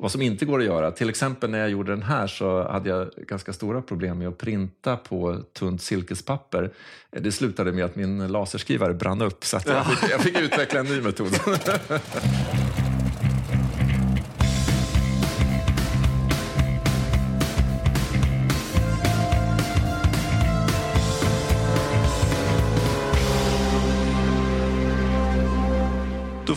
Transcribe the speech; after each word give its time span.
vad 0.00 0.12
som 0.12 0.22
inte 0.22 0.44
går 0.44 0.58
att 0.58 0.64
göra. 0.64 0.90
Till 0.90 1.08
exempel 1.08 1.50
när 1.50 1.58
jag 1.58 1.70
gjorde 1.70 1.92
den 1.92 2.02
här 2.02 2.26
så 2.26 2.68
hade 2.68 2.88
jag 2.88 3.10
ganska 3.16 3.52
stora 3.52 3.82
problem 3.82 4.18
med 4.18 4.28
att 4.28 4.38
printa 4.38 4.96
på 4.96 5.36
tunt 5.52 5.82
silkespapper. 5.82 6.70
Det 7.10 7.32
slutade 7.32 7.72
med 7.72 7.84
att 7.84 7.96
min 7.96 8.28
laserskrivare 8.28 8.94
brann 8.94 9.22
upp 9.22 9.44
så 9.44 9.60
jag 9.66 9.86
fick, 9.86 10.10
jag 10.10 10.20
fick 10.20 10.40
utveckla 10.40 10.80
en 10.80 10.86
ny 10.86 11.00
metod. 11.00 11.32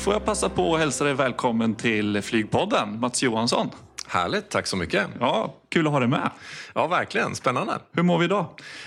får 0.02 0.14
jag 0.14 0.26
passa 0.26 0.50
på 0.50 0.74
att 0.74 0.80
hälsa 0.80 1.04
dig 1.04 1.14
välkommen 1.14 1.76
till 1.76 2.22
Flygpodden, 2.22 3.00
Mats 3.00 3.24
Johansson. 3.24 3.70
Härligt, 4.08 4.50
tack 4.50 4.68
så 4.68 4.78
mycket. 4.78 5.08
Ja, 5.20 5.56
kul 5.70 5.88
att 5.88 5.94
ha 5.94 6.00
dig 6.00 6.08
med. 6.08 6.30
Ja, 6.76 6.88
verkligen. 6.88 7.36
Spännande. 7.36 7.74
Hur 7.94 8.04
mår 8.04 8.18
vi 8.18 8.26
idag? 8.26 8.46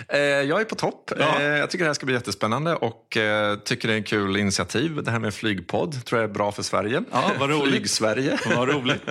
Eh, 0.08 0.18
jag 0.20 0.60
är 0.60 0.64
på 0.64 0.74
topp. 0.74 1.10
Ja. 1.18 1.40
Eh, 1.40 1.46
jag 1.46 1.70
tycker 1.70 1.84
det 1.84 1.88
här 1.88 1.94
ska 1.94 2.06
bli 2.06 2.14
jättespännande 2.14 2.74
och 2.74 3.16
eh, 3.16 3.56
tycker 3.58 3.88
det 3.88 3.94
är 3.94 3.98
en 3.98 4.04
kul 4.04 4.36
initiativ. 4.36 5.02
Det 5.02 5.10
här 5.10 5.18
med 5.18 5.34
flygpodd 5.34 6.04
tror 6.04 6.20
jag 6.20 6.30
är 6.30 6.34
bra 6.34 6.52
för 6.52 6.62
Sverige. 6.62 7.02
Ja, 7.12 7.30
vad 7.40 7.50
roligt. 7.50 7.70
Flyg-Sverige. 7.70 8.38
Vad 8.56 8.68
roligt. 8.68 9.02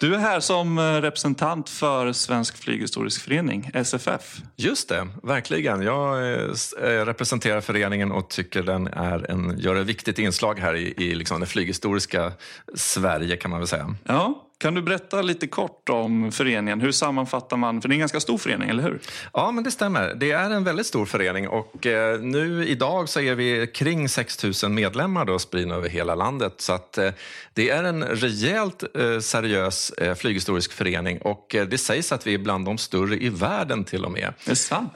Du 0.00 0.14
är 0.14 0.18
här 0.18 0.40
som 0.40 0.78
eh, 0.78 0.82
representant 0.82 1.68
för 1.68 2.12
Svensk 2.12 2.56
Flyghistorisk 2.56 3.22
Förening, 3.22 3.70
SFF. 3.74 4.42
Just 4.56 4.88
det, 4.88 5.08
verkligen. 5.22 5.82
Jag 5.82 6.32
eh, 6.32 6.50
eh, 6.82 7.04
representerar 7.04 7.60
föreningen 7.60 8.12
och 8.12 8.30
tycker 8.30 8.62
den 8.62 8.86
är 8.86 9.30
en, 9.30 9.58
gör 9.58 9.76
ett 9.76 9.86
viktigt 9.86 10.18
inslag 10.18 10.58
här 10.58 10.74
i, 10.74 10.94
i 10.96 11.14
liksom 11.14 11.40
det 11.40 11.46
flyghistoriska 11.46 12.32
Sverige 12.74 13.36
kan 13.36 13.50
man 13.50 13.60
väl 13.60 13.68
säga. 13.68 13.94
Ja, 14.04 14.47
kan 14.58 14.74
du 14.74 14.82
berätta 14.82 15.22
lite 15.22 15.46
kort 15.46 15.88
om 15.88 16.32
föreningen? 16.32 16.80
Hur 16.80 16.92
sammanfattar 16.92 17.56
man? 17.56 17.82
För 17.82 17.88
det 17.88 17.92
är 17.92 17.96
en 17.96 18.00
ganska 18.00 18.20
stor 18.20 18.38
förening, 18.38 18.68
eller 18.68 18.82
hur? 18.82 19.00
Ja, 19.32 19.50
men 19.50 19.64
det 19.64 19.70
stämmer. 19.70 20.14
Det 20.14 20.30
är 20.30 20.50
en 20.50 20.64
väldigt 20.64 20.86
stor 20.86 21.06
förening 21.06 21.48
och 21.48 21.86
eh, 21.86 22.20
nu 22.20 22.66
idag 22.66 23.08
så 23.08 23.20
är 23.20 23.34
vi 23.34 23.66
kring 23.74 24.08
6 24.08 24.62
000 24.62 24.72
medlemmar 24.72 25.24
då, 25.24 25.38
spridna 25.38 25.74
över 25.74 25.88
hela 25.88 26.14
landet. 26.14 26.54
Så 26.56 26.72
att, 26.72 26.98
eh, 26.98 27.10
det 27.54 27.70
är 27.70 27.84
en 27.84 28.04
rejält 28.04 28.82
eh, 28.96 29.18
seriös 29.18 29.90
eh, 29.90 30.14
flyghistorisk 30.14 30.72
förening 30.72 31.18
och 31.18 31.56
det 31.70 31.78
sägs 31.78 32.12
att 32.12 32.26
vi 32.26 32.34
är 32.34 32.38
bland 32.38 32.64
de 32.64 32.78
större 32.78 33.16
i 33.16 33.28
världen 33.28 33.84
till 33.84 34.04
och 34.04 34.12
med. 34.12 34.34
Det 34.44 34.50
är 34.50 34.54
sant. 34.54 34.92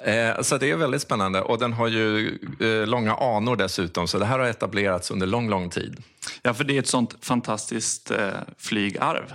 Så 0.46 0.58
det 0.58 0.70
är 0.70 0.76
väldigt 0.76 1.02
spännande 1.02 1.40
och 1.40 1.58
den 1.58 1.72
har 1.72 1.88
ju 1.88 2.38
långa 2.86 3.14
anor 3.14 3.56
dessutom 3.56 4.08
så 4.08 4.18
det 4.18 4.24
här 4.24 4.38
har 4.38 4.46
etablerats 4.46 5.10
under 5.10 5.26
lång, 5.26 5.50
lång 5.50 5.70
tid. 5.70 6.02
Ja, 6.42 6.54
för 6.54 6.64
det 6.64 6.74
är 6.74 6.78
ett 6.78 6.86
sånt 6.86 7.16
fantastiskt 7.20 8.10
eh, 8.10 8.28
flygarv. 8.58 9.34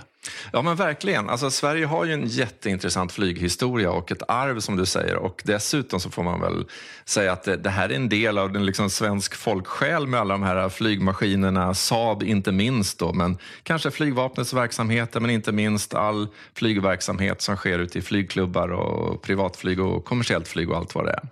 Ja 0.52 0.62
men 0.62 0.76
verkligen. 0.76 1.30
Alltså, 1.30 1.50
Sverige 1.50 1.86
har 1.86 2.04
ju 2.04 2.12
en 2.12 2.26
jätteintressant 2.26 3.12
flyghistoria 3.12 3.90
och 3.90 4.12
ett 4.12 4.22
arv 4.28 4.60
som 4.60 4.76
du 4.76 4.86
säger. 4.86 5.16
Och 5.16 5.42
dessutom 5.44 6.00
så 6.00 6.10
får 6.10 6.22
man 6.22 6.40
väl 6.40 6.64
säga 7.04 7.32
att 7.32 7.42
det, 7.42 7.56
det 7.56 7.70
här 7.70 7.88
är 7.88 7.94
en 7.94 8.08
del 8.08 8.38
av 8.38 8.52
den 8.52 8.66
liksom 8.66 8.90
svensk 8.90 9.34
folksjäl 9.34 10.06
med 10.06 10.20
alla 10.20 10.34
de 10.34 10.42
här 10.42 10.68
flygmaskinerna, 10.68 11.74
Saab 11.74 12.22
inte 12.22 12.52
minst 12.52 12.98
då, 12.98 13.12
men 13.12 13.38
kanske 13.62 13.90
flygvapnets 13.90 14.52
verksamheter 14.52 15.20
men 15.20 15.30
inte 15.30 15.52
minst 15.52 15.94
all 15.94 16.28
flygverksamhet 16.54 17.42
som 17.42 17.56
sker 17.56 17.78
ute 17.78 17.98
i 17.98 18.02
flygklubbar 18.02 18.68
och 18.68 19.22
privatflyg 19.22 19.80
och 19.80 20.04
kommersiellt 20.04 20.48
flyg 20.48 20.70
och 20.70 20.76
allt 20.76 20.94
vad 20.94 21.04
det 21.04 21.12
är. 21.12 21.22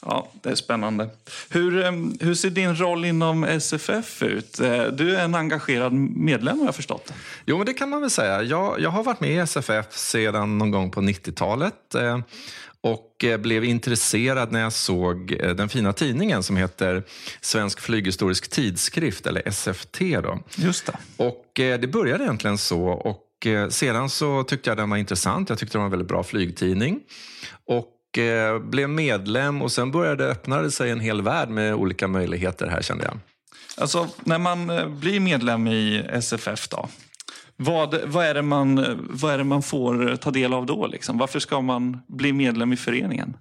Ja, 0.00 0.28
det 0.42 0.50
är 0.50 0.54
spännande. 0.54 1.10
Hur, 1.48 1.84
eh, 1.84 1.92
hur 2.20 2.34
ser 2.34 2.50
din 2.50 2.76
roll 2.76 3.04
inom 3.04 3.44
SFF 3.44 4.22
ut? 4.22 4.60
Eh, 4.60 4.84
Du 5.02 5.16
är 5.16 5.24
en 5.24 5.34
engagerad 5.34 5.92
medlem 5.92 6.58
har 6.58 6.66
jag 6.66 6.74
förstått. 6.74 7.12
Jo, 7.46 7.56
men 7.56 7.66
det 7.66 7.72
kan 7.72 7.88
man 7.90 8.00
väl 8.00 8.10
säga. 8.10 8.42
Jag, 8.42 8.80
jag 8.80 8.90
har 8.90 9.02
varit 9.02 9.20
med 9.20 9.30
i 9.30 9.36
SFF 9.36 9.92
sedan 9.92 10.58
någon 10.58 10.70
gång 10.70 10.90
på 10.90 11.00
90-talet 11.00 11.94
eh, 11.94 12.18
och 12.80 13.24
eh, 13.24 13.38
blev 13.38 13.64
intresserad 13.64 14.52
när 14.52 14.60
jag 14.60 14.72
såg 14.72 15.36
eh, 15.40 15.50
den 15.50 15.68
fina 15.68 15.92
tidningen 15.92 16.42
som 16.42 16.56
heter 16.56 17.02
Svensk 17.40 17.80
flyghistorisk 17.80 18.50
tidskrift, 18.50 19.26
eller 19.26 19.50
SFT. 19.50 19.98
Då. 20.22 20.38
Just 20.56 20.86
det. 20.86 20.96
Och 21.16 21.60
eh, 21.60 21.80
det 21.80 21.86
började 21.86 22.24
egentligen 22.24 22.58
så. 22.58 22.84
Och 22.84 23.46
eh, 23.46 23.68
sedan 23.68 24.10
så 24.10 24.42
tyckte 24.42 24.70
jag 24.70 24.76
den 24.76 24.90
var 24.90 24.96
intressant. 24.96 25.48
Jag 25.48 25.58
tyckte 25.58 25.74
det 25.74 25.78
var 25.78 25.84
en 25.84 25.90
väldigt 25.90 26.08
bra 26.08 26.22
flygtidning. 26.22 27.00
Och 27.66 27.88
blev 28.62 28.88
medlem 28.88 29.62
och 29.62 29.72
sen 29.72 29.90
började 29.90 30.26
öppna 30.26 30.62
det 30.62 30.70
sig 30.70 30.90
en 30.90 31.00
hel 31.00 31.22
värld 31.22 31.48
med 31.48 31.74
olika 31.74 32.08
möjligheter 32.08 32.66
här 32.66 32.82
kände 32.82 33.04
jag. 33.04 33.18
Alltså, 33.76 34.08
när 34.24 34.38
man 34.38 34.70
eh, 34.70 34.88
blir 34.88 35.20
medlem 35.20 35.66
i 35.66 36.06
SFF 36.08 36.68
då, 36.68 36.88
vad, 37.56 38.00
vad, 38.04 38.26
är 38.26 38.34
det 38.34 38.42
man, 38.42 38.98
vad 39.10 39.32
är 39.34 39.38
det 39.38 39.44
man 39.44 39.62
får 39.62 40.16
ta 40.16 40.30
del 40.30 40.54
av 40.54 40.66
då? 40.66 40.86
Liksom? 40.86 41.18
Varför 41.18 41.38
ska 41.38 41.60
man 41.60 42.02
bli 42.06 42.32
medlem 42.32 42.72
i 42.72 42.76
föreningen? 42.76 43.36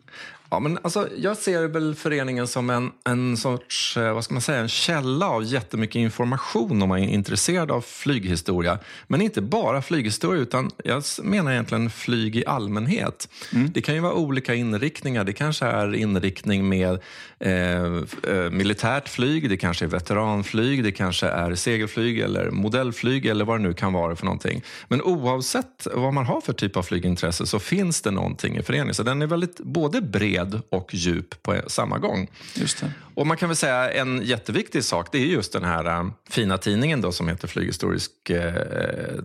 Ja, 0.54 0.60
men 0.60 0.78
alltså, 0.82 1.08
jag 1.18 1.38
ser 1.38 1.68
väl 1.68 1.96
föreningen 1.96 2.48
som 2.48 2.70
en, 2.70 2.92
en 3.04 3.38
sorts 3.38 3.98
eh, 3.98 4.14
vad 4.14 4.24
ska 4.24 4.34
man 4.34 4.42
säga, 4.42 4.60
en 4.60 4.70
källa 4.70 5.30
av 5.30 5.44
jättemycket 5.44 5.96
information 5.96 6.82
om 6.82 6.90
man 6.90 7.00
är 7.00 7.08
intresserad 7.08 7.72
av 7.72 7.82
flyghistoria. 7.82 8.80
Men 9.08 9.22
inte 9.22 9.42
bara 9.42 9.82
flyghistoria, 9.82 10.42
utan 10.42 10.72
jag 10.84 11.04
menar 11.24 11.52
egentligen 11.52 11.90
flyg 11.90 12.36
i 12.36 12.46
allmänhet. 12.46 13.30
Det 13.52 13.82
kan 13.82 13.96
ju 13.96 14.02
vara 14.02 14.14
olika 14.14 14.56
inriktningar. 14.56 15.24
Det 15.24 15.34
kanske 15.34 15.66
är 15.66 15.96
inriktning 15.96 16.70
med 16.70 17.00
eh, 17.40 17.86
eh, 18.34 18.52
militärt 18.52 19.10
flyg, 19.10 19.50
det 19.50 19.58
kanske 19.58 19.86
är 19.86 19.90
veteranflyg, 19.90 20.84
det 20.84 20.92
kanske 20.92 21.28
är 21.28 21.56
segelflyg 21.56 22.20
eller 22.20 22.50
modellflyg 22.50 23.26
eller 23.26 23.46
vad 23.46 23.60
det 23.60 23.64
nu 23.64 23.74
kan 23.74 23.94
vara 23.94 24.16
för 24.16 24.26
någonting. 24.26 24.64
Men 24.88 25.02
oavsett 25.02 25.88
vad 25.94 26.14
man 26.14 26.26
har 26.26 26.42
för 26.42 26.54
typ 26.54 26.78
av 26.78 26.84
flygintresse 26.84 27.46
så 27.46 27.60
finns 27.60 28.02
det 28.02 28.12
någonting 28.12 28.58
i 28.58 28.62
föreningen. 28.62 28.94
Så 28.94 29.04
den 29.04 29.22
är 29.22 29.28
väldigt 29.28 29.58
både 29.58 30.02
bred 30.02 30.41
och 30.70 30.94
djup 30.94 31.44
på 31.44 31.62
samma 31.68 31.98
gång. 31.98 32.28
Just 32.56 32.82
det. 32.82 32.92
Och 33.16 33.28
man 33.28 33.38
kan 33.38 33.50
väl 33.50 33.56
säga 33.56 33.92
en 33.92 34.22
jätteviktig 34.24 34.84
sak, 34.84 35.08
det 35.12 35.18
är 35.18 35.26
just 35.26 35.54
den 35.54 35.64
här 35.64 35.86
äh, 35.86 36.08
fina 36.30 36.58
tidningen 36.58 37.02
då 37.02 37.12
som 37.12 37.28
heter 37.28 37.48
Flyghistorisk 37.48 38.30
äh, 38.30 38.54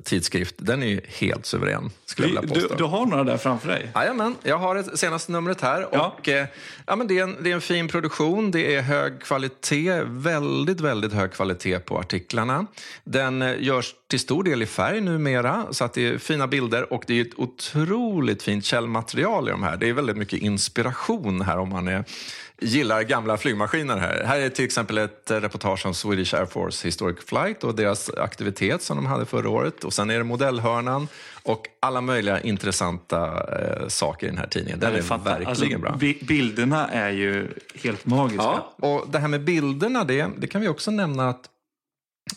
tidskrift. 0.05 0.55
Den 0.59 0.83
är 0.83 0.87
ju 0.87 1.01
helt 1.09 1.47
suverän, 1.47 1.91
skulle 2.07 2.29
jag 2.29 2.41
vilja 2.41 2.55
Du, 2.55 2.61
påstå. 2.61 2.75
du 2.75 2.85
har 2.85 3.07
några 3.07 3.25
där 3.25 3.37
framför 3.37 3.69
dig. 3.69 3.91
Jajamän, 3.95 4.35
jag 4.43 4.59
har 4.59 4.75
det 4.75 4.97
senaste 4.97 5.33
numret 5.33 5.61
här. 5.61 5.89
Ja. 5.93 6.17
Och, 6.19 6.29
eh, 6.29 6.47
ja, 6.87 6.97
men 6.97 7.07
det, 7.07 7.19
är 7.19 7.23
en, 7.23 7.37
det 7.43 7.51
är 7.51 7.55
en 7.55 7.61
fin 7.61 7.89
produktion, 7.89 8.51
det 8.51 8.75
är 8.75 8.83
hög 8.83 9.21
kvalitet, 9.23 10.03
väldigt, 10.05 10.81
väldigt 10.81 11.13
hög 11.13 11.33
kvalitet 11.33 11.79
på 11.79 11.99
artiklarna. 11.99 12.67
Den 13.05 13.43
eh, 13.43 13.63
görs 13.63 13.95
till 14.09 14.21
stor 14.21 14.45
del 14.45 14.63
i 14.63 14.67
färg 14.67 15.01
numera, 15.01 15.67
så 15.71 15.85
att 15.85 15.93
det 15.93 16.07
är 16.07 16.19
fina 16.19 16.47
bilder 16.47 16.93
och 16.93 17.05
det 17.07 17.15
är 17.15 17.21
ett 17.21 17.39
otroligt 17.39 18.43
fint 18.43 18.65
källmaterial 18.65 19.49
i 19.49 19.51
de 19.51 19.63
här. 19.63 19.77
Det 19.77 19.89
är 19.89 19.93
väldigt 19.93 20.17
mycket 20.17 20.41
inspiration 20.41 21.06
här 21.43 21.59
om 21.59 21.69
man 21.69 21.89
är, 21.89 22.05
gillar 22.61 23.03
gamla 23.03 23.37
flygmaskiner. 23.37 23.97
Här 23.97 24.25
Här 24.25 24.39
är 24.41 24.49
till 24.49 24.65
exempel 24.65 24.99
ett 24.99 25.31
reportage 25.31 25.87
om 25.87 25.95
Swedish 25.95 26.35
Air 26.35 26.47
Force 26.47 26.89
Historic 26.89 27.19
Flight 27.27 27.65
och 27.65 27.75
deras 27.75 28.11
aktivitet 28.11 28.83
som 28.83 28.97
de 28.97 29.07
hade 29.07 29.27
förra 29.27 29.49
året. 29.49 29.85
Och 29.85 29.93
sen 29.93 30.11
är 30.11 30.19
det 30.19 30.25
modellhörnan 30.25 31.09
och 31.43 31.67
alla 31.81 32.01
möjliga 32.01 32.41
intressanta 32.41 33.47
eh, 33.61 33.89
saker 33.89 34.27
i 34.27 34.31
den 34.31 34.39
här 34.39 34.47
tidningen. 34.47 34.81
Den 34.81 34.95
är, 34.95 35.01
fanta- 35.03 35.25
verkligen 35.25 35.49
alltså, 35.51 35.79
bra. 35.79 35.97
bi- 36.01 36.19
Bilderna 36.23 36.89
är 36.89 37.11
ju 37.11 37.49
helt 37.75 38.07
magiska. 38.07 38.43
Ja, 38.45 38.75
och 38.77 39.11
det 39.11 39.19
här 39.19 39.29
med 39.29 39.45
bilderna, 39.45 40.05
det, 40.05 40.29
det 40.37 40.47
kan 40.47 40.61
vi 40.61 40.69
också 40.69 40.91
nämna 40.91 41.29
att 41.29 41.49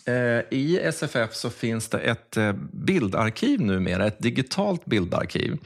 eh, 0.05 0.13
i 0.59 0.79
SFF 0.83 1.33
så 1.33 1.49
finns 1.49 1.87
det 1.89 1.99
ett 1.99 2.37
eh, 2.37 2.53
bildarkiv 2.71 3.61
numera, 3.61 4.07
ett 4.07 4.19
digitalt 4.19 4.85
bildarkiv. 4.85 5.57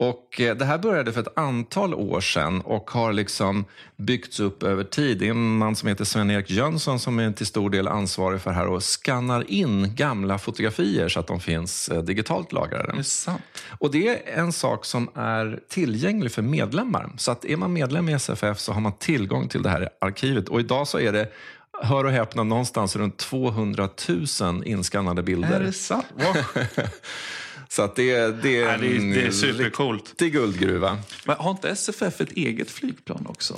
Och 0.00 0.40
eh, 0.40 0.56
det 0.56 0.64
här 0.64 0.78
började 0.78 1.12
för 1.12 1.20
ett 1.20 1.38
antal 1.38 1.94
år 1.94 2.20
sedan 2.20 2.60
och 2.60 2.90
har 2.90 3.12
liksom 3.12 3.64
byggts 3.96 4.40
upp 4.40 4.62
över 4.62 4.84
tid. 4.84 5.18
Det 5.18 5.26
är 5.26 5.30
en 5.30 5.58
man 5.58 5.76
som 5.76 5.88
heter 5.88 6.04
Sven-Erik 6.04 6.50
Jönsson 6.50 7.00
som 7.00 7.18
är 7.18 7.32
till 7.32 7.46
stor 7.46 7.70
del 7.70 7.88
ansvarig 7.88 8.40
för 8.40 8.50
det 8.50 8.56
här 8.56 8.66
och 8.66 8.82
skannar 8.82 9.50
in 9.50 9.94
gamla 9.94 10.38
fotografier 10.38 11.08
så 11.08 11.20
att 11.20 11.26
de 11.26 11.40
finns 11.40 11.88
eh, 11.88 12.02
digitalt 12.02 12.52
lagrade. 12.52 12.92
Det 12.92 12.98
är 12.98 13.02
sant. 13.02 13.42
Och 13.78 13.90
det 13.90 14.08
är 14.08 14.38
en 14.38 14.52
sak 14.52 14.84
som 14.84 15.10
är 15.14 15.60
tillgänglig 15.68 16.32
för 16.32 16.42
medlemmar. 16.42 17.10
Så 17.16 17.32
att 17.32 17.44
är 17.44 17.56
man 17.56 17.72
medlem 17.72 18.08
i 18.08 18.12
SFF 18.12 18.58
så 18.58 18.72
har 18.72 18.80
man 18.80 18.92
tillgång 18.92 19.48
till 19.48 19.62
det 19.62 19.70
här 19.70 19.88
arkivet. 20.00 20.48
Och 20.48 20.60
idag 20.60 20.88
så 20.88 20.98
är 20.98 21.12
det, 21.12 21.28
hör 21.82 22.04
och 22.04 22.12
häpna, 22.12 22.42
någonstans 22.42 22.96
runt 22.96 23.16
200 23.16 23.88
000 24.40 24.62
inskannade 24.64 25.22
bilder. 25.22 25.60
Är 25.60 25.64
det 25.64 25.72
sant? 25.72 26.06
Så 27.70 27.82
att 27.82 27.96
det, 27.96 28.42
det, 28.42 28.62
är 28.62 28.78
det, 28.78 28.96
är- 28.96 29.14
det 29.14 29.22
är 29.22 29.26
en 29.26 29.32
supercoolt. 29.32 30.04
riktig 30.08 30.32
guldgruva. 30.32 30.98
Men 31.26 31.36
har 31.36 31.50
inte 31.50 31.68
SFF 31.68 32.20
ett 32.20 32.32
eget 32.32 32.70
flygplan 32.70 33.26
också? 33.28 33.54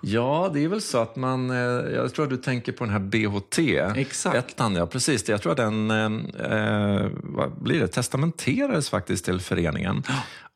Ja, 0.00 0.50
det 0.54 0.64
är 0.64 0.68
väl 0.68 0.80
så 0.80 0.98
att 0.98 1.16
man... 1.16 1.50
eh, 1.50 1.56
Jag 1.94 2.14
tror 2.14 2.24
att 2.24 2.30
du 2.30 2.36
tänker 2.36 2.72
på 2.72 2.84
den 2.84 2.92
här 2.92 3.00
BHT. 3.00 3.58
Exakt. 4.00 4.36
Ettan, 4.36 4.74
ja 4.74 4.86
precis. 4.86 5.28
Jag 5.28 5.42
tror 5.42 5.52
att 5.52 5.58
den 5.58 5.90
eh, 5.90 7.08
vad 7.22 7.62
blir 7.62 7.80
det, 7.80 7.88
testamenterades 7.88 8.88
faktiskt 8.90 9.24
till 9.24 9.40
föreningen. 9.40 10.02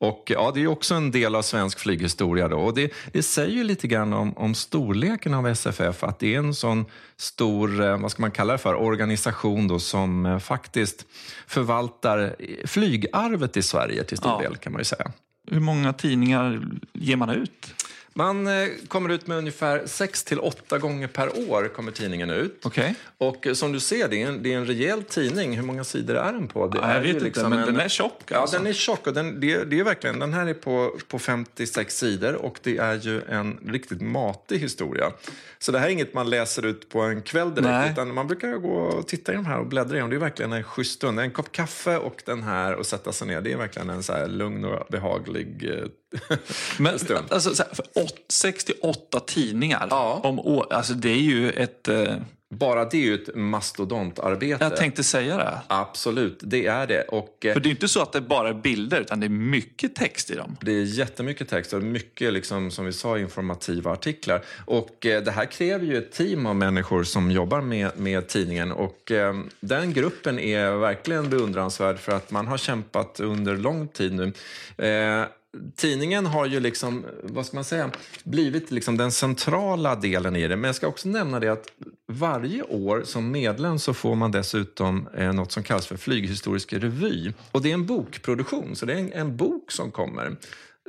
Och 0.01 0.25
ja, 0.35 0.51
Det 0.55 0.61
är 0.63 0.67
också 0.67 0.95
en 0.95 1.11
del 1.11 1.35
av 1.35 1.43
svensk 1.43 1.79
flyghistoria. 1.79 2.49
Då. 2.49 2.59
Och 2.59 2.75
det, 2.75 2.93
det 3.13 3.23
säger 3.23 3.53
ju 3.53 3.65
lite 3.65 3.87
grann 3.89 4.13
om, 4.13 4.33
om 4.37 4.55
storleken 4.55 5.35
av 5.35 5.47
SFF, 5.49 6.05
att 6.05 6.19
det 6.19 6.35
är 6.35 6.39
en 6.39 6.55
sån 6.55 6.85
stor, 7.17 7.81
eh, 7.85 7.99
vad 7.99 8.11
ska 8.11 8.21
man 8.23 8.31
kalla 8.31 8.53
det 8.53 8.59
för, 8.59 8.75
organisation 8.75 9.69
då, 9.69 9.79
som 9.79 10.27
eh, 10.27 10.39
faktiskt 10.39 11.07
förvaltar 11.47 12.37
flygarvet 12.65 13.57
i 13.57 13.63
Sverige 13.63 14.05
till 14.05 14.19
stor 14.19 14.31
Ja. 14.33 14.49
del 14.49 14.57
kan 14.57 14.73
man 14.73 14.81
ju 14.81 14.85
säga. 14.85 15.13
Hur 15.51 15.61
många 15.61 15.93
tidningar 15.93 16.61
ger 16.93 17.17
man 17.17 17.31
ut? 17.31 17.75
Man 18.19 18.47
eh, 18.47 18.69
kommer 18.89 19.09
ut 19.11 19.27
med 19.27 19.39
ungefär 19.39 19.83
6 19.87 20.25
till 20.25 20.39
8 20.41 20.79
gånger 20.79 21.07
per 21.09 21.51
år 21.51 21.69
kommer 21.69 21.93
tidningen 21.93 22.31
ut. 22.31 22.61
Okej. 22.65 22.95
Och 23.19 23.47
eh, 23.47 23.53
som 23.55 23.73
du 23.73 23.81
ser, 23.81 24.09
det 24.09 24.23
är, 24.23 24.27
en, 24.29 24.43
det 24.43 24.53
är 24.53 24.57
en 24.57 24.67
rejäl 24.67 25.03
tidning. 25.03 25.57
Hur 25.57 25.63
många 25.63 25.85
sidor 25.85 26.17
är 26.17 26.33
den 26.33 26.49
på? 26.49 26.67
Det 26.69 26.79
Ja, 26.83 26.95
jag 26.95 27.01
vet 27.01 27.09
ju 27.09 27.13
inte, 27.13 27.25
liksom 27.25 27.51
men 27.51 27.59
en- 27.59 27.67
den 27.67 27.81
är 27.81 27.89
tjock 27.89 28.21
Ja, 28.29 28.37
alltså. 28.39 28.57
den 28.57 28.67
är 28.67 28.73
tjock. 28.73 29.07
Och 29.07 29.15
den, 29.15 29.41
det, 29.41 29.65
det 29.65 29.81
är 29.81 29.85
verkligen, 29.85 30.19
den 30.19 30.33
här 30.33 30.47
är 30.47 30.55
på, 30.55 30.97
på 31.09 31.19
56 31.19 31.97
sidor 31.99 32.35
och 32.35 32.59
det 32.63 32.77
är 32.79 32.95
ju 32.95 33.23
en 33.29 33.59
riktigt 33.67 34.01
matig 34.01 34.59
historia. 34.59 35.13
Så 35.59 35.73
det 35.73 35.79
här 35.79 35.87
är 35.87 35.91
inget 35.93 36.15
man 36.15 36.31
läser 36.31 36.67
ut 36.67 36.89
på 36.89 37.01
en 37.01 37.23
kväll 37.23 37.49
direkt, 37.55 37.69
Nej. 37.69 37.91
utan 37.93 38.15
man 38.15 38.27
brukar 38.27 38.53
gå 38.53 38.75
och 38.75 39.09
titta 39.09 39.33
i 39.33 39.35
de 39.35 39.47
här 39.47 39.59
och 39.59 39.67
bläddra 39.67 39.97
i 39.97 40.01
dem. 40.01 40.11
Det 40.11 40.17
är 40.17 40.21
verkligen 40.21 40.53
en 40.53 40.65
schysst 40.65 40.95
stund. 40.95 41.21
En 41.21 41.31
kopp 41.31 41.53
kaffe 41.53 41.97
och 41.99 42.23
den 42.27 42.43
här 42.43 42.75
och 42.75 42.87
sätta 42.87 43.13
sig 43.13 43.27
ner. 43.27 43.41
Det 43.41 43.53
är 43.53 43.57
verkligen 43.57 43.91
en 43.91 44.03
så 44.03 44.13
här 44.13 44.27
lugn 44.27 44.65
och 44.65 44.87
behaglig 44.91 45.71
eh, 45.71 45.85
Men 46.79 46.95
alltså, 47.31 47.55
så 47.55 47.63
här, 47.63 47.75
för 47.75 47.85
åt, 47.95 48.15
68 48.29 49.21
tidningar 49.21 49.87
Ja. 49.91 50.21
om 50.25 50.39
år, 50.39 50.67
alltså 50.73 50.93
det 50.95 51.11
är 51.11 51.15
ju 51.17 51.51
ett... 51.51 51.89
Eh, 51.89 52.15
Bara 52.51 52.85
det 52.85 52.97
är 52.97 53.01
ju 53.03 53.15
ett 53.15 53.37
mastodontarbete. 53.37 54.65
jag 54.65 54.77
tänkte 54.77 55.05
säga 55.05 55.37
det. 55.37 55.59
Absolut, 55.67 56.39
det 56.43 56.67
är 56.67 56.87
det. 56.87 57.03
Och, 57.03 57.47
eh, 57.47 57.53
För 57.53 57.61
det 57.61 57.69
är 57.69 57.71
inte 57.71 57.89
så 57.89 58.03
att 58.03 58.13
det 58.13 58.21
bara 58.21 58.49
är 58.49 58.55
bilder, 58.55 59.01
utan 59.01 59.21
det 59.21 59.27
är 59.27 59.29
mycket 59.31 59.95
text 59.95 60.31
i 60.31 60.35
dem. 60.35 60.57
Det 60.61 60.73
är 60.73 60.83
jättemycket 60.83 61.49
text 61.49 61.73
och 61.73 61.83
mycket, 61.83 62.33
liksom, 62.33 62.71
som 62.71 62.85
vi 62.85 62.93
sa, 62.93 63.19
informativa 63.19 63.91
artiklar. 63.93 64.43
Och 64.67 65.07
eh, 65.07 65.23
Det 65.23 65.31
här 65.31 65.45
kräver 65.45 65.87
ju 65.87 65.99
ett 65.99 66.13
team 66.13 66.47
av 66.47 66.57
människor 66.57 67.05
som 67.05 67.31
jobbar 67.31 67.61
med, 67.61 67.91
med 67.99 68.29
tidningen. 68.29 68.73
Och 68.73 69.11
eh, 69.13 69.35
Den 69.61 69.93
gruppen 69.93 70.39
är 70.39 70.71
verkligen 70.71 71.31
beundransvärd 71.31 71.99
för 71.99 72.13
att 72.13 72.31
man 72.31 72.47
har 72.47 72.59
kämpat 72.59 73.21
under 73.21 73.57
lång 73.57 73.89
tid 73.89 74.13
nu. 74.13 74.33
Tidningen 75.77 76.27
har 76.27 76.47
ju 76.47 76.61
liksom, 76.61 77.07
vad 77.23 77.47
ska 77.47 77.57
man 77.57 77.65
säga, 77.65 77.91
blivit 78.25 78.71
liksom 78.71 78.97
den 78.97 79.13
centrala 79.13 79.97
delen 79.97 80.37
i 80.37 80.49
det. 80.49 80.57
Men 80.57 80.69
jag 80.69 80.75
ska 80.75 80.87
också 80.87 81.09
nämna 81.09 81.41
det 81.41 81.49
att 81.49 81.67
varje 82.13 82.63
år 82.63 83.03
som 83.05 83.31
medlem 83.31 83.79
så 83.79 83.95
får 83.95 84.15
man 84.15 84.33
dessutom 84.33 85.09
eh, 85.17 85.33
något 85.33 85.53
som 85.53 85.63
kallas 85.63 85.87
för 85.87 85.97
flyghistorisk 85.97 86.73
revy. 86.73 87.33
Och 87.53 87.63
det 87.63 87.71
är 87.71 87.75
en 87.75 87.87
bokproduktion, 87.87 88.77
så 88.77 88.87
det 88.87 88.93
är 88.93 88.99
en, 88.99 89.13
en 89.13 89.37
bok 89.37 89.71
som 89.71 89.91
kommer. 89.91 90.37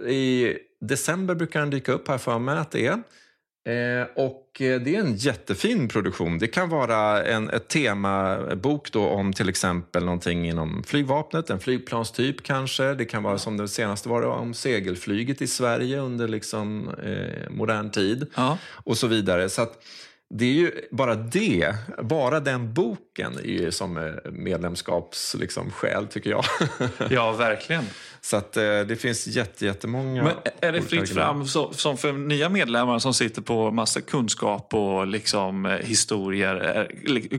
I 0.07 0.53
december 0.81 1.35
brukar 1.35 1.59
den 1.59 1.69
dyka 1.69 1.91
upp 1.91 2.07
här 2.07 2.17
för 2.17 2.39
mig 2.39 2.57
att 2.57 2.71
det 2.71 2.87
är. 2.87 3.03
Eh, 3.69 4.07
och 4.15 4.61
eh, 4.61 4.81
det 4.81 4.95
är 4.95 4.99
en 4.99 5.15
jättefin 5.15 5.87
produktion. 5.87 6.39
Det 6.39 6.47
kan 6.47 6.69
vara 6.69 7.23
en 7.23 7.49
ett 7.49 7.67
temabok 7.67 8.91
då 8.91 9.07
om 9.07 9.33
till 9.33 9.49
exempel 9.49 10.05
någonting 10.05 10.49
inom 10.49 10.83
flygvapnet, 10.83 11.49
en 11.49 11.59
flygplanstyp 11.59 12.43
kanske. 12.43 12.93
Det 12.93 13.05
kan 13.05 13.23
vara 13.23 13.37
som 13.37 13.57
det 13.57 13.67
senaste 13.67 14.09
var 14.09 14.21
det, 14.21 14.27
om 14.27 14.53
segelflyget 14.53 15.41
i 15.41 15.47
Sverige 15.47 15.99
under 15.99 16.27
liksom, 16.27 16.89
eh, 17.03 17.49
modern 17.49 17.89
tid 17.91 18.27
Ja. 18.35 18.57
och 18.73 18.97
så 18.97 19.07
vidare. 19.07 19.49
Så 19.49 19.61
att 19.61 19.83
det 20.33 20.45
är 20.45 20.53
ju 20.53 20.71
bara 20.91 21.15
det, 21.15 21.75
bara 22.01 22.39
den 22.39 22.73
boken 22.73 23.33
är 23.33 23.43
ju 23.43 23.71
som 23.71 23.97
eh, 23.97 24.31
medlemskaps 24.31 25.35
liksom, 25.39 25.71
tycker 26.09 26.29
jag. 26.29 26.45
ja, 27.09 27.31
verkligen. 27.31 27.83
Så 28.21 28.37
att 28.37 28.57
eh, 28.57 28.63
det 28.63 29.01
finns 29.01 29.27
jätte, 29.27 29.65
jättemånga 29.65 30.23
Men 30.23 30.33
är 30.61 30.71
det 30.71 30.81
fritt 30.81 31.09
fram 31.09 31.47
så, 31.47 31.73
som 31.73 31.97
för 31.97 32.13
nya 32.13 32.49
medlemmar 32.49 32.99
som 32.99 33.13
sitter 33.13 33.41
på 33.41 33.71
massa 33.71 34.01
kunskap 34.01 34.73
och 34.73 35.07
liksom, 35.07 35.65
eh, 35.65 35.71
historier? 35.71 36.91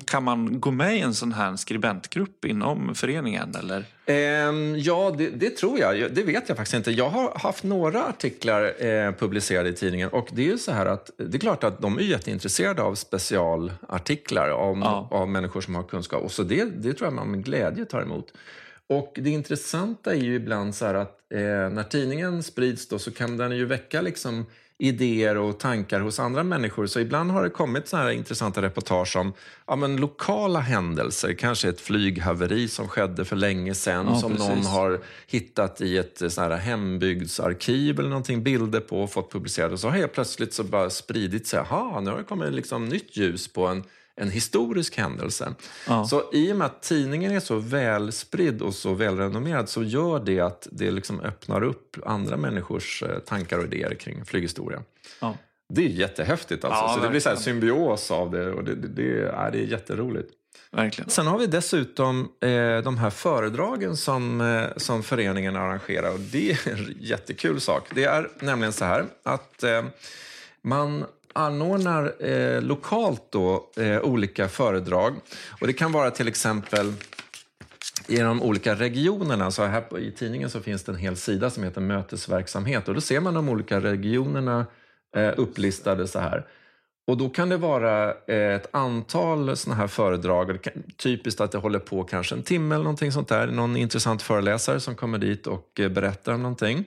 Kan 0.05 0.25
man 0.25 0.61
gå 0.61 0.71
med 0.71 0.97
i 0.97 1.01
en 1.01 1.15
sån 1.15 1.33
här 1.33 1.57
skribentgrupp 1.57 2.45
inom 2.45 2.95
föreningen? 2.95 3.55
Eller? 3.59 3.85
Ehm, 4.07 4.79
ja, 4.79 5.15
det, 5.19 5.29
det 5.31 5.51
tror 5.51 5.79
jag. 5.79 6.15
Det 6.15 6.23
vet 6.23 6.49
jag 6.49 6.57
faktiskt 6.57 6.75
inte. 6.75 6.91
Jag 6.91 7.11
har 7.11 7.39
haft 7.39 7.65
några 7.65 8.05
artiklar 8.05 8.85
eh, 8.85 9.13
publicerade 9.13 9.69
i 9.69 9.73
tidningen. 9.73 10.09
Och 10.09 10.29
det 10.33 10.43
är 10.43 10.47
ju 10.47 10.59
så 10.59 10.73
här 10.73 10.87
att 10.87 11.11
det 11.17 11.37
är 11.37 11.41
klart 11.41 11.65
att 11.65 11.81
de 11.83 11.99
är 11.99 12.03
jätteintresserade 12.03 12.83
av 12.83 12.95
specialartiklar 12.95 14.51
om, 14.51 14.83
Ja. 14.83 15.09
av 15.11 15.29
människor 15.29 15.61
som 15.61 15.75
har 15.75 15.83
kunskap. 15.83 16.23
Och 16.23 16.33
så 16.33 16.43
det, 16.43 16.65
det 16.65 16.93
tror 16.93 17.07
jag 17.07 17.15
man 17.15 17.31
med 17.31 17.45
glädje 17.45 17.85
tar 17.85 18.03
emot. 18.03 18.33
Och 18.91 19.13
det 19.15 19.31
intressanta 19.31 20.15
är 20.15 20.21
ju 20.21 20.35
ibland 20.35 20.75
så 20.75 20.85
att 20.85 21.33
eh, 21.33 21.41
när 21.41 21.83
tidningen 21.83 22.43
sprids 22.43 22.89
då 22.89 22.99
så 22.99 23.11
kan 23.11 23.37
den 23.37 23.57
ju 23.57 23.65
väcka 23.65 24.01
liksom 24.01 24.47
idéer 24.79 25.37
och 25.37 25.59
tankar 25.59 26.01
hos 26.01 26.19
andra 26.19 26.43
människor. 26.43 26.87
Så 26.87 27.01
ibland 27.01 27.31
har 27.31 27.43
det 27.43 27.51
kommit 27.51 27.89
så 27.89 27.97
här 27.97 28.11
intressanta 28.11 28.63
reportage 28.63 29.17
om 29.17 29.33
ja, 29.67 29.77
men 29.77 29.97
lokala 29.97 30.61
händelser. 30.61 31.33
Kanske 31.33 31.69
ett 31.69 31.81
flyghaveri 31.81 32.69
som 32.69 32.89
skedde 32.89 33.25
för 33.25 33.37
länge 33.37 33.75
sedan 33.75 34.07
Ja, 34.09 34.17
som 34.19 34.33
precis. 34.33 34.49
någon 34.49 34.67
har 34.67 35.01
hittat 35.27 35.81
i 35.81 35.99
ett 35.99 36.23
så 36.29 36.41
här 36.41 36.51
hembygdsarkiv 36.51 37.99
eller 37.99 38.09
någonting, 38.09 38.43
bilder 38.43 38.81
på 38.81 39.03
och 39.03 39.13
fått 39.13 39.33
publicerade. 39.33 39.73
Och 39.73 39.81
så 39.81 39.89
har 39.89 39.97
helt 39.97 40.13
plötsligt 40.13 40.55
så 40.55 40.65
bara 40.65 40.91
spridit 40.91 41.47
sig. 41.47 41.61
Nu 41.71 42.11
har 42.11 42.19
det 42.19 42.25
kommit 42.25 42.53
liksom 42.53 42.89
nytt 42.89 43.17
ljus 43.17 43.49
på 43.53 43.67
en 43.67 43.85
en 44.21 44.31
historisk 44.31 44.97
händelse. 44.97 45.55
Ja. 45.87 46.05
Så 46.05 46.31
i 46.33 46.53
och 46.53 46.57
med 46.57 46.67
att 46.67 46.83
tidningen 46.83 47.33
är 47.33 47.41
så 47.41 47.57
välspridd 47.57 48.63
och 48.63 48.75
så 48.75 48.95
välrenommerad 48.95 49.69
så 49.69 49.83
gör 49.83 50.21
det 50.25 50.41
att 50.41 50.69
det 50.73 50.91
liksom 50.91 51.21
öppnar 51.21 51.63
upp 51.63 51.97
andra 52.07 52.37
människors 52.37 53.03
eh, 53.03 53.19
tankar 53.19 53.59
och 53.59 53.65
idéer 53.65 53.95
kring 53.95 54.25
flyghistoria. 54.25 54.83
Ja. 55.21 55.37
Det 55.69 55.85
är 55.85 55.89
jättehäftigt 55.89 56.65
alltså. 56.65 56.81
Ja, 56.81 56.95
så 56.95 57.01
det 57.01 57.11
blir 57.11 57.21
så 57.21 57.29
här 57.29 57.37
symbios 57.37 58.11
av 58.11 58.31
det 58.31 58.53
och 58.53 58.65
det, 58.65 58.75
det, 58.75 58.89
det, 58.89 59.21
är, 59.29 59.51
det 59.51 59.59
är 59.59 59.67
jätteroligt. 59.67 60.31
Verkligen. 60.71 61.11
Sen 61.11 61.27
har 61.27 61.39
vi 61.39 61.47
dessutom 61.47 62.29
eh, 62.41 62.79
de 62.79 62.99
här 62.99 63.11
föredragen 63.11 63.97
som, 63.97 64.41
eh, 64.41 64.67
som 64.77 65.03
föreningen 65.03 65.57
arrangerar. 65.57 66.13
Och 66.13 66.21
det 66.21 66.51
är 66.51 66.73
en 66.73 66.97
jättekul 67.01 67.61
sak. 67.61 67.89
Det 67.95 68.05
är 68.05 68.31
nämligen 68.41 68.73
så 68.73 68.85
här 68.85 69.05
att 69.23 69.63
eh, 69.63 69.85
man 70.63 71.05
anordnar 71.33 72.25
eh, 72.25 72.63
lokalt 72.63 73.23
då, 73.31 73.71
eh, 73.77 74.01
olika 74.01 74.49
föredrag. 74.49 75.15
Och 75.61 75.67
Det 75.67 75.73
kan 75.73 75.93
vara 75.93 76.11
till 76.11 76.29
exempel 76.29 76.93
i 78.07 78.17
de 78.17 78.43
olika 78.43 78.75
regionerna. 78.75 79.51
Så 79.51 79.65
här 79.65 79.81
på, 79.81 79.99
I 79.99 80.13
tidningen 80.13 80.51
så 80.51 80.61
finns 80.61 80.85
det 80.85 80.93
en 80.93 80.99
hel 80.99 81.17
sida 81.17 81.51
som 81.51 81.65
heter 81.65 81.81
mötesverksamhet. 81.81 82.89
Och 82.89 82.95
Då 82.95 83.01
ser 83.01 83.21
man 83.21 83.35
de 83.35 83.49
olika 83.49 83.81
regionerna 83.81 84.67
eh, 85.17 85.33
upplistade 85.37 86.09
så 86.09 86.19
här. 86.19 86.47
Och 87.07 87.17
då 87.17 87.29
kan 87.29 87.49
det 87.49 87.57
vara 87.57 88.11
eh, 88.11 88.55
ett 88.55 88.69
antal 88.71 89.57
såna 89.57 89.77
här 89.77 89.87
föredrag. 89.87 90.49
Det 90.49 90.59
kan, 90.59 90.73
typiskt 90.97 91.41
att 91.41 91.53
det 91.53 91.59
håller 91.59 91.79
på 91.79 92.05
kanske 92.05 92.35
en 92.35 92.43
timme 92.43 92.75
eller 92.75 92.85
någonting 92.85 93.13
sånt 93.13 93.29
där. 93.29 93.47
Någon 93.47 93.77
intressant 93.77 94.23
föreläsare 94.23 94.81
som 94.81 94.95
kommer 94.95 95.19
dit 95.19 95.47
och 95.47 95.81
eh, 95.81 95.89
berättar 95.89 96.35
om 96.35 96.43
någonting. 96.43 96.85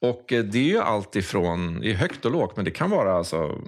Och 0.00 0.32
eh, 0.32 0.44
det 0.44 0.58
är 0.58 0.62
ju 0.62 0.78
allt 0.78 1.16
ifrån, 1.16 1.80
det 1.80 1.90
är 1.90 1.94
högt 1.94 2.24
och 2.24 2.30
lågt, 2.30 2.56
men 2.56 2.64
det 2.64 2.70
kan 2.70 2.90
vara 2.90 3.16
alltså, 3.16 3.58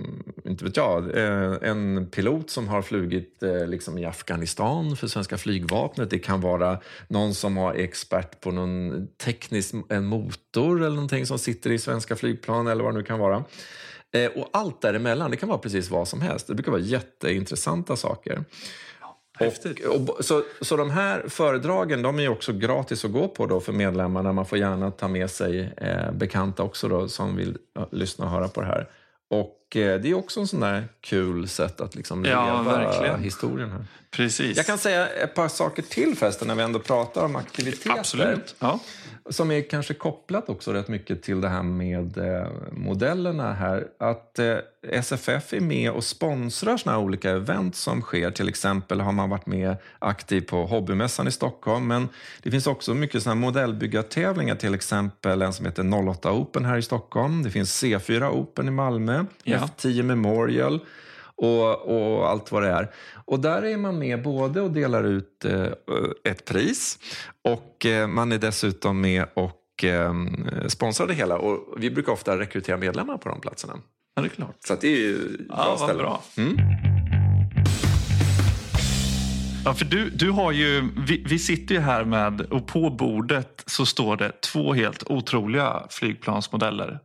inte 0.44 0.64
vet 0.64 0.76
jag, 0.76 1.16
eh, 1.16 1.54
en 1.62 2.06
pilot 2.10 2.50
som 2.50 2.68
har 2.68 2.82
flugit 2.82 3.42
eh, 3.42 3.66
liksom 3.66 3.98
i 3.98 4.04
Afghanistan 4.04 4.96
för 4.96 5.06
svenska 5.06 5.38
flygvapnet. 5.38 6.10
Det 6.10 6.18
kan 6.18 6.40
vara 6.40 6.80
någon 7.08 7.34
som 7.34 7.56
har 7.56 7.74
är 7.74 7.78
expert 7.78 8.40
på 8.40 8.50
någon 8.50 9.08
teknisk 9.24 9.74
en 9.88 10.06
motor 10.06 10.80
eller 10.80 10.94
någonting 10.94 11.26
som 11.26 11.38
sitter 11.38 11.70
i 11.70 11.78
svenska 11.78 12.16
flygplan 12.16 12.66
eller 12.66 12.84
vad 12.84 12.94
det 12.94 12.98
nu 12.98 13.04
kan 13.04 13.18
vara. 13.18 13.44
Och 14.36 14.48
allt 14.52 14.80
däremellan, 14.80 15.30
det 15.30 15.36
kan 15.36 15.48
vara 15.48 15.58
precis 15.58 15.90
vad 15.90 16.08
som 16.08 16.20
helst. 16.20 16.46
Det 16.46 16.54
brukar 16.54 16.72
vara 16.72 16.80
jätteintressanta 16.80 17.96
saker. 17.96 18.44
Häftigt. 19.38 19.86
Och, 19.86 20.10
och, 20.10 20.24
så, 20.24 20.42
så 20.60 20.76
de 20.76 20.90
här 20.90 21.24
föredragen 21.28 22.02
de 22.02 22.18
är 22.20 22.28
också 22.28 22.52
gratis 22.52 23.04
att 23.04 23.12
gå 23.12 23.28
på 23.28 23.46
då 23.46 23.60
för 23.60 23.72
medlemmarna. 23.72 24.32
Man 24.32 24.46
får 24.46 24.58
gärna 24.58 24.90
ta 24.90 25.08
med 25.08 25.30
sig 25.30 25.72
eh, 25.76 26.12
bekanta 26.12 26.62
också 26.62 26.88
då, 26.88 27.08
som 27.08 27.36
vill 27.36 27.58
ja, 27.74 27.88
lyssna 27.90 28.24
och 28.24 28.30
höra 28.30 28.48
på 28.48 28.60
det 28.60 28.66
här. 28.66 28.88
Och 29.30 29.76
eh, 29.76 30.00
det 30.00 30.10
är 30.10 30.14
också 30.14 30.40
en 30.40 30.46
sån 30.46 30.60
där 30.60 30.88
kul 31.00 31.48
sätt 31.48 31.80
att 31.80 31.94
liksom 31.94 32.24
Ja, 32.24 32.62
leva 32.62 32.78
verkligen. 32.78 33.22
historien 33.22 33.70
här. 33.70 33.84
Precis. 34.10 34.56
Jag 34.56 34.66
kan 34.66 34.78
säga 34.78 35.08
ett 35.08 35.34
par 35.34 35.48
saker 35.48 35.82
till 35.82 36.16
förresten 36.16 36.48
när 36.48 36.54
vi 36.54 36.62
ändå 36.62 36.78
pratar 36.78 37.24
om 37.24 37.36
aktiviteter. 37.36 37.98
Absolut. 37.98 38.54
Ja. 38.58 38.80
Som 39.30 39.50
är 39.50 39.70
kanske 39.70 39.94
kopplat 39.94 40.48
också 40.48 40.72
rätt 40.72 40.88
mycket 40.88 41.22
till 41.22 41.40
det 41.40 41.48
här 41.48 41.62
med 41.62 42.18
eh, 42.18 42.46
modellerna 42.72 43.52
här. 43.52 43.86
Att 43.98 44.38
eh, 44.38 44.56
SFF 44.82 45.52
är 45.52 45.60
med 45.60 45.90
och 45.90 46.04
sponsrar 46.04 46.76
här 46.90 46.98
olika 46.98 47.30
event 47.30 47.76
som 47.76 48.02
sker. 48.02 48.30
Till 48.30 48.48
exempel 48.48 49.00
har 49.00 49.12
man 49.12 49.30
varit 49.30 49.46
med 49.46 49.76
aktiv 49.98 50.40
på 50.40 50.66
Hobbymässan 50.66 51.28
i 51.28 51.30
Stockholm. 51.30 51.86
Men 51.86 52.08
det 52.42 52.50
finns 52.50 52.66
också 52.66 52.94
mycket 52.94 53.26
här 53.26 53.34
modellbyggartävlingar. 53.34 54.54
Till 54.54 54.74
exempel 54.74 55.42
en 55.42 55.52
som 55.52 55.66
heter 55.66 56.08
08 56.08 56.32
Open 56.32 56.64
här 56.64 56.78
i 56.78 56.82
Stockholm. 56.82 57.42
Det 57.42 57.50
finns 57.50 57.82
C4 57.82 58.30
Open 58.30 58.68
i 58.68 58.70
Malmö. 58.70 59.24
Ja. 59.42 59.58
F10 59.58 60.02
Memorial 60.02 60.80
och, 61.38 61.86
och 61.88 62.28
allt 62.30 62.52
vad 62.52 62.62
det 62.62 62.68
är. 62.68 62.90
Och 63.24 63.40
där 63.40 63.62
är 63.64 63.76
man 63.76 63.98
med 63.98 64.22
både 64.22 64.60
och 64.60 64.70
delar 64.70 65.04
ut 65.04 65.44
eh, 65.44 65.66
ett 66.24 66.44
pris 66.44 66.98
och 67.44 67.86
eh, 67.86 68.06
man 68.08 68.32
är 68.32 68.38
dessutom 68.38 69.00
med 69.00 69.24
och 69.34 69.84
eh, 69.84 70.12
sponsrar 70.68 71.06
det 71.06 71.14
hela. 71.14 71.38
Och 71.38 71.74
vi 71.82 71.90
brukar 71.90 72.12
ofta 72.12 72.38
rekrytera 72.38 72.76
medlemmar 72.76 73.16
på 73.18 73.28
de 73.28 73.40
platserna. 73.40 73.72
ja, 74.16 74.22
det 74.22 74.28
är 74.28 74.30
klart. 74.30 74.56
Så 74.66 74.74
det 74.80 74.88
är 74.88 74.96
ju 74.98 75.36
bra 75.48 75.56
Ja, 75.56 75.76
ställe. 75.84 76.02
bra. 76.02 76.22
Mm. 76.36 76.56
Ja, 79.64 79.74
för 79.74 79.84
du, 79.84 80.10
du 80.10 80.30
har 80.30 80.52
ju, 80.52 80.88
vi, 81.08 81.24
vi 81.28 81.38
sitter 81.38 81.74
ju 81.74 81.80
här 81.80 82.04
med 82.04 82.40
och 82.40 82.66
på 82.66 82.90
bordet 82.90 83.62
så 83.66 83.86
står 83.86 84.16
det 84.16 84.40
två 84.40 84.72
helt 84.74 85.10
otroliga 85.10 85.82
flygplansmodeller. 85.90 86.98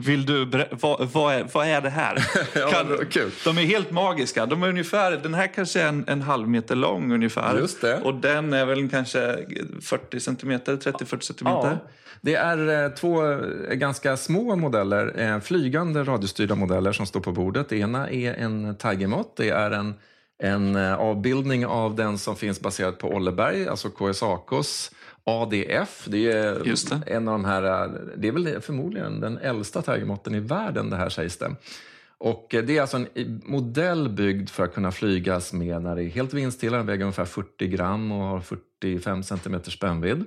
Vill 0.00 0.26
du 0.26 0.44
vad, 0.70 1.08
vad, 1.12 1.34
är, 1.34 1.46
vad 1.52 1.66
är 1.66 1.80
det 1.80 1.90
här? 1.90 2.26
Ja, 2.54 2.70
Kan- 2.70 2.88
vad 2.88 3.10
kul. 3.12 3.30
De 3.44 3.58
är 3.58 3.62
helt 3.62 3.90
magiska. 3.90 4.46
De 4.46 4.62
är 4.62 4.68
ungefär, 4.68 5.10
den 5.16 5.34
här 5.34 5.46
kanske 5.54 5.80
är 5.80 5.88
en, 5.88 6.04
en 6.08 6.22
halv 6.22 6.48
meter 6.48 6.74
lång 6.74 7.12
ungefär. 7.12 7.58
Just 7.58 7.80
det. 7.80 8.00
Och 8.00 8.14
den 8.14 8.52
är 8.52 8.66
väl 8.66 8.88
kanske 8.88 9.36
40 9.82 10.20
centimeter, 10.20 10.76
30-40 10.76 11.20
centimeter. 11.20 11.70
Ja, 11.70 11.78
det 12.20 12.34
är 12.34 12.84
eh, 12.84 12.90
två 12.90 13.30
eh, 13.32 13.38
ganska 13.74 14.16
små 14.16 14.56
modeller, 14.56 15.20
eh, 15.20 15.40
flygande 15.40 16.02
radiostyrda 16.04 16.54
modeller 16.54 16.92
som 16.92 17.06
står 17.06 17.20
på 17.20 17.32
bordet. 17.32 17.68
Det 17.68 17.76
ena 17.76 18.10
är 18.10 18.34
en 18.34 18.76
Tigermot. 18.76 19.36
Det 19.36 19.48
är 19.50 19.70
en, 19.70 19.94
en 20.42 20.76
avbildning 20.76 21.66
av 21.66 21.94
den 21.94 22.18
som 22.18 22.36
finns 22.36 22.60
baserad 22.60 22.98
på 22.98 23.08
Olleberg, 23.08 23.68
alltså 23.68 23.90
KSAKs 23.90 24.90
ADF. 25.26 26.04
Det 26.06 26.32
är 26.32 26.64
Just 26.64 26.90
det. 26.90 27.00
en 27.06 27.28
av 27.28 27.32
de 27.34 27.44
här, 27.44 27.90
det 28.16 28.28
är 28.28 28.32
väl 28.32 28.60
förmodligen 28.60 29.20
den 29.20 29.38
äldsta 29.38 29.82
Tigermotten 29.82 30.34
i 30.34 30.40
världen 30.40 30.90
det 30.90 30.96
här 30.96 31.08
sägs 31.08 31.36
det. 31.36 31.54
Och 32.18 32.46
det 32.50 32.76
är 32.76 32.80
alltså 32.80 32.96
en 32.96 33.42
modell 33.44 34.08
byggd 34.08 34.48
för 34.48 34.64
att 34.64 34.74
kunna 34.74 34.92
flygas 34.92 35.52
med 35.52 35.82
när 35.82 35.96
det 35.96 36.04
är 36.04 36.08
helt 36.08 36.34
vindstilla, 36.34 36.76
den 36.76 36.86
väger 36.86 37.02
ungefär 37.02 37.24
40 37.24 37.66
gram 37.66 38.12
och 38.12 38.24
har 38.24 38.40
45 38.40 39.22
centimeter 39.22 39.70
spännvidd. 39.70 40.24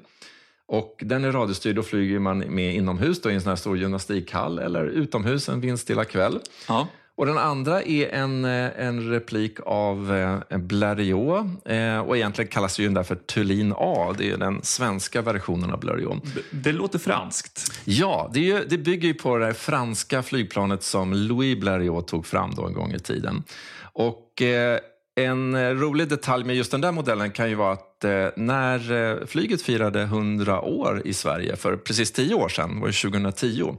Och 0.66 1.04
den 1.06 1.24
är 1.26 1.32
radiostyrd 1.32 1.80
och 1.80 1.86
flyger 1.86 2.20
man 2.20 2.40
med 2.40 2.76
inomhus 2.76 3.22
då, 3.22 3.32
i 3.32 3.34
en 3.34 3.42
sån 3.42 3.50
här 3.50 3.56
stor 3.56 3.78
gymnastikhall 3.78 4.60
eller 4.60 4.86
utomhus 4.86 5.50
en 5.50 5.62
vindstilla 5.62 6.06
kväll. 6.06 6.40
Ja. 6.68 6.88
Och 7.20 7.26
den 7.26 7.38
andra 7.38 7.82
är 7.82 8.10
en, 8.10 8.46
eh, 8.46 8.86
en 8.86 9.10
replik 9.10 9.58
av 9.66 10.16
eh, 10.50 10.58
Blériot 10.58 11.48
eh, 11.66 12.00
och 12.00 12.18
egentligen 12.18 12.52
kallas 12.52 12.80
ju 12.80 12.84
den 12.84 12.94
där 12.94 13.04
för 13.04 13.16
Thulin 13.16 13.74
A. 13.78 14.16
Det 14.18 14.32
är 14.32 14.38
den 14.38 14.60
svenska 14.64 15.22
versionen 15.22 15.72
av 15.72 15.80
Blériot. 15.80 16.22
Det, 16.52 16.72
låter 16.72 17.00
franskt. 17.00 17.82
Ja, 17.86 18.30
det, 18.34 18.40
ju, 18.40 18.66
det 18.70 18.78
bygger 18.78 19.08
ju 19.08 19.14
på 19.14 19.38
det 19.38 19.46
här 19.46 19.54
franska 19.54 20.24
flygplanet 20.24 20.84
som 20.84 21.14
Louis 21.14 21.58
Blériot 21.58 22.02
tog 22.02 22.26
fram 22.26 22.56
då 22.56 22.66
en 22.66 22.74
gång 22.74 22.94
i 22.94 23.00
tiden. 23.00 23.44
Och 23.82 24.42
eh, 24.42 24.80
en 25.16 25.80
rolig 25.80 26.10
detalj 26.10 26.46
med 26.46 26.56
just 26.56 26.72
den 26.72 26.82
där 26.82 26.92
modellen 26.92 27.32
kan 27.32 27.50
ju 27.50 27.56
vara 27.56 27.74
att 27.74 28.06
när 28.36 29.26
flyget 29.26 29.62
firade 29.62 30.02
100 30.02 30.62
år 30.62 31.02
i 31.06 31.14
Sverige 31.14 31.56
för 31.56 31.78
precis 31.78 32.12
10 32.12 32.34
år 32.34 32.50
sedan, 32.50 32.80
var 32.80 32.88
det 32.88 32.94
2010, 32.94 33.78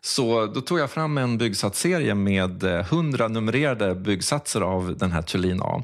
så 0.00 0.46
då 0.46 0.60
tog 0.60 0.78
jag 0.78 0.90
fram 0.90 1.18
en 1.18 1.38
byggsatsserie 1.38 2.14
med 2.14 2.64
eh, 2.64 2.80
100 2.80 3.28
numrerade 3.28 3.94
byggsatser 3.94 4.60
av 4.60 4.96
den 4.96 5.12
här 5.12 5.22
Thulin 5.22 5.62
A. 5.62 5.82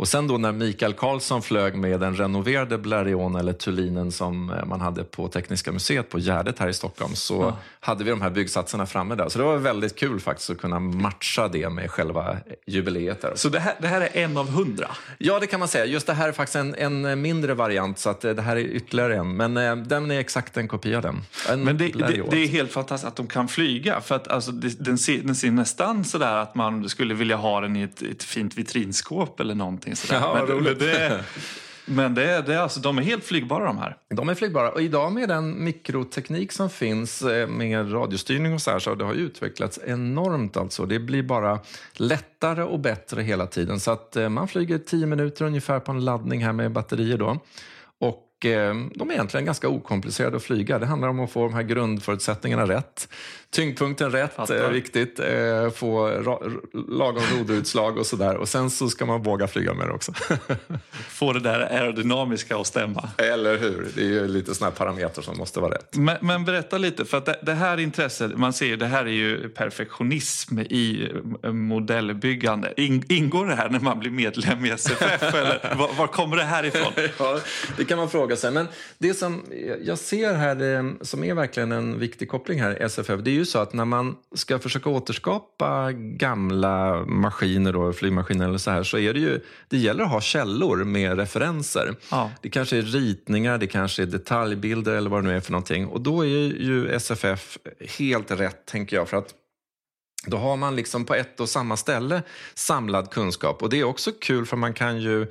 Och 0.00 0.08
sen 0.08 0.26
då 0.26 0.38
när 0.38 0.52
Mikael 0.52 0.92
Karlsson 0.92 1.42
flög 1.42 1.74
med 1.74 2.00
den 2.00 2.16
renoverade 2.16 2.78
Blérion 2.78 3.38
eller 3.38 3.52
Thulinen 3.52 4.12
som 4.12 4.50
eh, 4.50 4.64
man 4.64 4.80
hade 4.80 5.04
på 5.04 5.28
Tekniska 5.28 5.72
museet 5.72 6.10
på 6.10 6.18
Gärdet 6.18 6.58
här 6.58 6.68
i 6.68 6.74
Stockholm 6.74 7.14
så 7.14 7.54
hade 7.80 8.04
vi 8.04 8.10
de 8.10 8.20
här 8.20 8.30
byggsatserna 8.30 8.86
framme 8.86 9.14
där. 9.14 9.28
Så 9.28 9.38
det 9.38 9.44
var 9.44 9.56
väldigt 9.56 9.96
kul 9.96 10.20
faktiskt 10.20 10.50
att 10.50 10.58
kunna 10.58 10.80
matcha 10.80 11.48
det 11.48 11.68
med 11.68 11.90
själva 11.90 12.36
jubileet. 12.66 13.22
Där. 13.22 13.32
Så 13.34 13.48
det 13.48 13.60
här, 13.60 13.74
det 13.80 13.88
här 13.88 14.00
är 14.00 14.24
en 14.24 14.36
av 14.36 14.50
hundra? 14.50 14.90
Ja, 15.18 15.38
det 15.40 15.46
kan 15.46 15.60
man 15.60 15.68
säga. 15.68 15.84
Just 15.84 16.06
det 16.06 16.12
här 16.12 16.28
är 16.28 16.32
faktiskt 16.32 16.56
en, 16.56 16.74
en 16.74 17.20
mindre 17.22 17.54
variant 17.54 17.98
så 17.98 18.10
att 18.10 18.24
eh, 18.24 18.32
det 18.32 18.42
här 18.42 18.56
är 18.56 18.60
ytterligare 18.60 19.16
en. 19.16 19.36
Men 19.36 19.56
eh, 19.56 19.76
den 19.76 20.10
är 20.10 20.20
exakt 20.20 20.56
en 20.56 20.68
kopia 20.68 20.96
av 20.96 21.02
den. 21.02 21.20
En 21.48 21.64
Men 21.64 21.78
det, 21.78 21.88
det, 21.88 22.22
det 22.30 22.36
är 22.36 22.48
helt 22.48 22.72
fantastiskt 22.72 23.08
att 23.08 23.16
de 23.16 23.26
kan 23.26 23.48
flyga. 23.48 24.00
För 24.00 24.14
att 24.14 24.28
alltså, 24.28 24.52
det, 24.52 24.84
den, 24.84 24.98
ser, 24.98 25.18
den 25.18 25.36
ser 25.36 25.50
nästan 25.50 26.04
sådär 26.04 26.36
att 26.36 26.54
man 26.54 26.88
skulle 26.88 27.14
vilja 27.14 27.36
ha 27.36 27.60
den 27.60 27.76
i 27.76 27.82
ett, 27.82 28.02
ett 28.02 28.22
fint 28.22 28.58
vitrinskåp 28.58 29.40
eller 29.40 29.54
någonting. 29.54 29.89
Sådär. 29.96 30.20
Ja, 30.20 30.34
men 30.34 30.46
roligt. 30.46 30.78
det, 30.78 31.24
men 31.84 32.14
det, 32.14 32.42
det, 32.46 32.54
är 32.54 32.58
alltså, 32.58 32.80
de 32.80 32.98
är 32.98 33.02
helt 33.02 33.24
flygbara 33.24 33.64
de 33.64 33.78
här. 33.78 33.96
De 34.08 34.28
är 34.28 34.34
flygbara. 34.34 34.70
Och 34.70 34.82
idag 34.82 35.12
med 35.12 35.28
den 35.28 35.64
mikroteknik 35.64 36.52
som 36.52 36.70
finns 36.70 37.22
eh, 37.22 37.48
med 37.48 37.94
radiostyrning 37.94 38.54
och 38.54 38.62
så 38.62 38.70
här 38.70 38.78
så 38.78 38.94
det 38.94 39.04
har 39.04 39.14
utvecklats 39.14 39.80
enormt. 39.86 40.56
Alltså. 40.56 40.86
Det 40.86 40.98
blir 40.98 41.22
bara 41.22 41.58
lättare 41.92 42.62
och 42.62 42.80
bättre 42.80 43.22
hela 43.22 43.46
tiden. 43.46 43.80
Så 43.80 43.90
att 43.90 44.16
eh, 44.16 44.28
man 44.28 44.48
flyger 44.48 44.78
10 44.78 45.06
minuter 45.06 45.44
ungefär 45.44 45.80
på 45.80 45.92
en 45.92 46.04
laddning 46.04 46.44
här 46.44 46.52
med 46.52 46.72
batterier 46.72 47.18
då. 47.18 47.38
Och 47.98 48.46
eh, 48.46 48.74
de 48.94 49.10
är 49.10 49.14
egentligen 49.14 49.46
ganska 49.46 49.68
okomplicerade 49.68 50.36
att 50.36 50.42
flyga. 50.42 50.78
Det 50.78 50.86
handlar 50.86 51.08
om 51.08 51.20
att 51.20 51.30
få 51.30 51.42
de 51.42 51.54
här 51.54 51.62
grundförutsättningarna 51.62 52.66
rätt. 52.66 53.08
Tyngdpunkten 53.52 54.10
rätt, 54.12 54.34
Fattar. 54.34 54.54
eh, 54.64 54.68
viktigt. 54.68 55.20
Eh, 55.20 55.70
få 55.70 56.08
lagom 56.88 57.22
roderutslag 57.38 57.98
och 57.98 58.06
sådär. 58.06 58.36
Och 58.36 58.48
sen 58.48 58.70
så 58.70 58.88
ska 58.88 59.06
man 59.06 59.22
våga 59.22 59.48
flyga 59.48 59.74
med 59.74 59.86
det 59.86 59.92
också. 59.92 60.12
Få 61.08 61.32
det 61.32 61.40
där 61.40 61.60
aerodynamiska 61.60 62.56
att 62.56 62.66
stämma. 62.66 63.08
Eller 63.18 63.58
hur? 63.58 63.88
Det 63.94 64.00
är 64.00 64.04
ju 64.06 64.28
lite 64.28 64.54
sådana 64.54 64.70
här 64.70 64.78
parametrar 64.78 65.22
som 65.22 65.36
måste 65.38 65.60
vara 65.60 65.74
rätt. 65.74 65.96
Men, 65.96 66.16
men 66.20 66.44
berätta 66.44 66.78
lite, 66.78 67.04
för 67.04 67.18
att 67.18 67.26
det, 67.26 67.38
det 67.42 67.54
här 67.54 67.80
intresset, 67.80 68.38
man 68.38 68.52
ser 68.52 68.76
det 68.76 68.86
här 68.86 69.04
är 69.04 69.10
ju 69.10 69.48
perfektionism 69.48 70.58
i 70.58 71.10
eh, 71.42 71.52
modellbyggande. 71.52 72.72
In, 72.76 73.04
ingår 73.08 73.46
det 73.46 73.54
här 73.54 73.68
när 73.68 73.80
man 73.80 73.98
blir 73.98 74.10
medlem 74.10 74.64
i 74.64 74.70
SFF 74.70 75.22
eller 75.34 75.74
var, 75.78 75.94
var 75.98 76.06
kommer 76.06 76.36
det 76.36 76.44
här 76.44 76.64
ifrån? 76.64 76.92
Ja, 77.18 77.40
det 77.76 77.84
kan 77.84 77.98
man 77.98 78.10
fråga 78.10 78.36
sig. 78.36 78.50
Men 78.50 78.68
det 78.98 79.14
som 79.14 79.42
jag 79.82 79.98
ser 79.98 80.34
här, 80.34 81.04
som 81.04 81.24
är 81.24 81.34
verkligen 81.34 81.72
en 81.72 81.98
viktig 81.98 82.28
koppling 82.28 82.60
här 82.60 82.82
SFF, 82.82 83.20
det 83.20 83.30
är 83.30 83.39
ju 83.40 83.46
så 83.46 83.58
att 83.58 83.72
när 83.72 83.84
man 83.84 84.16
ska 84.34 84.58
försöka 84.58 84.90
återskapa 84.90 85.92
gamla 85.92 87.04
maskiner, 87.06 87.72
då, 87.72 87.92
flygmaskiner 87.92 88.48
eller 88.48 88.58
så 88.58 88.70
här, 88.70 88.82
så 88.82 88.98
är 88.98 89.14
det 89.14 89.20
ju, 89.20 89.40
det 89.68 89.76
gäller 89.76 90.04
att 90.04 90.10
ha 90.10 90.20
källor 90.20 90.84
med 90.84 91.18
referenser. 91.18 91.94
Ja. 92.10 92.30
Det 92.42 92.50
kanske 92.50 92.78
är 92.78 92.82
ritningar, 92.82 93.58
det 93.58 93.66
kanske 93.66 94.02
är 94.02 94.06
detaljbilder 94.06 94.92
eller 94.92 95.10
vad 95.10 95.24
det 95.24 95.28
nu 95.28 95.36
är 95.36 95.40
för 95.40 95.52
någonting. 95.52 95.86
Och 95.86 96.00
då 96.00 96.22
är 96.22 96.28
ju 96.62 96.88
SFF 96.88 97.58
helt 97.98 98.30
rätt, 98.30 98.66
tänker 98.66 98.96
jag, 98.96 99.08
för 99.08 99.16
att 99.16 99.34
då 100.26 100.36
har 100.36 100.56
man 100.56 100.76
liksom 100.76 101.04
på 101.04 101.14
ett 101.14 101.40
och 101.40 101.48
samma 101.48 101.76
ställe 101.76 102.22
samlad 102.54 103.10
kunskap. 103.10 103.62
Och 103.62 103.70
det 103.70 103.80
är 103.80 103.84
också 103.84 104.12
kul 104.20 104.46
för 104.46 104.56
man 104.56 104.74
kan 104.74 105.00
ju 105.00 105.26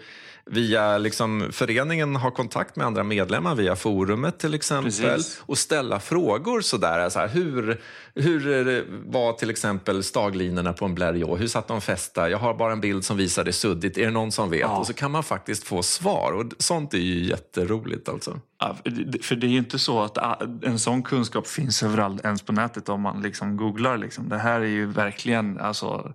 via 0.51 0.98
liksom, 0.98 1.48
föreningen 1.51 2.15
ha 2.15 2.32
kontakt 2.32 2.75
med 2.75 2.88
andra 2.88 3.03
medlemmar 3.03 3.56
via 3.56 3.75
forumet 3.75 4.39
till 4.39 4.53
exempel 4.53 4.91
Precis. 4.91 5.41
och 5.46 5.58
ställa 5.58 6.00
frågor 6.00 6.62
sådär. 6.62 7.10
Så 7.10 7.20
här, 7.20 7.27
hur, 7.27 7.82
hur 8.15 8.86
var 9.12 9.34
till 9.34 9.50
exempel 9.50 10.03
staglinorna 10.03 10.74
på 10.74 10.86
en 10.86 10.98
Blériot? 10.98 11.38
Hur 11.38 11.48
satt 11.48 11.68
de 11.68 11.82
fästa? 11.82 12.29
Jag 12.29 12.38
har 12.38 12.53
bara 12.53 12.72
en 12.74 12.82
bild 12.82 13.06
som 13.06 13.18
visar 13.18 13.44
det 13.44 13.53
suddigt. 13.53 13.98
Är 13.98 14.06
det 14.06 14.12
någon 14.12 14.32
som 14.32 14.50
vet? 14.50 14.60
Ja. 14.60 14.77
Och 14.77 14.88
så 14.88 14.94
kan 14.94 15.12
man 15.12 15.24
faktiskt 15.24 15.63
få 15.63 15.84
svar. 15.84 16.32
Och 16.32 16.46
sånt 16.58 16.94
är 16.94 16.98
ju 16.98 17.24
jätteroligt 17.25 18.10
alltså. 18.10 18.39
Ja, 18.60 18.75
för 19.22 19.36
det- 19.36 19.48
är 19.48 19.51
ju 19.51 19.58
inte 19.58 19.79
så 19.79 20.01
att 20.01 20.18
ah, 20.18 20.41
en 20.63 20.79
sån 20.79 21.03
kunskap 21.03 21.48
finns 21.48 21.84
överallt 21.84 22.25
ens 22.25 22.41
på 22.41 22.51
nätet 22.51 22.89
om 22.89 23.01
man 23.01 23.22
liksom 23.22 23.58
googlar. 23.58 23.98
Liksom. 23.98 24.29
Det 24.29 24.38
här 24.38 24.60
är 24.62 24.65
ju 24.65 24.86
verkligen 24.86 25.60
alltså, 25.60 26.13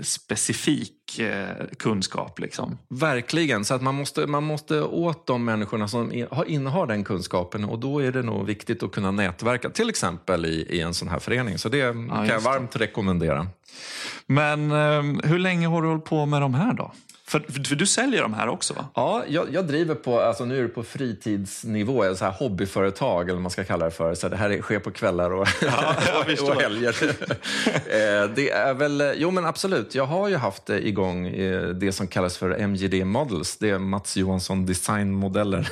specifik 0.00 1.18
eh, 1.18 1.66
kunskap. 1.78 2.38
Liksom. 2.38 2.78
Verkligen, 2.88 3.64
så 3.64 3.74
att 3.74 3.82
man 3.82 3.94
måste, 3.94 4.26
man 4.26 4.42
måste 4.44 4.80
åt 4.82 5.26
de 5.26 5.44
människorna 5.44 5.88
som 5.88 6.12
in- 6.12 6.26
har- 6.30 6.44
innehar 6.44 6.86
den 6.86 7.04
kunskapen 7.04 7.64
och 7.64 7.78
då 7.78 7.98
är 7.98 8.12
det 8.12 8.22
nog 8.22 8.46
viktigt 8.46 8.82
att 8.82 8.92
kunna 8.92 9.10
nätverka, 9.10 9.70
till 9.70 9.88
exempel 9.90 10.46
i, 10.46 10.66
i 10.70 10.80
en 10.80 10.94
sån 10.94 11.08
här 11.08 11.18
förening. 11.18 11.58
Så 11.58 11.68
det 11.68 11.92
kan 11.92 12.08
jag 12.08 12.26
just 12.26 12.44
det. 12.44 12.50
varmt 12.50 12.76
rekommendera. 12.76 13.46
Men 14.26 14.70
eh, 14.70 15.02
hur 15.28 15.38
länge 15.38 15.66
har 15.68 15.82
du 15.82 15.88
hållit 15.88 16.04
på 16.04 16.26
med 16.26 16.40
de 16.42 16.54
här 16.54 16.72
då? 16.72 16.92
För, 17.32 17.40
för 17.68 17.74
du 17.74 17.86
säljer 17.86 18.22
de 18.22 18.34
här 18.34 18.48
också 18.48 18.74
va? 18.74 18.86
Ja, 18.94 19.24
jag, 19.28 19.54
jag 19.54 19.66
driver 19.66 19.94
på, 19.94 20.20
alltså 20.20 20.44
nu 20.44 20.58
är 20.58 20.62
det 20.62 20.68
på 20.68 20.82
fritidsnivå, 20.82 22.14
så 22.14 22.24
här 22.24 22.32
hobbyföretag 22.32 23.22
eller 23.22 23.32
vad 23.32 23.42
man 23.42 23.50
ska 23.50 23.64
kalla 23.64 23.84
det 23.84 23.90
för. 23.90 24.14
Så 24.14 24.28
det 24.28 24.36
här 24.36 24.62
sker 24.62 24.78
på 24.78 24.90
kvällar 24.90 25.30
och, 25.30 25.48
Ja, 25.62 25.94
och 26.52 26.62
helger. 26.62 26.96
Eh, 27.72 28.30
det 28.34 28.50
är 28.50 28.74
väl, 28.74 29.12
jo 29.16 29.30
men 29.30 29.46
absolut, 29.46 29.94
jag 29.94 30.06
har 30.06 30.28
ju 30.28 30.36
haft 30.36 30.66
det 30.66 30.86
igång, 30.88 31.26
eh, 31.26 31.68
det 31.68 31.92
som 31.92 32.06
kallas 32.06 32.36
för 32.36 32.66
MJD 32.66 33.04
Models. 33.06 33.56
Det 33.56 33.70
är 33.70 33.78
Mats 33.78 34.16
Johansson 34.16 34.66
Designmodeller. 34.66 35.68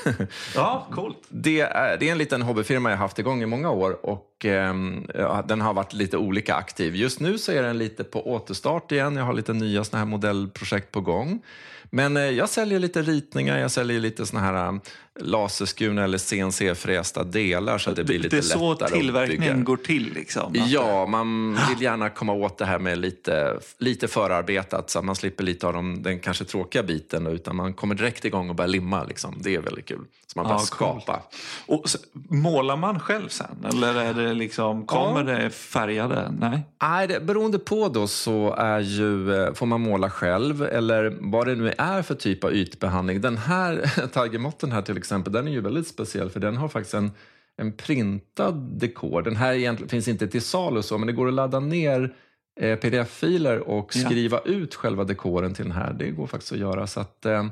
Ja, 0.54 0.86
coolt. 0.92 1.18
Det 1.28 1.60
är, 1.60 1.96
det 2.00 2.08
är 2.08 2.12
en 2.12 2.18
liten 2.18 2.42
hobbyfirma 2.42 2.90
jag 2.90 2.96
haft 2.96 3.18
igång 3.18 3.42
i 3.42 3.46
många 3.46 3.70
år 3.70 4.06
och 4.06 4.29
ehm, 4.44 5.06
den 5.46 5.60
har 5.60 5.74
varit 5.74 5.92
lite 5.92 6.16
olika 6.16 6.54
aktiv. 6.54 6.96
Just 6.96 7.20
nu 7.20 7.38
så 7.38 7.52
är 7.52 7.62
den 7.62 7.78
lite 7.78 8.04
på 8.04 8.30
återstart 8.32 8.92
igen. 8.92 9.16
Jag 9.16 9.24
har 9.24 9.32
lite 9.32 9.52
nya 9.52 9.84
såna 9.84 9.98
här 9.98 10.06
modellprojekt 10.06 10.92
på 10.92 11.00
gång. 11.00 11.42
Men 11.90 12.16
eh, 12.16 12.22
jag 12.22 12.48
säljer 12.48 12.78
lite 12.78 13.02
ritningar, 13.02 13.58
jag 13.58 13.70
säljer 13.70 14.00
lite 14.00 14.26
såna 14.26 14.40
här 14.40 14.80
laserskurna 15.20 16.04
eller 16.04 16.18
CNC-frästa 16.18 17.24
delar 17.24 17.78
så 17.78 17.90
att 17.90 17.96
det 17.96 18.04
blir 18.04 18.18
lite 18.18 18.36
det 18.36 18.40
är 18.40 18.42
så 18.42 18.72
lättare 18.72 18.90
tillverkningen 18.90 19.64
går 19.64 19.76
till 19.76 20.12
liksom? 20.12 20.52
Ja, 20.66 21.06
man 21.06 21.58
vill 21.68 21.82
gärna 21.82 22.10
komma 22.10 22.32
åt 22.32 22.58
det 22.58 22.64
här 22.64 22.78
med 22.78 22.98
lite, 22.98 23.58
lite 23.78 24.08
förarbetat 24.08 24.90
så 24.90 24.98
att 24.98 25.04
man 25.04 25.16
slipper 25.16 25.44
lite 25.44 25.66
av 25.66 25.72
de, 25.72 26.02
den 26.02 26.18
kanske 26.18 26.44
tråkiga 26.44 26.82
biten 26.82 27.26
utan 27.26 27.56
man 27.56 27.74
kommer 27.74 27.94
direkt 27.94 28.24
igång 28.24 28.48
och 28.48 28.54
börjar 28.54 28.68
limma. 28.68 29.04
Liksom. 29.04 29.38
Det 29.42 29.54
är 29.54 29.60
väldigt 29.60 29.86
kul. 29.86 30.04
Så 30.26 30.38
man 30.38 30.46
bara 30.46 30.54
Ja, 30.54 30.58
skapa. 30.58 31.22
Och 31.66 31.88
så, 31.88 31.98
målar 32.28 32.76
man 32.76 33.00
själv 33.00 33.28
sen? 33.28 33.66
Eller 33.68 33.94
är 33.94 34.14
det 34.14 34.34
liksom, 34.34 34.86
kommer 34.86 35.24
det 35.24 35.50
färgade? 35.50 36.32
Nej? 36.38 36.62
Nej, 36.82 37.06
det, 37.06 37.20
beroende 37.20 37.58
på 37.58 37.88
då 37.88 38.06
så 38.06 38.54
är 38.54 38.80
ju, 38.80 39.34
eh, 39.34 39.54
får 39.54 39.66
man 39.66 39.80
måla 39.80 40.10
själv 40.10 40.62
eller 40.62 41.16
vad 41.20 41.46
det 41.46 41.54
nu 41.54 41.72
är 41.78 42.02
för 42.02 42.14
typ 42.14 42.44
av 42.44 42.54
ytbehandling. 42.54 43.20
Den 43.20 43.36
här 43.36 43.90
Tigermotten 44.12 44.72
här 44.72 44.82
till 44.82 44.96
exempel, 45.00 45.32
den 45.32 45.48
är 45.48 45.52
ju 45.52 45.60
väldigt 45.60 45.88
speciell 45.88 46.30
för 46.30 46.40
den 46.40 46.56
har 46.56 46.68
faktiskt 46.68 46.94
en, 46.94 47.10
en 47.56 47.72
printad 47.72 48.54
dekor. 48.54 49.22
Den 49.22 49.36
här 49.36 49.54
egentligen, 49.54 49.88
finns 49.88 50.08
inte 50.08 50.28
till 50.28 50.42
salu 50.42 50.82
så, 50.82 50.98
men 50.98 51.06
det 51.06 51.12
går 51.12 51.28
att 51.28 51.34
ladda 51.34 51.60
ner 51.60 52.14
eh, 52.60 52.76
pdf-filer 52.78 53.58
och 53.58 53.92
Ja. 53.94 54.04
skriva 54.04 54.40
ut 54.40 54.74
själva 54.74 55.04
dekoren 55.04 55.54
till 55.54 55.64
den 55.64 55.72
här. 55.74 55.92
Det 55.92 56.10
går 56.10 56.26
faktiskt 56.26 56.52
att 56.52 56.58
göra. 56.58 56.86
Så 56.86 57.00
att, 57.00 57.26
eh, 57.26 57.46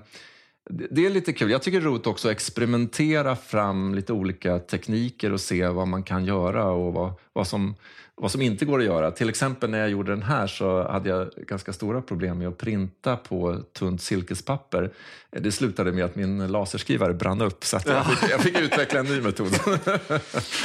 det 0.70 0.86
det 0.90 1.06
är 1.06 1.10
lite 1.10 1.32
kul. 1.32 1.50
Jag 1.50 1.62
tycker 1.62 1.80
det 1.80 1.86
är 1.86 1.90
roligt 1.90 2.06
också 2.06 2.28
att 2.28 2.32
experimentera 2.32 3.36
fram 3.36 3.94
lite 3.94 4.12
olika 4.12 4.58
tekniker 4.58 5.32
och 5.32 5.40
se 5.40 5.68
vad 5.68 5.88
man 5.88 6.02
kan 6.02 6.24
göra 6.24 6.64
och 6.70 6.92
vad, 6.92 7.12
vad, 7.32 7.46
som, 7.46 7.74
vad 8.20 8.30
som 8.30 8.42
inte 8.42 8.64
går 8.64 8.78
att 8.78 8.84
göra. 8.84 9.10
Till 9.10 9.28
exempel 9.28 9.70
när 9.70 9.78
jag 9.78 9.90
gjorde 9.90 10.12
den 10.12 10.22
här 10.22 10.46
så 10.46 10.88
hade 10.88 11.08
jag 11.08 11.30
ganska 11.36 11.72
stora 11.72 12.02
problem 12.02 12.38
med 12.38 12.48
att 12.48 12.58
printa 12.58 13.16
på 13.16 13.56
tunt 13.72 14.02
silkespapper. 14.02 14.90
Det 15.30 15.52
slutade 15.52 15.92
med 15.92 16.04
att 16.04 16.16
min 16.16 16.46
laserskrivare 16.46 17.14
brann 17.14 17.40
upp 17.40 17.64
så 17.64 17.78
jag, 17.86 18.06
fick, 18.06 18.30
jag 18.30 18.40
fick 18.40 18.60
utveckla 18.60 19.00
en 19.00 19.06
ny 19.06 19.20
metod. 19.20 19.46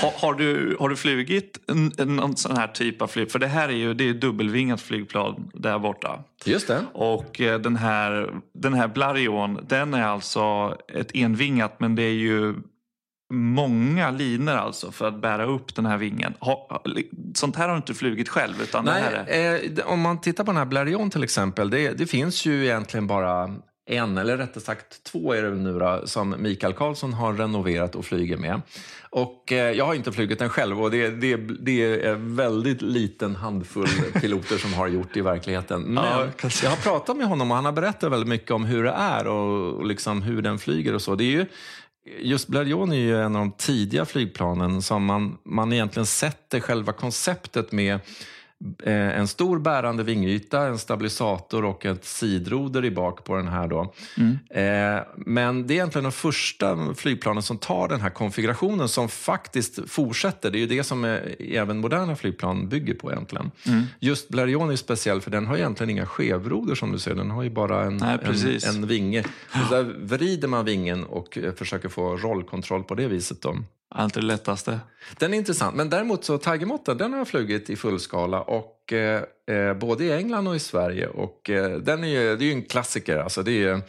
Har, 0.02 0.12
har, 0.22 0.34
du, 0.34 0.78
har 0.80 0.90
du 0.90 0.96
flugit 0.96 1.60
någon 1.98 2.38
sån 2.38 2.58
här 2.58 2.68
typ 2.68 3.02
av 3.02 3.08
flyg? 3.08 3.32
För 3.32 3.40
det 3.40 3.48
här 3.48 3.70
är 3.70 3.74
ju 3.74 3.94
det 3.94 4.10
är 4.10 4.14
dubbelvingat 4.14 4.82
flygplan 4.82 5.52
där 5.54 5.80
borta. 5.80 6.24
Just 6.46 6.68
det. 6.68 6.86
Och 6.94 7.42
eh, 7.42 7.60
den 7.60 7.76
här, 7.76 8.34
den 8.54 8.74
här 8.74 8.88
Blarion, 8.88 9.60
den 9.68 9.94
är 9.94 10.04
alltså 10.04 10.78
ett 10.88 11.12
envingat 11.14 11.80
men 11.80 11.96
det 11.96 12.04
är 12.04 12.14
ju 12.14 12.56
många 13.34 14.12
linor 14.12 14.54
alltså 14.54 14.92
för 14.92 15.08
att 15.08 15.22
bära 15.22 15.46
upp 15.46 15.76
den 15.76 15.86
här 15.86 15.98
vingen. 15.98 16.34
Sånt 17.34 17.56
här 17.56 17.68
har 17.68 17.76
du 17.76 17.78
inte 17.78 17.94
flugit 17.94 18.30
själv 18.30 18.62
utan 18.62 18.86
det 18.86 18.92
här 18.92 19.24
Nej, 19.28 19.46
är... 19.46 19.80
eh, 19.80 19.86
om 19.86 20.02
man 20.02 20.22
tittar 20.22 20.44
på 20.44 20.52
den 20.52 20.58
här 20.58 20.66
Blarion 20.66 21.10
till 21.10 21.24
exempel, 21.24 21.70
det, 21.70 21.92
det 21.92 22.06
finns 22.06 22.46
ju 22.46 22.66
egentligen 22.66 23.08
bara 23.08 23.56
en, 23.86 24.18
eller 24.18 24.38
rättare 24.38 24.64
sagt 24.64 25.04
två 25.04 25.34
är 25.34 25.44
det 25.44 25.50
nu 25.50 25.80
då, 25.80 26.02
som 26.06 26.36
Mikael 26.40 26.74
Karlsson 26.74 27.14
har 27.14 27.34
renoverat 27.34 27.96
och 27.96 28.06
flyger 28.06 28.38
med. 28.38 28.62
Och 29.10 29.52
eh, 29.52 29.72
jag 29.72 29.86
har 29.86 29.94
inte 29.94 30.12
flugit 30.12 30.40
den 30.40 30.50
själv 30.50 30.82
och 30.82 30.92
det, 30.92 31.10
det, 31.10 31.36
det 31.38 32.06
är 32.06 32.16
väldigt 32.16 32.82
liten 32.82 33.36
handfull 33.36 33.88
piloter 34.22 34.58
som 34.58 34.74
har 34.74 34.88
gjort 34.88 35.10
det 35.14 35.20
i 35.20 35.24
verkligheten. 35.24 35.82
Men 35.82 36.04
Ja, 36.04 36.28
jag 36.64 36.70
har 36.70 36.78
pratat 36.78 37.18
med 37.18 37.28
honom 37.28 37.52
och 37.52 37.56
han 37.56 37.66
har 37.66 37.72
berättat 37.72 38.12
väldigt 38.12 38.30
mycket 38.30 38.52
om 38.52 38.66
hur 38.66 38.84
det 38.84 38.92
är 38.92 39.28
och, 39.28 39.74
och 39.74 39.86
liksom 39.86 40.22
hur 40.22 40.42
den 40.42 40.60
flyger 40.60 40.96
och 40.96 41.02
så. 41.02 41.16
Det 41.16 41.24
är 41.24 41.32
ju, 41.32 41.46
Just 42.06 42.48
Blériot 42.48 42.92
är 42.92 42.96
ju 42.96 43.22
en 43.22 43.36
av 43.36 43.42
de 43.42 43.52
tidiga 43.52 44.06
flygplanen 44.06 44.82
som 44.82 45.06
man, 45.06 45.38
man 45.44 45.74
egentligen 45.74 46.06
sätter 46.06 46.60
själva 46.60 46.94
konceptet 46.94 47.72
med 47.72 48.00
en 48.86 49.28
stor 49.28 49.60
bärande 49.60 50.04
vingyta, 50.04 50.68
en 50.68 50.78
stabilisator 50.78 51.66
och 51.66 51.86
ett 51.86 52.06
sidroder 52.06 52.86
i 52.86 52.92
bak 52.92 53.24
på 53.24 53.36
den 53.36 53.48
här. 53.48 53.68
Då. 53.68 53.94
Eh, 54.50 55.04
men 55.18 55.68
det 55.68 55.74
är 55.74 55.76
egentligen 55.76 56.04
de 56.04 56.12
första 56.12 56.94
flygplanen 56.96 57.44
som 57.44 57.58
tar 57.58 57.88
den 57.88 58.02
här 58.02 58.10
konfigurationen 58.10 58.90
som 58.90 59.10
faktiskt 59.10 59.90
fortsätter. 59.90 60.52
Det 60.52 60.58
är 60.58 60.60
ju 60.60 60.68
det 60.68 60.84
som 60.84 61.06
eh, 61.06 61.20
även 61.40 61.80
moderna 61.80 62.16
flygplan 62.16 62.70
bygger 62.70 62.94
på 62.94 63.12
egentligen. 63.12 63.52
Just 64.00 64.30
Blériot 64.30 64.72
är 64.72 64.76
speciell 64.76 65.22
för 65.22 65.32
den 65.32 65.48
har 65.48 65.58
egentligen 65.58 65.90
inga 65.90 66.06
skevroder 66.06 66.76
som 66.76 66.92
du 66.92 67.00
ser. 67.00 67.16
Den 67.16 67.32
har 67.32 67.44
ju 67.44 67.50
bara 67.50 67.84
en, 67.84 67.98
Nej, 67.98 68.18
en, 68.24 68.76
en 68.76 68.88
vinge. 68.88 69.24
Och 69.50 69.70
där 69.70 69.84
vrider 69.84 70.48
man 70.48 70.66
vingen 70.66 71.04
och 71.04 71.38
eh, 71.38 71.54
försöker 71.54 71.90
få 71.90 72.18
rollkontroll 72.18 72.84
på 72.84 72.96
det 72.96 73.08
viset. 73.08 73.42
Då. 73.42 73.58
Inte 74.00 74.20
det 74.20 74.26
lättaste. 74.26 74.80
Den 75.18 75.34
är 75.34 75.38
intressant, 75.38 75.76
men 75.76 75.90
däremot 75.90 76.26
så 76.26 76.38
Tigermotten, 76.38 76.98
den 76.98 77.12
har 77.12 77.18
jag 77.20 77.28
flugit 77.28 77.70
i 77.70 77.76
fullskala 77.76 78.42
och 78.42 78.94
eh, 78.94 79.24
eh, 79.58 79.74
både 79.74 80.04
i 80.04 80.12
England 80.12 80.48
och 80.48 80.56
i 80.56 80.60
Sverige. 80.60 81.08
Och 81.08 81.50
eh, 81.50 81.78
den 81.78 82.04
är 82.04 82.08
ju, 82.08 82.36
det 82.38 82.44
är 82.44 82.48
ju 82.48 82.52
en 82.54 82.64
klassiker. 82.64 83.18
Alltså 83.18 83.44
det 83.44 83.52
är, 83.52 83.76
ju- 83.76 83.82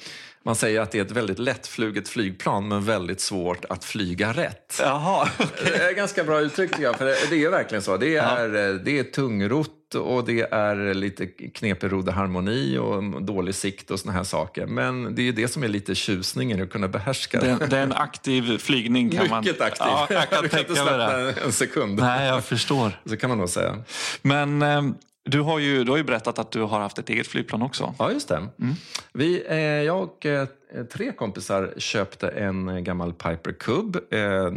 man 0.47 0.55
säger 0.55 0.81
att 0.81 0.91
det 0.91 0.99
är 0.99 1.03
ett 1.05 1.11
väldigt 1.11 1.39
lättfluget 1.39 2.09
flygplan 2.09 2.69
men 2.69 2.85
väldigt 2.85 3.21
svårt 3.21 3.65
att 3.65 3.85
flyga 3.85 4.33
rätt. 4.33 4.77
Jaha, 4.83 5.29
Det 5.65 5.77
är 5.77 5.93
ganska 5.93 6.25
bra 6.25 6.41
uttryck 6.41 6.71
tycker 6.71 6.83
jag, 6.83 6.97
för 6.99 7.05
det, 7.05 7.17
det 7.31 7.45
är 7.45 7.51
verkligen 7.51 7.83
så. 7.83 7.97
Det 7.97 8.17
är, 8.17 8.71
eh, 8.71 8.75
det 8.75 8.99
är 8.99 9.05
och 9.95 10.25
det 10.25 10.41
är 10.41 10.95
lite 10.95 11.27
knepig 11.27 11.93
roderharmoni 11.93 12.79
och 12.79 13.23
dålig 13.23 13.55
sikt 13.55 13.91
och 13.91 14.01
såna 14.01 14.13
här 14.13 14.25
saker. 14.25 14.67
Men 14.67 15.15
det 15.15 15.23
är 15.23 15.25
ju 15.25 15.33
det 15.33 15.49
som 15.49 15.63
är 15.63 15.69
lite 15.69 15.95
tjusningen, 15.95 16.63
att 16.63 16.71
kunna 16.71 16.89
behärska 16.89 17.41
det. 17.41 17.57
det, 17.61 17.67
det 17.67 17.79
är 17.79 17.83
en 17.83 17.93
aktiv 17.93 18.59
flygning 18.59 19.11
kan 19.11 19.29
man... 19.31 19.45
Mycket 19.45 19.61
aktiv. 19.61 19.87
Ja, 19.87 20.07
jag 20.11 20.31
kan 20.31 20.43
du 20.43 20.49
kan 20.49 20.61
inte 20.61 20.75
släppa 20.75 21.33
en 21.45 21.53
sekund. 21.53 22.01
Nej, 22.01 22.29
jag 22.29 22.45
förstår. 22.45 23.01
Så 23.05 23.17
kan 23.17 23.31
man 23.31 23.39
nog 23.39 23.49
säga. 23.49 23.77
Men 24.23 24.63
eh, 24.63 24.83
du, 25.25 25.41
har 25.41 25.59
ju, 25.59 25.85
du 25.85 25.91
har 25.91 25.99
ju 25.99 26.05
berättat 26.05 26.39
att 26.39 26.51
du 26.51 26.63
har 26.63 26.81
haft 26.81 26.99
ett 26.99 27.11
eget 27.11 27.27
flygplan 27.27 27.63
också. 27.63 27.95
Ja, 27.99 28.13
just 28.13 28.29
det. 28.29 28.49
Vi, 29.13 29.45
eh, 29.49 29.57
jag 29.59 30.03
och 30.03 30.27
eh, 30.27 30.49
tre 30.93 31.13
kompisar 31.13 31.75
köpte 31.77 32.29
en 32.29 32.85
gammal 32.85 33.13
Piper 33.13 33.53
Cub. 33.53 33.97
Eh, 34.11 34.51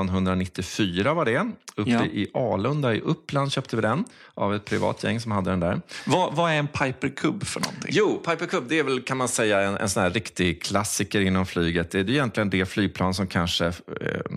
1994 0.00 1.14
var 1.14 1.24
det. 1.24 1.50
Uppe 1.76 1.90
Ja. 1.90 2.04
i 2.04 2.30
Alunda 2.34 2.94
i 2.94 3.00
Uppland 3.00 3.52
köpte 3.52 3.76
vi 3.76 3.82
den 3.82 4.04
av 4.34 4.54
ett 4.54 4.64
privat 4.64 5.04
gäng 5.04 5.20
som 5.20 5.32
hade 5.32 5.50
den 5.50 5.60
där. 5.60 5.80
Vad, 6.06 6.34
vad 6.34 6.50
är 6.50 6.54
en 6.54 6.68
Piper 6.68 7.08
Cub 7.08 7.44
för 7.44 7.60
någonting? 7.60 7.90
Jo, 7.92 8.22
Piper 8.24 8.46
Cub 8.46 8.64
det 8.68 8.78
är 8.78 8.84
väl 8.84 9.02
kan 9.02 9.16
man 9.16 9.28
säga 9.28 9.60
en, 9.60 9.76
en 9.76 9.88
sån 9.88 10.02
här 10.02 10.10
riktig 10.10 10.62
klassiker 10.62 11.20
inom 11.20 11.46
flyget. 11.46 11.90
Det 11.90 11.98
är 11.98 12.10
egentligen 12.10 12.50
det 12.50 12.66
flygplan 12.66 13.14
som 13.14 13.26
kanske, 13.26 13.66
eh, 13.66 13.72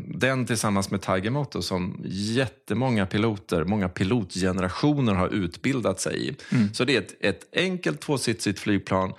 den 0.08 0.46
tillsammans 0.46 0.92
med 0.92 1.02
Tiger 1.02 1.30
Motor 1.30 1.62
som 1.62 2.02
jättemånga 2.06 3.06
piloter, 3.06 3.64
många 3.64 3.90
pilotgenerationer 3.90 5.14
har 5.14 5.28
utbildat 5.28 6.00
sig 6.00 6.28
i. 6.30 6.36
Så 6.74 6.86
det 6.86 6.96
är 6.96 7.00
ett, 7.02 7.16
ett 7.20 7.42
enkelt 7.56 8.00
tvåsitsigt 8.02 8.60
flygplan, 8.60 9.14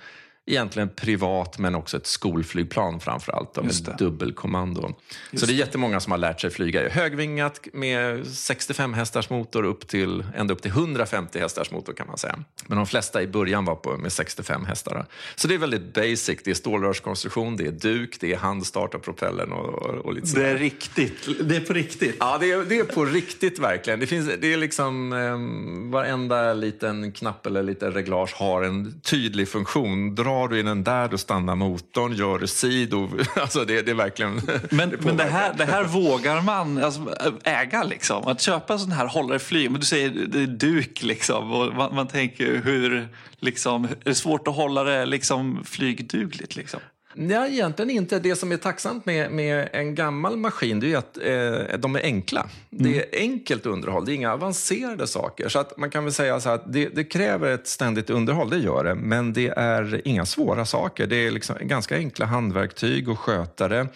egentligen 0.51 0.89
privat 0.89 1.57
men 1.57 1.75
också 1.75 1.97
ett 1.97 2.07
skolflygplan 2.07 2.99
framför 2.99 3.31
allt 3.31 3.55
med 3.55 3.65
Just 3.65 3.85
det. 3.85 3.95
dubbelkommando. 3.99 4.93
så 5.33 5.45
det 5.45 5.51
är 5.53 5.55
jättemånga 5.55 5.99
som 5.99 6.11
har 6.11 6.17
lärt 6.17 6.41
sig 6.41 6.49
flyga 6.49 6.89
högvingat 6.89 7.67
med 7.73 8.27
65 8.27 8.93
hästars 8.93 9.29
motor 9.29 9.63
upp 9.63 9.87
till, 9.87 10.23
ända 10.35 10.53
upp 10.53 10.61
till 10.61 10.71
150 10.71 11.39
hästars 11.39 11.71
motor 11.71 11.93
kan 11.93 12.07
man 12.07 12.17
säga. 12.17 12.39
Men 12.67 12.77
de 12.77 12.87
flesta 12.87 13.21
i 13.21 13.27
början 13.27 13.65
var 13.65 13.75
på 13.75 13.97
med 13.97 14.11
65 14.11 14.65
hästar. 14.65 15.05
Så 15.35 15.47
det 15.47 15.53
är 15.53 15.57
väldigt 15.57 15.93
basic. 15.93 16.39
Det 16.43 16.51
är 16.51 16.55
stålrörskonstruktion, 16.55 17.57
det 17.57 17.65
är 17.67 17.71
duk, 17.71 18.17
det 18.19 18.33
är 18.33 18.37
handstart 18.37 18.95
av 18.95 18.99
propellern 18.99 19.51
och, 19.51 19.65
och, 19.73 19.95
och 20.05 20.13
lite 20.13 20.25
Det 20.25 20.31
sådär. 20.31 20.45
är 20.45 20.57
riktigt. 20.57 21.27
Det 21.49 21.55
är 21.55 21.61
på 21.61 21.73
riktigt. 21.73 22.15
Ja, 22.19 22.37
det 22.41 22.51
är, 22.51 22.65
det 22.65 22.79
är 22.79 22.83
på 22.83 23.05
riktigt 23.05 23.59
verkligen. 23.59 23.99
Det, 23.99 24.07
finns, 24.07 24.29
det 24.41 24.53
är 24.53 24.57
liksom 24.57 25.13
um, 25.13 25.91
varenda 25.91 26.53
liten 26.53 27.11
knapp 27.11 27.45
eller 27.45 27.63
liten 27.63 27.91
reglage 27.91 28.33
har 28.35 28.63
en 28.63 29.01
tydlig 29.01 29.47
funktion. 29.47 30.15
Drar 30.41 30.47
du 30.47 30.59
i 30.59 30.63
den 30.63 30.83
där, 30.83 31.07
då 31.07 31.17
stannar 31.17 31.55
motorn. 31.55 32.13
Gör 32.13 32.39
du 32.39 32.47
si, 32.47 32.85
då... 32.85 33.09
Alltså 33.35 33.65
det, 33.65 33.81
det 33.81 33.91
är 33.91 33.95
verkligen... 33.95 34.41
Men, 34.71 34.89
men 34.99 35.17
det, 35.17 35.23
här, 35.23 35.53
det 35.53 35.65
här 35.65 35.83
vågar 35.83 36.41
man 36.41 36.83
alltså, 36.83 37.15
äga 37.43 37.83
liksom. 37.83 38.27
Att 38.27 38.41
köpa 38.41 38.73
en 38.73 38.79
sån 38.79 38.91
här 38.91 39.07
hållare 39.07 39.39
flyg. 39.39 39.71
Men 39.71 39.79
du 39.79 39.85
säger 39.85 40.09
det 40.09 40.39
är 40.39 40.47
duk 40.47 41.03
liksom. 41.03 41.51
Och 41.51 41.75
man, 41.75 41.95
man 41.95 42.07
tänker 42.07 42.61
hur 42.65 43.07
liksom, 43.39 43.83
är 43.83 43.89
det 44.03 44.15
svårt 44.15 44.47
att 44.47 44.55
hålla 44.55 44.83
det 44.83 45.05
liksom 45.05 45.63
flygdugligt 45.63 46.55
liksom? 46.55 46.79
Nej, 47.13 47.53
egentligen 47.53 47.89
inte. 47.89 48.19
Det 48.19 48.35
som 48.35 48.51
är 48.51 48.57
tacksamt 48.57 49.05
med, 49.05 49.31
med 49.31 49.69
en 49.73 49.95
gammal 49.95 50.37
maskin 50.37 50.79
det 50.79 50.93
är 50.93 50.97
att 50.97 51.17
eh, 51.17 51.79
de 51.79 51.95
är 51.95 52.01
enkla. 52.03 52.49
Det 52.69 52.99
är 52.99 53.19
enkelt 53.19 53.65
underhåll, 53.65 54.05
det 54.05 54.11
är 54.11 54.15
inga 54.15 54.33
avancerade 54.33 55.07
saker. 55.07 55.49
Så 55.49 55.59
att 55.59 55.77
man 55.77 55.89
kan 55.89 56.03
väl 56.03 56.13
säga 56.13 56.39
så 56.39 56.49
att 56.49 56.73
det, 56.73 56.89
det, 56.89 57.03
kräver 57.03 57.51
ett 57.51 57.67
ständigt 57.67 58.09
underhåll, 58.09 58.49
det 58.49 58.57
gör 58.57 58.83
det. 58.83 58.95
Men 58.95 59.33
det 59.33 59.47
är 59.47 60.01
inga 60.05 60.25
svåra 60.25 60.65
saker. 60.65 61.07
Det 61.07 61.15
är 61.15 61.31
liksom 61.31 61.55
ganska 61.61 61.95
enkla 61.95 62.25
handverktyg 62.25 63.09
och 63.09 63.19
skötare. 63.19 63.87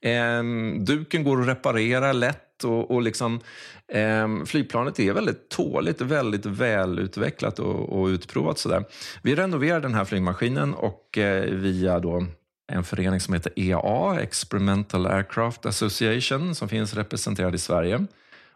Eh, 0.00 0.42
duken 0.78 1.24
går 1.24 1.40
att 1.40 1.48
reparera 1.48 2.12
lätt 2.12 2.64
och, 2.64 2.90
och 2.90 3.02
liksom, 3.02 3.40
eh, 3.92 4.44
flygplanet 4.46 5.00
är 5.00 5.12
väldigt 5.12 5.48
tåligt, 5.48 6.00
väldigt 6.00 6.46
välutvecklat 6.46 7.58
och, 7.58 8.00
och 8.00 8.06
utprovat. 8.06 8.58
Sådär. 8.58 8.84
Vi 9.22 9.34
renoverade 9.34 9.80
den 9.80 9.94
här 9.94 10.04
flygmaskinen 10.04 10.74
och 10.74 11.18
eh, 11.18 11.44
via 11.44 11.98
då 11.98 12.26
en 12.68 12.84
förening 12.84 13.20
som 13.20 13.34
heter 13.34 13.52
EAA, 13.56 14.20
Experimental 14.20 15.06
Aircraft 15.06 15.66
Association, 15.66 16.54
som 16.54 16.68
finns 16.68 16.94
representerad 16.94 17.54
i 17.54 17.58
Sverige. 17.58 18.06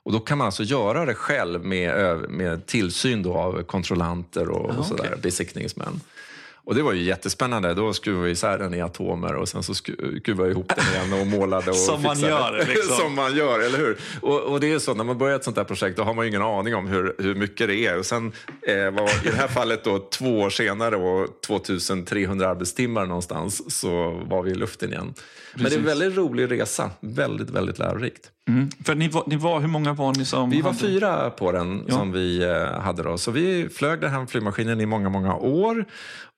Och 0.03 0.13
Då 0.13 0.21
kan 0.21 0.39
man 0.39 0.45
alltså 0.45 0.63
göra 0.63 1.05
det 1.05 1.15
själv 1.15 1.65
med, 1.65 2.19
med 2.31 2.67
tillsyn 2.67 3.23
då 3.23 3.35
av 3.35 3.63
kontrollanter 3.63 4.49
och, 4.49 4.71
ah, 4.71 4.79
och 4.79 4.87
sådär, 4.87 5.05
okay. 5.05 5.21
besiktningsmän. 5.21 6.01
Och 6.65 6.75
det 6.75 6.83
var 6.83 6.93
ju 6.93 7.03
jättespännande. 7.03 7.75
Då 7.75 7.93
skruvade 7.93 8.25
vi 8.25 8.31
isär 8.31 8.59
den 8.59 8.75
i 8.75 8.81
atomer 8.81 9.35
och 9.35 9.49
sen 9.49 9.63
så 9.63 9.75
skruvade 9.75 10.45
vi 10.45 10.51
ihop 10.51 10.73
den 10.77 10.85
igen 10.95 11.21
och 11.21 11.27
målade. 11.27 11.71
Och 11.71 11.77
Som 11.93 12.03
man 12.03 12.21
gör. 12.21 12.67
Liksom. 12.69 12.97
Som 12.99 13.15
man 13.15 13.37
gör, 13.37 13.61
eller 13.61 13.79
hur? 13.79 13.99
Och, 14.21 14.41
och, 14.41 14.61
det 14.61 14.73
är 14.73 14.79
så, 14.79 14.95
när 14.95 15.05
man 15.05 15.19
börjar 15.19 15.37
ett 15.37 15.45
sånt 15.45 15.57
här 15.57 15.65
projekt 15.65 15.97
då 15.97 16.03
har 16.03 16.15
man 16.15 16.25
ju 16.25 16.29
ingen 16.29 16.43
aning 16.43 16.75
om 16.75 16.87
hur, 16.87 17.15
hur 17.19 17.35
mycket 17.35 17.69
det 17.69 17.87
är. 17.87 17.99
Och 17.99 18.07
sen 18.07 18.33
eh, 18.69 18.91
var, 18.91 19.27
i 19.27 19.31
det 19.31 19.37
här 19.37 19.49
fallet 19.59 19.85
då 19.85 19.99
två 19.99 20.41
år 20.41 20.51
senare 20.51 20.97
och 20.97 21.41
2300 21.47 22.49
arbetstimmar 22.49 23.07
någonstans 23.07 23.81
så 23.81 24.11
var 24.11 24.43
vi 24.43 24.51
i 24.51 24.55
luften 24.55 24.93
igen. 24.93 25.15
Men 25.55 25.65
det 25.65 25.75
är 25.75 25.79
en 25.79 25.85
väldigt 25.85 26.17
rolig 26.17 26.51
resa. 26.51 26.91
Väldigt, 27.01 27.51
väldigt 27.51 27.79
lärorikt. 27.79 28.31
Mm. 28.49 28.71
För 28.85 28.95
ni 28.95 29.09
var, 29.09 29.25
ni 29.27 29.37
var, 29.37 29.61
hur 29.61 29.69
många 29.69 29.93
var 29.93 30.15
ni 30.15 30.25
som 30.25 30.51
Vi 30.51 30.57
hade... 30.57 30.69
var 30.69 30.75
fyra 30.75 31.31
på 31.31 31.53
den 31.53 31.85
ja. 31.87 31.95
som 31.95 32.13
vi 32.13 32.43
eh, 32.43 32.81
hade. 32.81 33.03
Då. 33.03 33.19
Så 33.19 33.31
vi 33.31 33.69
flög 33.69 34.01
den 34.01 34.11
här 34.11 34.27
flygmaskinen 34.27 34.81
i 34.81 34.87
många, 34.87 35.09
många 35.09 35.35
år. 35.37 35.85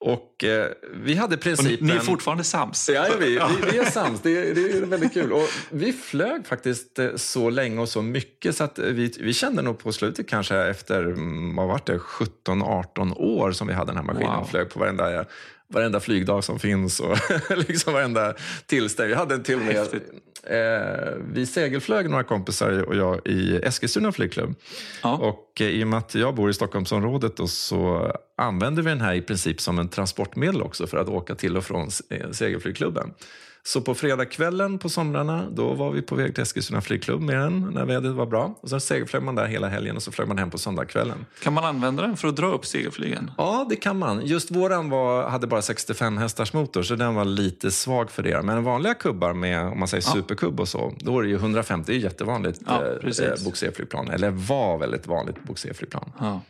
Och 0.05 0.43
eh, 0.43 0.71
vi 0.93 1.15
hade 1.15 1.37
principen... 1.37 1.87
Ni, 1.87 1.93
ni, 1.93 1.97
är 1.97 1.99
fortfarande 1.99 2.43
sams? 2.43 2.89
Ja, 2.89 3.05
vi, 3.19 3.25
vi, 3.25 3.71
vi 3.71 3.77
är 3.77 3.91
sams. 3.91 4.21
Det, 4.21 4.53
det, 4.53 4.77
är 4.77 4.85
väldigt 4.85 5.13
kul. 5.13 5.33
Och 5.33 5.47
vi 5.69 5.93
flög 5.93 6.47
faktiskt 6.47 6.99
eh, 6.99 7.15
så 7.15 7.49
länge 7.49 7.81
och 7.81 7.89
så 7.89 8.01
mycket 8.01 8.55
så 8.55 8.63
att 8.63 8.79
vi, 8.79 9.13
vi 9.19 9.33
kände 9.33 9.61
nog 9.61 9.79
på 9.79 9.91
slutet 9.91 10.27
kanske 10.27 10.57
efter 10.57 11.03
mm, 11.03 11.55
vad 11.55 11.67
var 11.67 11.81
det, 11.85 11.97
17-18 11.97 13.17
år 13.17 13.51
som 13.51 13.67
vi 13.67 13.73
hade 13.73 13.91
den 13.91 13.97
här 13.97 14.03
maskinen 14.03 14.39
wow. 14.39 14.45
flög 14.45 14.69
på 14.69 14.79
varenda 14.79 15.25
varenda 15.67 15.99
flygdag 15.99 16.43
som 16.43 16.59
finns 16.59 16.99
och 16.99 17.17
liksom 17.67 17.93
varenda 17.93 18.33
tillställning. 18.65 19.11
Jag 19.11 19.19
hade 19.19 19.35
en 19.35 19.43
till 19.43 19.57
med, 19.57 19.77
eh, 20.43 21.13
vi 21.33 21.45
segelflög 21.45 22.09
några 22.09 22.23
kompisar 22.23 22.81
och 22.81 22.95
jag 22.95 23.27
i 23.27 23.55
Eskilstuna 23.63 24.11
flygklubb. 24.11 24.55
Ja. 25.03 25.17
Och 25.17 25.61
eh, 25.61 25.67
i 25.67 25.83
och 25.83 25.87
med 25.87 25.99
att 25.99 26.15
jag 26.15 26.35
bor 26.35 26.49
i 26.49 26.53
Stockholmsområdet 26.53 27.37
då, 27.37 27.47
så 27.47 28.11
använder 28.37 28.83
vi 28.83 28.89
den 28.89 29.01
här 29.01 29.13
i 29.13 29.21
princip 29.21 29.61
som 29.61 29.79
en 29.79 29.89
transportmedel 29.89 30.61
också 30.61 30.87
för 30.87 30.97
att 30.97 31.09
åka 31.09 31.35
till 31.35 31.57
och 31.57 31.63
från 31.63 31.91
segelflygklubben. 32.31 33.13
Så 33.67 33.81
på 33.81 33.95
fredagskvällen 33.95 34.79
på 34.79 34.89
somrarna 34.89 35.49
då 35.51 35.73
var 35.73 35.91
vi 35.91 36.01
på 36.01 36.15
väg 36.15 36.35
till 36.35 36.41
Eskilstuna 36.41 36.81
flygklubb 36.81 37.21
med 37.21 37.37
den 37.39 37.69
när 37.73 37.85
vädret 37.85 38.13
var 38.13 38.25
bra. 38.25 38.57
Och 38.61 38.69
sen 38.69 38.81
segelflög 38.81 39.23
man 39.23 39.35
där 39.35 39.45
hela 39.45 39.67
helgen 39.67 39.95
och 39.95 40.03
så 40.03 40.11
flög 40.11 40.27
man 40.27 40.37
hem 40.37 40.49
på 40.49 40.57
söndagskvällen. 40.57 41.25
Kan 41.43 41.53
man 41.53 41.63
använda 41.63 42.03
den 42.03 42.17
för 42.17 42.27
att 42.27 42.35
dra 42.35 42.47
upp 42.47 42.65
segelflygen? 42.65 43.31
Ja, 43.37 43.65
det 43.69 43.75
kan 43.75 43.99
man. 43.99 44.25
Just 44.25 44.51
våran 44.51 44.89
var, 44.89 45.29
hade 45.29 45.47
bara 45.47 45.61
65 45.61 46.17
hästars 46.17 46.53
motor 46.53 46.83
så 46.83 46.95
den 46.95 47.15
var 47.15 47.25
lite 47.25 47.71
svag 47.71 48.11
för 48.11 48.23
det. 48.23 48.41
Men 48.41 48.63
vanliga 48.63 48.93
kubbar 48.93 49.33
med 49.33 49.61
om 49.61 49.79
man 49.79 49.87
säger 49.87 50.03
ja. 50.07 50.13
superkubb 50.13 50.59
och 50.59 50.67
så, 50.67 50.93
då 50.99 51.19
är 51.19 51.23
det 51.23 51.29
ju 51.29 51.35
150. 51.35 51.91
Det 51.91 51.97
är 51.97 51.99
jättevanligt 51.99 52.61
ja, 52.65 52.85
eh, 52.85 53.43
boxerflygplan. 53.45 54.09
Eller 54.09 54.29
var 54.29 54.77
väldigt 54.77 55.07
vanligt 55.07 55.43
boxerflygplan. 55.43 56.11
Ja. 56.19 56.41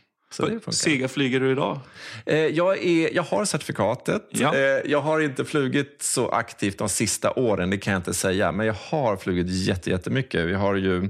Sega 0.71 1.07
flyger 1.07 1.39
du 1.39 1.51
idag? 1.51 1.79
Eh, 2.25 2.37
jag, 2.37 2.83
är, 2.83 3.15
jag 3.15 3.23
har 3.23 3.45
certifikatet. 3.45 4.27
Ja. 4.29 4.55
Eh, 4.55 4.61
jag 4.85 5.01
har 5.01 5.19
inte 5.19 5.45
flugit 5.45 5.97
så 6.01 6.29
aktivt 6.29 6.77
de 6.77 6.89
sista 6.89 7.31
åren, 7.31 7.69
det 7.69 7.77
kan 7.77 7.93
jag 7.93 7.99
inte 7.99 8.13
säga. 8.13 8.51
Men 8.51 8.65
jag 8.65 8.73
har 8.73 9.17
flugit 9.17 9.47
jättemycket. 9.87 10.45
Vi 10.45 10.53
har 10.53 10.75
ju, 10.75 11.09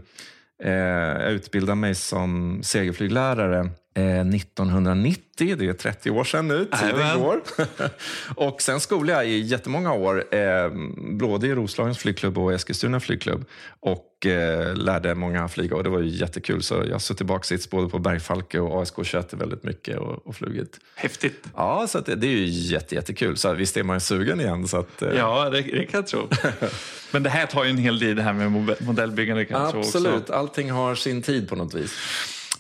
eh, 0.64 0.72
jag 0.72 1.32
utbildade 1.32 1.76
mig 1.76 1.96
som 1.96 2.60
segelflyglärare 2.64 3.70
1990, 3.96 5.52
eh, 5.52 5.58
det 5.58 5.68
är 5.68 5.74
30 5.74 6.12
år 6.12 6.24
sedan 6.24 6.48
nu, 6.48 6.66
tiden 6.66 7.20
går. 7.20 7.42
och 8.36 8.62
sen 8.62 8.80
skolade 8.80 9.12
jag 9.12 9.28
i 9.28 9.40
jättemånga 9.40 9.94
år, 9.94 10.36
eh, 10.36 10.72
både 10.98 11.48
i 11.48 11.56
Roslagens 11.56 11.98
flygklubb 11.98 12.38
och 12.38 12.54
Eskilstuna 12.54 13.00
flygklubb 13.00 13.46
och 13.80 14.15
eh, 14.26 14.76
lärde 14.76 15.16
många 15.16 15.48
flyga 15.48 15.76
och 15.76 15.84
det 15.84 15.90
var 15.90 16.00
ju 16.00 16.10
jättekul. 16.10 16.64
Så 16.64 16.74
jag 16.74 16.92
har 16.92 17.00
suttit 17.00 17.28
baksits 17.28 17.70
både 17.70 17.90
på 17.90 18.00
Bergfalke 18.00 18.60
och 18.60 18.82
ASK 18.82 18.96
21 19.04 19.34
väldigt 19.34 19.64
mycket 19.64 19.98
och, 19.98 20.28
och 20.28 20.36
flugit. 20.36 20.80
Häftigt. 20.96 21.44
Ja, 21.56 21.88
så 21.88 22.00
det, 22.00 22.16
det, 22.16 22.28
är 22.28 22.32
ju 22.32 22.46
jätte, 22.46 22.96
jättekul. 22.96 23.38
Så 23.38 23.54
visst 23.54 23.78
är 23.78 23.84
man 23.84 24.02
sugen 24.02 24.42
igen. 24.42 24.68
Så 24.68 24.78
att, 24.78 25.02
eh... 25.02 25.10
Ja, 25.18 25.50
det, 25.50 25.62
det, 25.62 25.86
kan 25.86 25.98
jag 25.98 26.08
tro. 26.08 26.28
Men 27.12 27.24
det 27.24 27.30
här 27.30 27.46
tar 27.46 27.64
ju 27.64 27.70
en 27.70 27.78
hel 27.78 28.00
del 28.00 28.16
det 28.16 28.22
här 28.22 28.34
med 28.34 28.78
modellbyggande 28.80 29.46
kan 29.46 29.66
Absolut, 29.66 30.22
också. 30.22 30.34
allting 30.34 30.72
har 30.72 30.96
sin 30.96 31.22
tid 31.22 31.50
på 31.50 31.56
något 31.56 31.74
vis. 31.74 31.94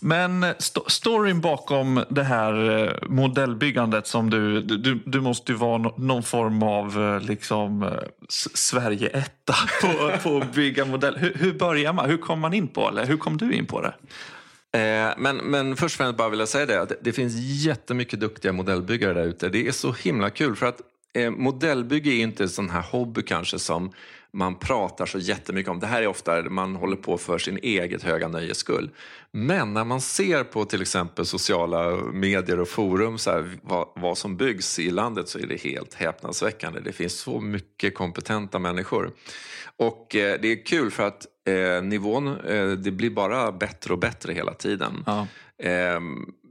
Men 0.06 0.44
st 0.44 0.80
storyn 0.88 1.42
bakom 1.42 2.04
det 2.10 2.24
här 2.24 2.80
eh, 2.84 3.08
modellbyggandet 3.10 4.08
som 4.08 4.30
du, 4.30 4.62
du, 4.62 5.00
du 5.06 5.22
måste 5.22 5.52
ju 5.52 5.58
vara 5.58 5.78
någon 5.98 6.24
form 6.24 6.64
av 6.64 7.04
eh, 7.04 7.22
liksom 7.22 7.84
eh, 7.84 7.90
Sverige-etta 8.54 9.56
på, 9.82 10.12
på 10.24 10.38
att 10.38 10.54
bygga 10.54 10.86
modell. 10.86 11.18
Hur, 11.18 11.34
hur 11.34 11.54
börjar 11.54 11.94
man? 11.94 12.10
Hur 12.10 12.18
kom 12.18 12.40
man 12.40 12.54
in 12.54 12.68
på 12.68 12.90
eller 12.90 13.06
hur 13.06 13.18
kom 13.18 13.38
du 13.38 13.54
in 13.54 13.66
på 13.66 13.82
det? 13.82 13.94
Men, 15.18 15.38
men 15.38 15.76
först 15.76 15.96
och 15.96 15.98
främst 15.98 16.18
bara 16.18 16.30
vill 16.30 16.40
jag 16.40 16.50
säga 16.50 16.66
det 16.66 16.82
att 16.82 16.92
det 17.02 17.14
finns 17.14 17.36
jättemycket 17.66 18.20
duktiga 18.20 18.52
modellbyggare 18.52 19.14
där 19.14 19.24
ute. 19.24 19.50
Det 19.50 19.68
är 19.68 19.72
så 19.72 19.92
himla 19.92 20.30
kul 20.30 20.56
för 20.56 20.66
att 20.66 20.82
modellbygge 21.38 22.10
är 22.10 22.24
inte 22.24 22.44
en 22.44 22.50
sån 22.50 22.70
här 22.70 22.82
hobby 22.82 23.24
kanske 23.24 23.60
som 23.60 23.92
man 24.36 24.56
pratar 24.56 25.06
så 25.06 25.20
jättemycket 25.20 25.72
om. 25.72 25.80
Det 25.80 25.88
här 25.88 26.02
är 26.02 26.08
ofta 26.08 26.42
man 26.42 26.76
håller 26.76 26.96
på 26.96 27.18
för 27.18 27.38
sin 27.38 27.58
eget 27.58 28.04
höga 28.04 28.28
nöjes 28.28 28.58
skull. 28.58 28.90
Men 29.32 29.74
när 29.74 29.84
man 29.84 30.02
ser 30.02 30.44
på 30.44 30.66
till 30.66 30.82
exempel 30.82 31.26
sociala 31.26 31.96
medier 31.96 32.60
och 32.60 32.68
forum 32.68 33.18
så 33.18 33.32
här, 33.32 33.58
vad, 33.62 33.88
vad, 33.96 34.18
som 34.18 34.38
byggs 34.38 34.80
i 34.80 34.92
landet 34.92 35.30
så 35.30 35.40
är 35.40 35.48
det 35.48 35.62
helt 35.62 35.94
häpnadsväckande. 35.94 36.80
Det 36.80 36.92
finns 36.92 37.14
så 37.14 37.40
mycket 37.40 37.96
kompetenta 37.96 38.60
människor. 38.60 39.12
Och 39.78 40.16
eh, 40.16 40.40
det 40.42 40.48
är 40.48 40.66
kul 40.66 40.92
för 40.92 41.04
att 41.04 41.26
eh, 41.48 41.84
nivån 41.84 42.28
eh, 42.28 42.68
det 42.68 42.92
blir 42.92 43.10
bara 43.10 43.52
bättre 43.52 43.94
och 43.94 44.00
bättre 44.00 44.34
hela 44.34 44.54
tiden. 44.54 45.04
Ja. 45.06 45.28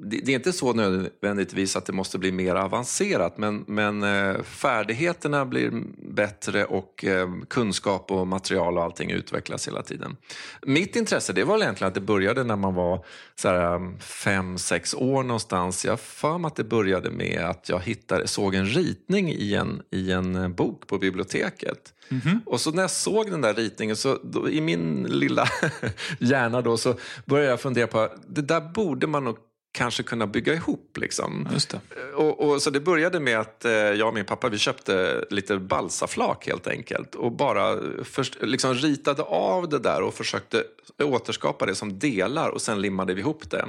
Det 0.07 0.29
är 0.29 0.35
inte 0.35 0.53
så 0.53 0.73
nödvändigtvis 0.73 1.77
att 1.77 1.87
det 1.87 1.93
måste 1.93 2.19
bli 2.19 2.33
mer 2.33 2.55
avancerat 2.55 3.39
men, 3.39 3.65
men 3.67 4.03
eh, 4.03 4.43
färdigheterna 4.43 5.47
blir 5.47 5.73
bättre 6.13 6.65
och 6.65 7.05
ehm, 7.05 7.47
kunskap 7.47 8.11
och 8.11 8.27
material 8.27 8.79
och 8.79 8.85
allting 8.85 9.11
utvecklas 9.11 9.69
hela 9.69 9.83
tiden. 9.83 10.17
Mitt 10.63 10.97
intresse 10.97 11.33
det 11.33 11.45
var 11.45 11.59
egentligen 11.59 11.89
att 11.89 11.95
det 11.95 12.01
började 12.01 12.45
när 12.45 12.57
man 12.57 12.75
var 12.75 13.05
så 13.35 13.49
här, 13.49 13.75
ehm, 13.75 13.99
fem, 13.99 14.59
sex 14.59 14.95
år 14.95 15.23
någonstans. 15.23 15.85
Jag 15.85 16.01
för 16.01 16.39
mig 16.39 16.49
att 16.49 16.57
det 16.57 16.65
började 16.65 17.11
med 17.11 17.41
att 17.45 17.69
jag 17.69 17.81
hittade, 17.81 18.27
såg 18.27 18.55
en 18.55 18.67
ritning 18.67 19.33
i 19.33 19.55
en, 19.55 19.83
i 19.91 20.13
en 20.13 20.37
eh, 20.37 20.49
bok 20.49 20.87
på 20.87 20.99
biblioteket. 20.99 21.95
Mm 22.09 22.21
-hmm. 22.21 22.41
Och 22.47 22.61
så 22.61 22.71
när 22.71 22.83
jag 22.83 22.91
såg 22.91 23.31
den 23.31 23.41
där 23.41 23.55
ritningen 23.55 23.97
så 23.97 24.19
då, 24.23 24.51
i 24.51 24.61
min 24.61 25.03
lilla 25.03 25.49
hjärna 26.19 26.61
då 26.61 26.77
så 26.77 26.95
började 27.25 27.51
jag 27.51 27.61
fundera 27.61 27.87
på 27.87 28.09
det 28.29 28.43
där 28.43 28.61
borde 28.61 29.07
man 29.07 29.25
nog 29.25 29.37
kanske 29.75 30.03
kunna 30.03 30.27
bygga 30.27 30.55
ihop. 30.55 30.97
Liksom. 30.97 31.49
Det. 31.51 32.13
Och, 32.15 32.41
och, 32.41 32.63
så 32.63 32.71
det 32.71 32.81
började 32.81 33.21
med 33.21 33.41
att 33.41 33.65
eh, 33.65 33.73
jag 33.73 34.09
och 34.09 34.15
min 34.15 34.25
pappa 34.25 34.49
vi 34.49 34.59
köpte 34.59 35.25
lite 35.31 35.59
balsaflak 35.59 36.47
helt 36.47 36.67
enkelt 36.67 37.15
och 37.15 37.33
bara 37.33 37.79
först, 38.05 38.37
liksom 38.43 38.75
ritade 38.75 39.23
av 39.23 39.69
det 39.69 39.79
där 39.79 40.03
och 40.03 40.15
försökte 40.15 40.65
återskapa 41.03 41.67
det 41.67 41.75
som 41.75 41.99
delar 41.99 42.49
och 42.49 42.63
sen 42.63 42.81
limmade 42.81 43.15
vi 43.15 43.21
ihop 43.21 43.51
det. 43.51 43.67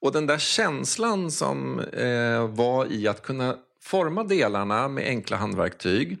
Och 0.00 0.12
den 0.12 0.26
där 0.26 0.38
känslan 0.38 1.30
som 1.30 1.80
eh, 1.80 2.48
var 2.48 2.92
i 2.92 3.08
att 3.08 3.22
kunna 3.22 3.56
forma 3.82 4.24
delarna 4.24 4.88
med 4.88 5.06
enkla 5.06 5.36
handverktyg 5.36 6.18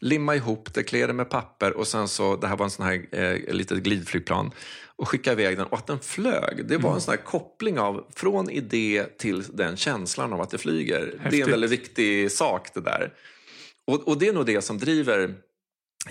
limma 0.00 0.34
ihop 0.34 0.74
det, 0.74 0.82
klä 0.82 1.06
det 1.06 1.12
med 1.12 1.30
papper 1.30 1.76
och 1.76 1.86
sen 1.86 2.08
så, 2.08 2.36
det 2.36 2.46
här 2.46 2.56
var 2.56 2.64
en 2.64 2.70
sån 2.70 2.86
här 2.86 3.06
eh, 3.12 3.54
litet 3.54 3.78
glidflygplan 3.78 4.50
och 4.98 5.08
skicka 5.08 5.32
iväg 5.32 5.56
den 5.56 5.66
och 5.66 5.78
att 5.78 5.86
den 5.86 6.00
flög. 6.00 6.66
Det 6.66 6.76
var 6.76 6.94
en 6.94 7.00
sån 7.00 7.12
här 7.12 7.24
koppling 7.24 7.78
av 7.78 8.06
från 8.14 8.50
idé 8.50 9.04
till 9.18 9.42
den 9.42 9.76
känslan 9.76 10.32
av 10.32 10.40
att 10.40 10.50
det 10.50 10.58
flyger. 10.58 11.00
Häftigt. 11.00 11.30
Det 11.30 11.40
är 11.40 11.44
en 11.44 11.50
väldigt 11.50 11.70
viktig 11.70 12.32
sak 12.32 12.74
det 12.74 12.80
där. 12.80 13.12
Och, 13.86 14.08
och 14.08 14.18
det 14.18 14.28
är 14.28 14.32
nog 14.32 14.46
det 14.46 14.62
som 14.62 14.78
driver 14.78 15.34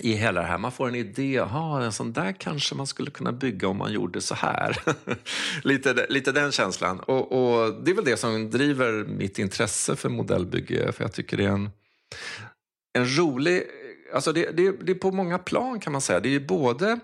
i 0.00 0.12
hela 0.12 0.40
det 0.40 0.46
här. 0.46 0.58
Man 0.58 0.72
får 0.72 0.88
en 0.88 0.94
idé, 0.94 1.32
jaha, 1.32 1.84
en 1.84 1.92
sån 1.92 2.12
där 2.12 2.32
kanske 2.32 2.74
man 2.74 2.86
skulle 2.86 3.10
kunna 3.10 3.32
bygga 3.32 3.68
om 3.68 3.76
man 3.76 3.92
gjorde 3.92 4.20
så 4.20 4.34
här. 4.34 4.78
lite, 5.62 6.06
lite 6.08 6.32
den 6.32 6.52
känslan. 6.52 7.00
Och, 7.00 7.32
och, 7.32 7.84
det 7.84 7.90
är 7.90 7.94
väl 7.94 8.04
det 8.04 8.16
som 8.16 8.50
driver 8.50 9.04
mitt 9.04 9.38
intresse 9.38 9.96
för 9.96 10.08
modellbygge, 10.08 10.92
för 10.92 11.04
jag 11.04 11.12
tycker 11.12 11.36
det 11.36 11.44
är 11.44 11.48
en 11.48 11.70
en 12.96 13.16
rolig... 13.18 13.62
Alltså 14.14 14.32
det, 14.32 14.50
det, 14.50 14.70
det 14.70 14.92
är 14.92 14.96
på 14.96 15.12
många 15.12 15.38
plan 15.38 15.80
kan 15.80 15.92
man 15.92 16.00
säga. 16.00 16.20
Det 16.20 16.34
är 16.34 16.40
både 16.40 17.00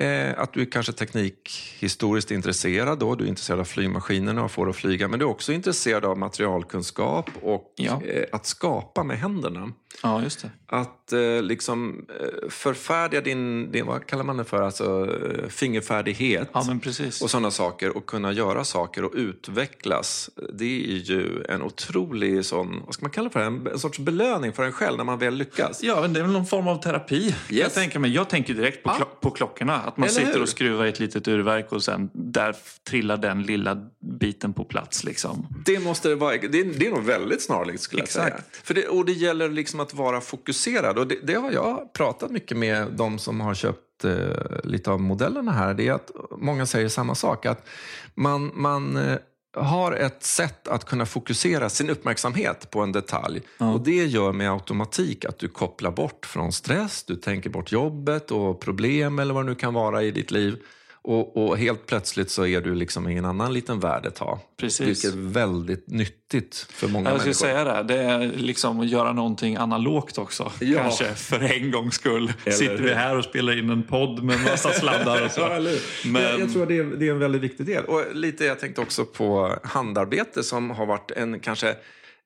Eh, 0.00 0.38
att 0.40 0.52
du 0.52 0.60
är 0.60 0.64
kanske 0.70 0.92
teknikhistoriskt 0.92 2.30
intresserad. 2.30 2.98
Då. 2.98 3.14
Du 3.14 3.24
är 3.24 3.28
intresserad 3.28 3.60
av 3.60 3.64
flygmaskinerna 3.64 4.44
och 4.44 4.50
får 4.50 4.70
att 4.70 4.76
flyga. 4.76 5.08
Men 5.08 5.18
du 5.18 5.24
är 5.24 5.28
också 5.30 5.52
intresserad 5.52 6.04
av 6.04 6.18
materialkunskap 6.18 7.30
och 7.42 7.72
Ja. 7.76 8.02
eh, 8.06 8.24
att 8.32 8.46
skapa 8.46 9.04
med 9.04 9.18
händerna. 9.18 9.72
Ja, 10.02 10.22
just 10.22 10.42
det. 10.42 10.50
Att 10.66 11.12
eh, 11.12 11.42
liksom 11.42 12.06
eh, 12.20 12.48
förfärdiga 12.50 13.20
din, 13.20 13.70
din, 13.72 13.86
vad 13.86 14.06
kallar 14.06 14.24
man 14.24 14.36
det 14.36 14.44
för, 14.44 14.62
alltså 14.62 15.16
eh, 15.42 15.48
fingerfärdighet. 15.48 16.48
Ja, 16.52 16.64
men 16.66 16.80
precis. 16.80 17.22
och 17.22 17.30
sådana 17.30 17.50
saker 17.50 17.96
och 17.96 18.06
kunna 18.06 18.32
göra 18.32 18.64
saker 18.64 19.04
och 19.04 19.12
utvecklas. 19.14 20.30
Det 20.52 20.64
är 20.64 20.96
ju 21.10 21.44
en 21.48 21.62
otrolig 21.62 22.44
sån, 22.44 22.82
vad 22.86 22.94
ska 22.94 23.02
man 23.04 23.10
kalla 23.10 23.28
det 23.28 23.32
för, 23.32 23.40
en, 23.40 23.66
en 23.66 23.78
sorts 23.78 23.98
belöning 23.98 24.52
för 24.52 24.62
en 24.64 24.72
själv 24.72 24.96
när 24.96 25.04
man 25.04 25.18
väl 25.18 25.34
lyckas. 25.34 25.82
Ja, 25.82 26.00
men 26.00 26.12
det 26.12 26.20
är 26.20 26.24
väl 26.24 26.32
någon 26.32 26.46
form 26.46 26.68
av 26.68 26.76
terapi. 26.82 27.34
Jag, 27.48 27.74
tänker, 27.74 27.98
men 27.98 28.12
jag 28.12 28.28
tänker 28.28 28.54
direkt 28.54 28.82
på, 28.82 28.90
Ja. 28.90 28.96
klo- 29.04 29.20
på 29.20 29.30
klockorna. 29.30 29.87
Att 29.88 29.96
man 29.96 30.08
Eller 30.08 30.20
sitter 30.20 30.32
hur? 30.32 30.42
och 30.42 30.48
skruvar 30.48 30.86
i 30.86 30.88
ett 30.88 31.00
litet 31.00 31.28
urverk 31.28 31.72
och 31.72 31.84
sen 31.84 32.10
där 32.12 32.56
trillar 32.88 33.16
den 33.16 33.42
lilla 33.42 33.88
biten 34.20 34.52
på 34.52 34.64
plats. 34.64 35.04
Liksom. 35.04 35.46
Det, 35.64 35.78
måste 35.78 36.14
vara, 36.14 36.36
det, 36.36 36.60
är, 36.60 36.64
det 36.78 36.86
är 36.86 36.90
nog 36.90 37.04
väldigt 37.04 37.42
snarlikt 37.42 37.80
skulle 37.82 38.00
jag 38.00 38.04
Exakt. 38.04 38.28
säga. 38.28 38.62
För 38.64 38.74
det, 38.74 38.88
och 38.88 39.04
det 39.04 39.12
gäller 39.12 39.48
liksom 39.48 39.80
att 39.80 39.94
vara 39.94 40.20
fokuserad. 40.20 40.98
Och 40.98 41.06
det, 41.06 41.18
det 41.22 41.34
har 41.34 41.52
jag 41.52 41.92
pratat 41.92 42.30
mycket 42.30 42.56
med 42.56 42.86
de 42.92 43.18
som 43.18 43.40
har 43.40 43.54
köpt 43.54 44.04
eh, 44.04 44.10
lite 44.64 44.90
av 44.90 45.00
modellerna 45.00 45.52
här. 45.52 45.74
Det 45.74 45.88
är 45.88 45.92
att 45.92 46.10
många 46.38 46.66
säger 46.66 46.88
samma 46.88 47.14
sak. 47.14 47.46
Att 47.46 47.66
man, 48.14 48.50
man 48.54 48.96
eh, 48.96 49.18
har 49.56 49.92
ett 49.92 50.22
sätt 50.22 50.68
att 50.68 50.84
kunna 50.84 51.06
fokusera 51.06 51.68
sin 51.68 51.90
uppmärksamhet 51.90 52.70
på 52.70 52.80
en 52.80 52.92
detalj. 52.92 53.42
Och 53.58 53.80
Det 53.80 54.04
gör 54.06 54.32
med 54.32 54.52
automatik 54.52 55.24
att 55.24 55.38
du 55.38 55.48
kopplar 55.48 55.90
bort 55.90 56.26
från 56.26 56.52
stress, 56.52 57.04
du 57.04 57.16
tänker 57.16 57.50
bort 57.50 57.72
jobbet 57.72 58.30
och 58.30 58.60
problem 58.60 59.18
eller 59.18 59.34
vad 59.34 59.44
det 59.44 59.48
nu 59.48 59.54
kan 59.54 59.74
vara 59.74 60.02
i 60.02 60.10
ditt 60.10 60.30
liv. 60.30 60.62
Och, 61.10 61.36
och 61.36 61.58
helt 61.58 61.86
plötsligt 61.86 62.30
så 62.30 62.46
är 62.46 62.60
du 62.60 62.74
liksom 62.74 63.08
i 63.08 63.16
en 63.16 63.24
annan 63.24 63.52
liten 63.52 63.80
värld 63.80 64.06
ett 64.06 64.14
tag. 64.14 64.38
Precis. 64.56 64.86
Vilket 64.88 65.12
är 65.12 65.28
väldigt 65.32 65.86
nyttigt 65.88 66.66
för 66.70 66.88
många 66.88 67.10
Jag 67.10 67.20
skulle 67.20 67.34
människor. 67.54 67.64
säga 67.64 67.82
det. 67.82 67.94
Det 67.94 68.02
är 68.02 68.32
liksom 68.36 68.80
att 68.80 68.88
göra 68.88 69.12
någonting 69.12 69.56
analogt 69.56 70.18
också. 70.18 70.52
Ja. 70.60 70.78
Kanske 70.82 71.14
för 71.14 71.40
en 71.40 71.70
gångs 71.70 71.94
skull. 71.94 72.32
Eller 72.44 72.56
Sitter 72.56 72.76
vi 72.82 72.94
här 72.94 73.18
och 73.18 73.24
spelar 73.24 73.58
in 73.58 73.70
en 73.70 73.82
podd 73.82 74.22
med 74.22 74.40
massa 74.44 74.72
sladdar 74.72 75.24
och 75.24 75.30
så. 75.30 75.40
Ja? 75.50 75.60
Men- 76.04 76.22
jag, 76.22 76.40
jag 76.40 76.52
tror 76.52 76.62
att 76.62 76.68
det 76.68 76.78
är, 76.78 76.84
det 76.84 77.06
är 77.08 77.10
en 77.10 77.18
väldigt 77.18 77.42
viktig 77.42 77.66
del. 77.66 77.84
Och 77.84 78.02
lite, 78.12 78.44
jag 78.44 78.58
tänkte 78.60 78.80
också 78.80 79.04
på 79.04 79.58
handarbete 79.62 80.42
som 80.42 80.70
har 80.70 80.86
varit 80.86 81.10
en 81.10 81.40
kanske 81.40 81.74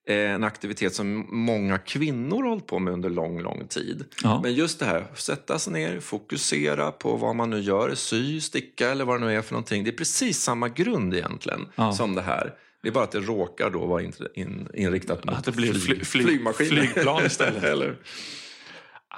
en 0.06 0.44
aktivitet 0.44 0.94
som 0.94 1.26
många 1.30 1.78
kvinnor 1.78 2.42
har 2.42 2.48
hållit 2.48 2.66
på 2.66 2.78
med 2.78 2.92
under 2.92 3.10
lång, 3.10 3.40
lång 3.42 3.66
tid. 3.68 4.04
Ja. 4.22 4.40
Men 4.42 4.54
just 4.54 4.78
det 4.78 4.84
här, 4.86 5.06
sätta 5.14 5.58
sig 5.58 5.72
ner, 5.72 6.00
fokusera 6.00 6.90
på 6.92 7.16
vad 7.16 7.36
man 7.36 7.50
nu 7.50 7.60
gör, 7.60 7.94
sy, 7.94 8.40
sticka 8.40 8.90
eller 8.90 9.04
vad 9.04 9.20
det 9.20 9.26
nu 9.26 9.34
är 9.36 9.42
för 9.42 9.52
någonting. 9.52 9.84
Det 9.84 9.90
är 9.90 9.96
precis 9.96 10.42
samma 10.42 10.68
grund 10.68 11.14
egentligen 11.14 11.68
Ja. 11.74 11.92
som 11.92 12.14
det 12.14 12.22
här. 12.22 12.54
Det 12.82 12.88
är 12.88 12.92
bara 12.92 13.04
att 13.04 13.12
det 13.12 13.20
råkar 13.20 13.70
då 13.70 13.86
vara 13.86 14.02
in, 14.02 14.12
in, 14.34 14.68
inriktat 14.74 15.24
mot 15.24 15.34
Att 15.34 15.44
det 15.44 15.52
blir 15.52 15.72
fly, 15.72 15.80
fly, 16.04 16.24
flygmaskiner. 16.24 16.70
flygplan 16.86 17.26
istället. 17.26 17.64
eller? 17.72 17.96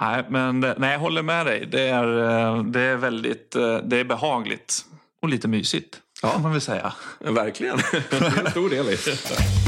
Nej, 0.01 0.25
men 0.29 0.63
eh, 0.63 0.73
nej, 0.77 0.91
jag 0.91 0.99
håller 0.99 1.21
med 1.23 1.45
dig. 1.45 1.67
Det 1.71 1.81
är, 1.81 2.19
eh, 2.57 2.63
det 2.63 2.81
är 2.81 2.95
väldigt 2.95 3.55
eh, 3.55 3.77
det 3.77 3.97
är 3.97 4.03
behagligt 4.03 4.85
och 5.21 5.29
lite 5.29 5.47
mysigt. 5.47 6.01
Ja. 6.21 6.29
Kan 6.31 6.41
man 6.41 6.51
väl 6.51 6.61
säga. 6.61 6.93
Verkligen. 7.19 7.77
Det 8.09 8.15
är 8.17 8.45
en 8.45 8.51
stor 8.51 8.69
del 8.69 8.85
i 8.85 8.89
det. 8.95 9.64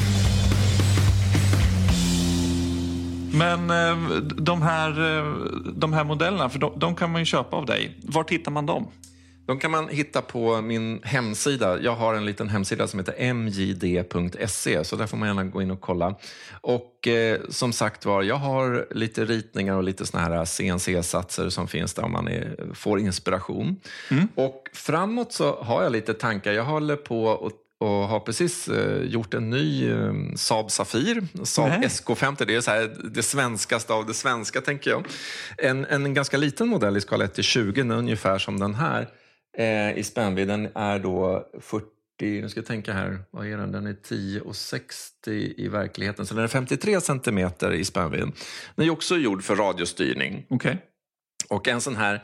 Men 3.38 3.70
eh, 3.70 4.18
de 4.22 4.62
här, 4.62 5.18
eh, 5.18 5.34
de 5.76 5.94
här 5.94 6.04
modellerna, 6.04 6.50
för 6.50 6.60
de, 6.60 6.80
de 6.80 6.96
kan 6.96 7.12
man 7.12 7.22
ju 7.22 7.26
köpa 7.26 7.56
av 7.56 7.66
dig. 7.66 7.98
Var 8.04 8.26
hittar 8.30 8.52
man 8.52 8.66
dem? 8.66 8.88
De 9.48 9.60
kan 9.60 9.72
man 9.72 9.88
hitta 9.88 10.22
på 10.22 10.62
min 10.62 11.00
hemsida. 11.04 11.82
Jag 11.82 11.96
har 11.96 12.14
en 12.14 12.26
liten 12.26 12.50
hemsida 12.50 12.88
som 12.88 13.00
heter 13.00 13.34
mjd.se, 13.34 14.84
så 14.84 14.96
där 14.96 15.08
får 15.08 15.18
man 15.18 15.28
gärna 15.28 15.44
gå 15.44 15.62
in 15.62 15.72
och 15.72 15.82
kolla. 15.82 16.16
Och 16.62 17.08
eh, 17.08 17.40
som 17.50 17.74
sagt 17.74 18.06
var, 18.06 18.24
jag 18.24 18.36
har 18.36 18.88
lite 18.92 19.26
ritningar 19.26 19.76
och 19.76 19.84
lite 19.84 20.06
såna 20.06 20.24
här 20.24 20.46
CNC-satser 20.46 21.50
som 21.50 21.68
finns 21.68 21.94
där 21.94 22.04
om 22.04 22.12
man 22.12 22.28
är, 22.28 22.74
får 22.74 23.00
inspiration. 23.00 23.80
Och 24.36 24.70
framåt 24.74 25.34
så 25.34 25.64
har 25.64 25.84
jag 25.84 25.92
lite 25.92 26.14
tankar. 26.14 26.52
Jag 26.52 26.64
håller 26.64 26.96
på 26.96 27.26
och 27.26 27.52
och 27.80 27.88
har 27.88 28.20
precis 28.20 28.68
eh, 28.68 29.04
gjort 29.04 29.34
en 29.34 29.50
ny 29.50 29.92
eh, 29.92 30.14
Saab 30.36 30.72
Safir, 30.72 31.46
Saab 31.46 31.70
Nej. 31.70 31.80
SK50. 31.82 32.46
Det 32.46 32.56
är 32.56 32.62
så 32.62 32.72
här, 32.72 32.96
det 33.14 33.24
svenskaste 33.24 33.94
av 33.94 34.06
det 34.06 34.14
svenska, 34.14 34.62
tänker 34.62 34.92
jag. 34.92 35.06
En, 35.58 35.86
en 35.86 36.14
ganska 36.14 36.38
liten 36.38 36.68
modell 36.68 36.98
i 36.98 37.02
skala 37.02 37.26
1 37.26 37.34
till 37.34 37.44
20, 37.44 37.82
ungefär 37.82 38.38
som 38.38 38.60
den 38.60 38.76
här 38.76 39.08
eh, 39.58 39.98
i 39.98 40.04
spännvidd. 40.04 40.48
Den 40.48 40.70
är 40.76 41.00
då 41.00 41.48
40, 41.62 41.86
nu 42.20 42.50
ska 42.50 42.60
jag 42.60 42.68
tänka 42.68 42.94
här, 42.94 43.20
vad 43.32 43.48
är 43.48 43.58
den? 43.58 43.72
Den 43.72 43.88
är 43.88 43.94
10 43.94 44.42
och 44.42 44.56
60 44.56 45.54
i 45.58 45.68
verkligheten, 45.68 46.26
så 46.26 46.34
den 46.34 46.44
är 46.44 46.48
53 46.48 47.02
centimeter 47.02 47.74
i 47.74 47.86
spännvidd. 47.86 48.32
Den 48.76 48.86
är 48.86 48.90
också 48.90 49.16
gjord 49.18 49.44
för 49.44 49.56
radiostyrning. 49.56 50.46
Okej. 50.50 50.78
Och 51.50 51.68
en 51.68 51.82
sån 51.82 51.96
här, 51.96 52.24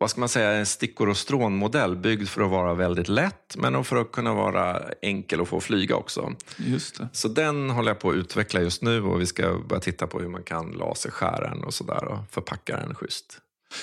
vad 0.00 0.10
ska 0.10 0.20
man 0.20 0.28
säga, 0.28 0.52
en 0.52 0.66
stickor 0.66 1.08
och 1.08 1.16
strån-modell 1.16 1.96
byggd 1.96 2.28
för 2.28 2.42
att 2.42 2.50
vara 2.50 2.74
väldigt 2.74 3.08
lätt 3.08 3.56
men 3.56 3.84
för 3.84 3.96
att 3.96 4.12
kunna 4.12 4.34
vara 4.34 4.82
enkel 5.02 5.40
att 5.40 5.48
få 5.48 5.60
flyga 5.60 5.96
också. 5.96 6.32
Just 6.56 6.98
det. 6.98 7.08
Så 7.12 7.28
den 7.28 7.70
håller 7.70 7.90
jag 7.90 7.98
på 7.98 8.10
att 8.10 8.16
utveckla 8.16 8.60
just 8.60 8.82
nu 8.82 9.02
och 9.02 9.20
vi 9.20 9.26
ska 9.26 9.58
börja 9.68 9.80
titta 9.80 10.06
på 10.06 10.20
hur 10.20 10.28
man 10.28 10.42
kan 10.42 10.70
laserskära 10.70 11.48
den 11.48 11.64
och 11.64 11.74
sådär 11.74 12.04
och 12.04 12.18
förpacka 12.30 12.76
den 12.76 12.94
schysst. 12.94 13.38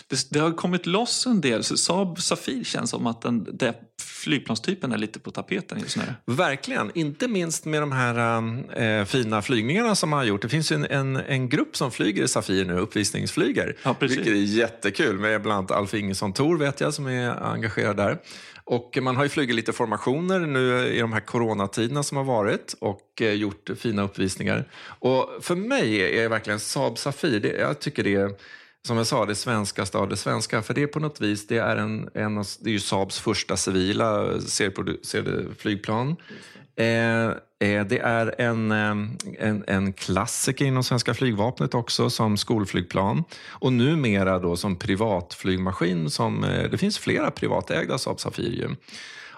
Det, 0.08 0.30
det 0.30 0.40
har 0.40 0.52
kommit 0.52 0.86
loss 0.86 1.26
en 1.26 1.42
del. 1.42 1.64
Så 1.64 1.78
Saab 1.78 2.22
Safir 2.22 2.64
känns 2.64 2.90
som 2.90 3.08
att 3.08 3.22
den, 3.22 3.48
den 3.54 3.74
flygplanstypen 4.02 4.92
är 4.92 4.98
lite 4.98 5.20
på 5.20 5.32
tapeten 5.32 5.80
just 5.80 5.98
nu. 5.98 6.04
Verkligen, 6.26 6.92
inte 6.96 7.28
minst 7.28 7.66
med 7.66 7.82
de 7.82 7.92
här 7.92 8.42
eh, 8.82 9.06
fina 9.06 9.42
flygningarna 9.42 9.96
som 9.96 10.10
man 10.10 10.20
har 10.20 10.26
gjort. 10.26 10.42
Det 10.42 10.50
finns 10.50 10.72
ju 10.72 10.76
en, 10.76 10.86
en, 10.86 11.16
en 11.16 11.50
grupp 11.50 11.78
som 11.78 11.92
flyger 11.92 12.24
i 12.24 12.28
Safir 12.28 12.66
nu, 12.66 12.74
uppvisningsflyger. 12.74 13.76
Ja, 13.84 13.94
precis. 13.94 14.18
Vilket 14.18 14.34
är 14.34 14.38
jättekul 14.38 15.20
med 15.20 15.42
bland 15.42 15.58
annat 15.58 15.72
Alf 15.72 15.94
Ingesson 15.94 16.34
Thor 16.34 16.58
vet 16.58 16.82
jag 16.82 16.94
som 16.94 17.08
är 17.08 17.30
engagerad 17.30 17.98
där. 17.98 18.18
Och 18.64 18.98
man 19.02 19.16
har 19.16 19.24
ju 19.24 19.30
flugit 19.30 19.56
lite 19.56 19.74
formationer 19.74 20.40
nu 20.40 20.88
i 20.88 21.00
de 21.00 21.14
här 21.14 21.20
coronatiderna 21.20 22.04
som 22.04 22.18
har 22.18 22.24
varit 22.24 22.76
och 22.80 23.22
eh, 23.22 23.34
gjort 23.34 23.70
fina 23.80 24.02
uppvisningar. 24.02 24.68
Och 25.00 25.30
för 25.42 25.56
mig 25.56 26.18
är 26.20 26.30
verkligen 26.30 26.60
Saab 26.60 26.98
Safir, 26.98 27.40
det, 27.40 27.48
jag 27.48 27.80
tycker 27.80 28.04
det 28.04 28.16
är 28.16 28.32
som 28.88 28.98
jag 28.98 29.08
sa, 29.08 29.26
det 29.26 29.36
svenskaste 29.36 29.98
av 29.98 30.10
det 30.10 30.18
svenska. 30.18 30.62
För 30.62 30.74
det 30.74 30.84
är 30.84 30.88
på 30.88 31.00
något 31.00 31.22
vis, 31.22 31.48
det 31.48 31.58
är, 31.58 31.76
en, 31.76 32.10
en, 32.14 32.38
av- 32.38 32.48
det 32.60 32.70
är 32.70 32.74
ju 32.74 32.80
Saabs 32.80 33.20
första 33.20 33.58
civila 33.58 34.42
serieproducerade 34.42 35.46
flygplan. 35.58 36.16
Eh, 36.76 37.26
eh, 37.70 37.86
det 37.86 38.00
är 38.00 38.42
en, 38.42 38.72
eh, 38.72 38.96
en, 39.40 39.64
en 39.68 39.94
klassiker 39.94 40.66
inom 40.66 40.84
svenska 40.84 41.14
flygvapnet 41.14 41.74
också 41.74 42.10
som 42.10 42.38
skolflygplan. 42.38 43.24
Och 43.50 43.74
numera 43.74 44.40
då 44.40 44.56
som 44.56 44.76
privatflygmaskin. 44.76 46.10
Som, 46.10 46.44
eh, 46.44 46.70
det 46.72 46.78
finns 46.78 47.00
flera 47.00 47.32
privatägda 47.32 47.98
Saab 47.98 48.20
Safir. 48.20 48.76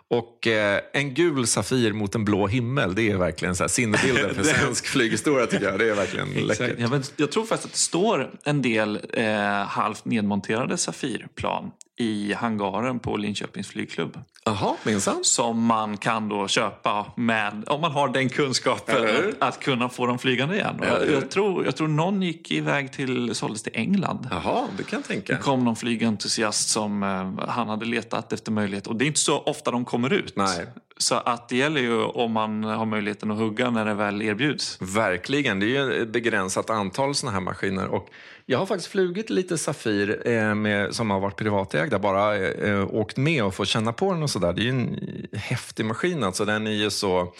Och 0.09 0.47
eh, 0.47 0.81
en 0.93 1.13
gul 1.13 1.47
Safir 1.47 1.93
mot 1.93 2.15
en 2.15 2.25
blå 2.25 2.47
himmel, 2.47 2.95
det 2.95 3.11
är 3.11 3.17
verkligen 3.17 3.55
så 3.55 3.63
här 3.63 3.67
sinnebilden 3.67 4.35
för 4.35 4.43
svensk 4.59 4.87
flyghistoria 4.87 5.45
tycker 5.45 5.65
jag. 5.65 5.79
Det 5.79 5.89
är 5.89 5.95
verkligen 5.95 6.29
läckert. 6.29 6.75
Ja, 6.79 7.01
jag 7.17 7.31
tror 7.31 7.45
faktiskt 7.45 7.65
att 7.65 7.71
det 7.71 7.77
står 7.77 8.31
en 8.43 8.61
del 8.61 8.99
eh, 9.13 9.25
halvt 9.51 10.05
nedmonterade 10.05 10.77
Safirplan 10.77 11.71
i 11.99 12.33
hangaren 12.33 12.99
på 12.99 13.17
Linköpings 13.17 13.67
flygklubb. 13.67 14.19
Jaha, 14.45 14.75
minsann. 14.83 15.23
Som 15.23 15.65
man 15.65 15.97
kan 15.97 16.29
då 16.29 16.47
köpa 16.47 17.05
med, 17.15 17.63
om 17.67 17.81
man 17.81 17.91
har 17.91 18.07
den 18.07 18.29
kunskapen, 18.29 18.95
att, 19.05 19.35
att 19.39 19.59
kunna 19.59 19.89
få 19.89 20.05
dem 20.05 20.19
flygande 20.19 20.55
igen. 20.55 20.81
Hur? 20.81 21.13
jag, 21.13 21.31
tror, 21.31 21.65
jag 21.65 21.75
tror 21.75 21.87
någon 21.87 22.21
gick 22.21 22.51
iväg 22.51 22.91
till, 22.91 23.35
såldes 23.35 23.63
till 23.63 23.71
England. 23.75 24.27
Jaha, 24.31 24.67
det 24.77 24.83
kan 24.83 24.99
jag 24.99 25.07
tänka. 25.07 25.33
Det 25.33 25.39
kom 25.39 25.63
någon 25.65 25.75
flygentusiast 25.75 26.69
som 26.69 27.03
eh, 27.03 27.47
han 27.47 27.69
hade 27.69 27.85
letat 27.85 28.33
efter 28.33 28.51
möjlighet. 28.51 28.87
Och 28.87 28.95
det 28.95 29.05
är 29.05 29.07
inte 29.07 29.19
så 29.19 29.39
ofta 29.39 29.71
de 29.71 29.85
kommer 29.85 30.13
ut. 30.13 30.35
Nej. 30.35 30.65
Så 30.97 31.15
att 31.15 31.49
det 31.49 31.57
gäller 31.57 31.81
ju 31.81 32.03
om 32.03 32.31
man 32.31 32.63
har 32.63 32.85
möjligheten 32.85 33.31
att 33.31 33.37
hugga 33.37 33.69
när 33.69 33.85
det 33.85 33.93
väl 33.93 34.21
erbjuds. 34.21 34.77
Verkligen. 34.81 35.59
Det 35.59 35.65
är 35.65 35.85
ju 35.85 36.01
ett 36.01 36.09
begränsat 36.09 36.69
antal 36.69 37.15
såna 37.15 37.31
här 37.31 37.39
maskiner. 37.39 37.87
Och 37.87 38.09
jag 38.51 38.59
har 38.59 38.65
faktiskt 38.65 38.91
flugit 38.91 39.29
lite 39.29 39.57
Safir 39.57 40.27
eh, 40.27 40.55
med, 40.55 40.95
som 40.95 41.11
har 41.11 41.19
varit 41.19 41.35
privatägda. 41.35 41.99
Bara 41.99 42.37
eh, 42.37 42.95
åkt 42.95 43.17
med 43.17 43.43
och 43.43 43.55
fått 43.55 43.67
känna 43.67 43.93
på 43.93 44.13
den 44.13 44.23
och 44.23 44.29
sådär. 44.29 44.53
Det 44.53 44.61
är 44.61 44.63
ju 44.63 44.69
en 44.69 44.99
häftig 45.33 45.85
maskin. 45.85 46.23
Alltså. 46.23 46.45
Den 46.45 46.67
är 46.67 46.71
ju 46.71 46.89
så... 46.89 47.33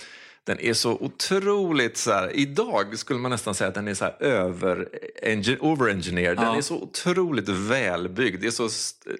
Den 0.44 0.60
är 0.60 0.74
så 0.74 0.92
otroligt 0.92 1.98
så 1.98 2.12
här, 2.12 2.32
idag 2.36 2.98
skulle 2.98 3.20
man 3.20 3.32
nästan 3.32 3.56
säga 3.56 3.68
att 3.68 3.74
den 3.74 3.88
är 3.88 3.94
så 3.94 4.06
här 4.06 4.24
över, 4.24 4.88
overengineered. 5.60 6.38
Den 6.38 6.46
Ja. 6.46 6.58
är 6.58 6.62
så 6.62 6.76
otroligt 6.76 7.50
välbyggd. 7.50 8.42
Det 8.42 8.48
är 8.48 8.52
så 8.52 8.70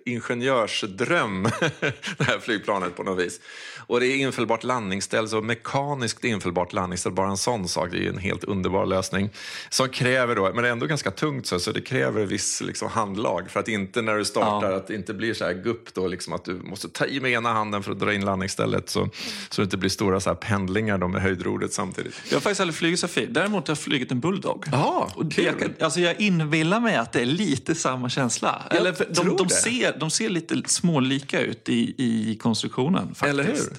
ingenjörsdröm, 0.06 1.44
det 2.18 2.24
här 2.24 2.40
flygplanet 2.40 2.96
på 2.96 3.04
något 3.04 3.26
vis. 3.26 3.40
Och 3.90 4.00
det 4.00 4.08
är 4.08 4.16
infällbart 4.16 4.64
landningsställ, 4.64 5.30
så 5.30 5.42
mekaniskt 5.42 6.24
infällbart 6.24 6.74
landningsställ, 6.74 7.12
bara 7.12 7.30
en 7.30 7.38
sån 7.38 7.68
sak, 7.68 7.92
det 7.92 7.98
är 7.98 8.02
ju 8.02 8.10
en 8.10 8.18
helt 8.18 8.44
underbar 8.44 8.86
lösning. 8.86 9.30
Som 9.70 9.90
kräver 9.90 10.36
då, 10.36 10.52
men 10.54 10.64
det 10.64 10.68
är 10.68 10.72
ändå 10.72 10.86
ganska 10.86 11.12
tungt 11.12 11.48
så, 11.48 11.60
så 11.60 11.72
det 11.72 11.82
kräver 11.82 12.26
viss 12.26 12.62
liksom, 12.62 12.90
handlag 12.90 13.50
för 13.52 13.60
att 13.60 13.68
inte 13.68 14.02
när 14.02 14.16
du 14.16 14.26
startar, 14.26 14.70
Ja. 14.72 14.76
att 14.78 14.88
det 14.88 14.96
inte 14.96 15.14
blir 15.14 15.34
så 15.34 15.46
här 15.46 15.54
gupp 15.54 15.94
då, 15.94 16.08
liksom 16.08 16.34
att 16.34 16.46
du 16.46 16.54
måste 16.54 16.90
ta 16.90 17.06
i 17.06 17.20
med 17.20 17.32
ena 17.32 17.54
handen 17.54 17.84
för 17.84 17.92
att 17.92 18.00
dra 18.00 18.14
in 18.14 18.26
landningsstället 18.26 18.90
så, 18.90 19.10
så 19.50 19.62
det 19.62 19.64
inte 19.64 19.78
blir 19.78 19.90
stora 19.90 20.20
så 20.20 20.30
här 20.30 20.36
pendlingar 20.36 20.98
då 20.98 21.08
med 21.08 21.22
höjdrodret 21.22 21.74
samtidigt. 21.74 22.14
Jag 22.30 22.36
har 22.36 22.42
faktiskt 22.42 22.62
aldrig 22.62 22.76
flugit 22.76 23.00
Safir. 23.00 23.28
Däremot 23.30 23.68
har 23.68 23.72
jag 23.72 23.80
flugit 23.80 24.12
en 24.12 24.20
Bulldog. 24.20 24.66
Ja, 24.72 25.10
Och 25.16 25.26
det, 25.26 25.42
jag, 25.42 25.60
kan- 25.60 25.74
alltså 25.82 26.00
jag 26.00 26.22
inbillar 26.22 26.80
mig 26.80 26.96
att 26.96 27.12
det 27.14 27.22
är 27.22 27.26
lite 27.26 27.76
samma 27.76 28.10
känsla. 28.10 28.62
Jag 28.70 28.78
Eller 28.80 28.96
de, 29.16 29.36
de, 29.38 29.50
ser, 29.50 30.00
de 30.00 30.10
ser 30.12 30.30
lite 30.30 30.62
smålika 30.66 31.42
ut 31.42 31.70
i, 31.70 31.96
i 31.98 32.38
konstruktionen. 32.42 33.08
Faktiskt. 33.16 33.24
Eller 33.24 33.44
hur? 33.44 33.79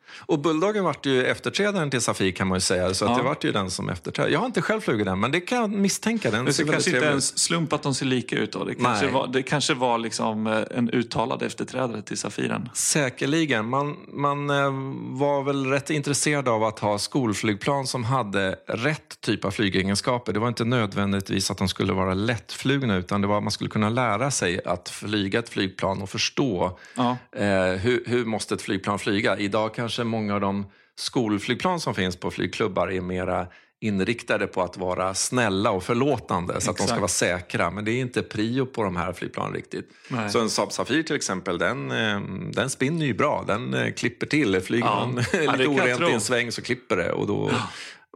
Och 0.19 0.39
Bulldoggen 0.39 0.83
vart 0.83 1.05
ju 1.05 1.25
efterträdaren 1.25 1.89
till 1.89 2.01
Safir 2.01 2.31
kan 2.31 2.47
man 2.47 2.55
ju 2.55 2.61
säga. 2.61 2.93
Så 2.93 3.05
att 3.05 3.11
Ja. 3.11 3.17
det 3.17 3.23
vart 3.23 3.43
ju 3.43 3.51
den 3.51 3.71
som 3.71 3.89
efterträdare. 3.89 4.31
Jag 4.31 4.39
har 4.39 4.45
inte 4.45 4.61
själv 4.61 4.81
flugit 4.81 5.05
den, 5.05 5.19
men 5.19 5.31
det 5.31 5.39
kan 5.41 5.57
jag 5.57 5.71
misstänka. 5.71 6.31
Den 6.31 6.45
Det 6.45 6.53
ser 6.53 6.65
kanske 6.65 6.89
inte 6.95 7.05
ens 7.05 7.37
slump 7.39 7.73
att 7.73 7.83
de 7.83 7.93
ser 7.95 8.05
lika 8.05 8.35
ut. 8.35 8.51
Då. 8.51 8.63
Det, 8.63 8.75
kanske 8.75 9.05
Nej. 9.05 9.13
var, 9.13 9.27
det 9.27 9.43
kanske 9.43 9.73
var 9.73 9.97
liksom 9.97 10.47
eh, 10.47 10.59
en 10.77 10.89
uttalad 10.89 11.43
efterträdare 11.43 12.01
till 12.01 12.17
Safiren. 12.17 12.69
Säkerligen. 12.73 13.69
Man, 13.69 13.97
man 14.13 14.49
eh, 14.49 14.71
var 15.19 15.43
väl 15.43 15.65
rätt 15.65 15.89
intresserad 15.89 16.47
av 16.47 16.63
att 16.63 16.79
ha 16.79 16.97
skolflygplan 16.99 17.87
som 17.87 18.03
hade 18.03 18.55
rätt 18.67 19.21
typ 19.21 19.45
av 19.45 19.51
flygegenskaper. 19.51 20.33
Det 20.33 20.39
var 20.39 20.47
inte 20.47 20.65
nödvändigtvis 20.65 21.51
att 21.51 21.57
de 21.57 21.67
skulle 21.67 21.93
vara 21.93 22.13
lättflugna 22.13 22.95
utan 22.97 23.21
det 23.21 23.27
var 23.27 23.37
att 23.37 23.43
man 23.43 23.51
skulle 23.51 23.69
kunna 23.69 23.89
lära 23.89 24.31
sig 24.31 24.59
att 24.65 24.89
flyga 24.89 25.39
ett 25.39 25.49
flygplan 25.49 26.01
och 26.01 26.09
förstå 26.09 26.79
Ja. 26.95 27.17
eh, 27.35 27.45
hur, 27.79 28.03
hur 28.07 28.25
måste 28.25 28.53
ett 28.53 28.61
flygplan 28.61 28.99
flyga. 28.99 29.37
Idag 29.37 29.73
kanske 29.75 30.00
många 30.03 30.33
av 30.35 30.41
de 30.41 30.65
skolflygplan 30.95 31.79
som 31.79 31.95
finns 31.95 32.15
på 32.15 32.31
flygklubbar 32.31 32.91
är 32.91 33.01
mera 33.01 33.47
inriktade 33.83 34.47
på 34.47 34.61
att 34.61 34.77
vara 34.77 35.13
snälla 35.13 35.71
och 35.71 35.83
förlåtande 35.83 36.61
så 36.61 36.71
att 36.71 36.77
de 36.77 36.83
ska 36.83 36.83
Exakt. 36.83 36.99
vara 37.01 37.07
säkra. 37.07 37.71
Men 37.71 37.85
det 37.85 37.91
är 37.91 37.99
inte 38.01 38.21
prio 38.21 38.65
på 38.65 38.83
de 38.83 38.95
här 38.95 39.13
flygplanen 39.13 39.53
riktigt. 39.53 39.89
Nej. 40.09 40.29
Så 40.29 40.39
en 40.41 40.49
Saab 40.49 40.71
Safir 40.71 41.03
till 41.03 41.15
exempel, 41.15 41.57
den, 41.57 41.91
eh, 41.91 42.19
den 42.51 42.69
spinner 42.69 43.05
ju 43.05 43.13
bra. 43.13 43.43
Den 43.47 43.73
eh, 43.73 43.93
klipper 43.93 44.27
till. 44.27 44.61
Flyger 44.61 44.85
Ja. 44.85 45.05
man 45.05 45.23
Ja, 45.33 45.51
lite 45.55 45.67
orent 45.69 46.01
i 46.01 46.13
en 46.13 46.21
sväng 46.21 46.51
så 46.51 46.61
klipper 46.61 46.95
det. 46.97 47.11
Och 47.11 47.27
då 47.27 47.51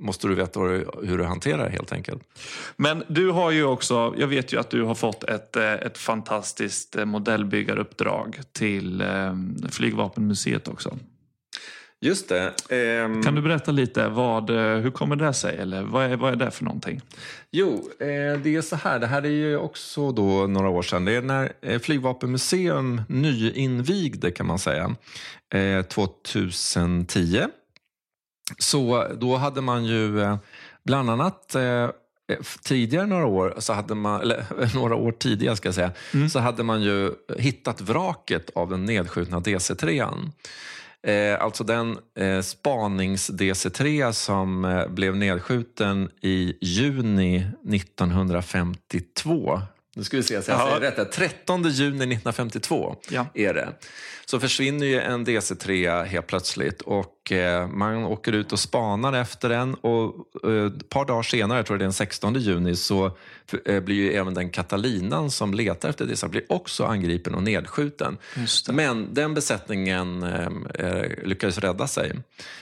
måste 0.02 0.28
du 0.28 0.36
veta 0.36 0.60
hur 0.60 1.18
du- 1.18 1.24
hanterar 1.24 1.64
det 1.66 1.72
helt 1.72 1.92
enkelt. 1.92 2.24
Men 2.78 3.04
du 3.08 3.30
har 3.32 3.52
ju 3.52 3.64
också, 3.64 4.14
jag 4.18 4.28
vet 4.28 4.54
ju 4.54 4.60
att 4.60 4.70
du 4.70 4.84
har 4.84 4.96
fått 4.96 5.24
ett, 5.24 5.56
eh, 5.56 5.74
ett 5.74 5.98
fantastiskt 5.98 6.96
modellbyggaruppdrag 7.06 8.40
till 8.52 9.04
Flygvapenmuseet 9.72 10.68
också. 10.68 10.98
Just 12.02 12.30
det. 12.30 12.54
ehm, 12.70 13.24
Kan 13.24 13.36
du 13.36 13.42
berätta 13.42 13.72
lite, 13.72 14.08
vad, 14.10 14.50
eh, 14.50 14.78
hur 14.78 14.92
kommer 14.92 15.16
det 15.16 15.34
sig? 15.34 15.58
Eller 15.58 15.84
vad 15.84 16.06
är, 16.06 16.16
vad 16.18 16.32
är 16.32 16.36
det 16.36 16.52
för 16.52 16.64
någonting? 16.64 17.02
Jo, 17.52 17.90
eh, 18.00 18.40
det 18.44 18.56
är 18.56 18.62
så 18.62 18.76
här. 18.76 19.00
Det 19.00 19.08
här 19.08 19.26
är 19.26 19.30
ju 19.30 19.58
också 19.58 20.12
då 20.12 20.48
några 20.48 20.70
år 20.70 20.82
sedan. 20.82 21.06
Det 21.06 21.12
är 21.16 21.22
när 21.22 21.54
eh, 21.62 21.80
Flygvapenmuseum 21.80 23.02
nyinvigde 23.08 24.32
kan 24.32 24.46
man 24.46 24.60
säga. 24.60 24.96
Eh, 25.54 25.82
2010. 25.82 27.42
Så 28.60 29.08
då 29.20 29.36
hade 29.36 29.62
man 29.62 29.86
ju 29.86 30.38
bland 30.86 31.10
annat 31.10 31.56
tidigare 32.64 33.06
några 33.06 33.26
år, 33.26 33.56
så 33.58 33.74
hade 33.74 33.96
man, 33.96 34.22
eller 34.22 34.46
några 34.76 34.96
år 34.96 35.12
tidigare 35.12 35.56
ska 35.56 35.68
jag 35.68 35.76
säga, 35.76 35.92
så 36.32 36.40
hade 36.40 36.64
man 36.64 36.82
ju 36.82 37.12
hittat 37.38 37.82
vraket 37.82 38.50
av 38.56 38.70
den 38.70 38.86
nedskjutna 38.86 39.40
DC-3. 39.40 40.30
Eh, 41.06 41.42
alltså 41.44 41.64
den 41.64 41.98
eh, 42.16 42.40
spanings-DC-3 42.42 44.12
som 44.12 44.66
eh, 44.66 44.88
blev 44.88 45.16
nedskjuten 45.16 46.10
i 46.22 46.58
juni 46.62 47.48
1952. 47.70 49.62
Nu 49.98 50.04
ska 50.04 50.18
vi 50.18 50.24
se 50.24 50.42
så 50.42 50.52
jag 50.52 50.60
Ja. 50.60 50.66
säger 50.68 50.80
rätt. 50.82 50.98
här. 50.98 51.06
13 51.06 51.64
juni 51.64 51.96
1952 52.06 52.96
Ja. 53.10 53.26
är 53.34 53.54
det. 53.54 53.70
Så 54.26 54.40
försvinner 54.40 54.86
ju 54.88 55.00
en 55.02 55.26
DC-3 55.26 56.04
helt 56.06 56.28
plötsligt 56.28 56.82
och 56.82 57.32
eh, 57.32 57.68
man 57.68 58.04
åker 58.04 58.32
ut 58.34 58.52
och 58.52 58.60
spanar 58.60 59.14
efter 59.14 59.50
den 59.50 59.74
och 59.74 60.14
eh, 60.52 60.66
ett 60.66 60.90
par 60.90 61.06
dagar 61.06 61.24
senare, 61.24 61.60
jag 61.60 61.66
tror 61.66 61.78
det 61.78 61.82
är 61.82 61.86
den 61.86 61.94
16 61.94 62.34
juni, 62.36 62.76
så 62.76 63.12
eh, 63.66 63.80
blir 63.80 63.96
ju 63.96 64.14
även 64.14 64.34
den 64.34 64.50
Catalinan 64.50 65.32
som 65.32 65.54
letar 65.54 65.90
efter 65.90 66.06
DC 66.06 66.28
blir 66.28 66.44
också 66.50 66.86
angripen 66.86 67.36
och 67.36 67.44
nedskjuten. 67.44 68.18
Men 68.72 69.14
den 69.14 69.34
besättningen 69.34 70.26
lyckades 71.24 71.58
rädda 71.58 71.88
sig. 71.88 72.12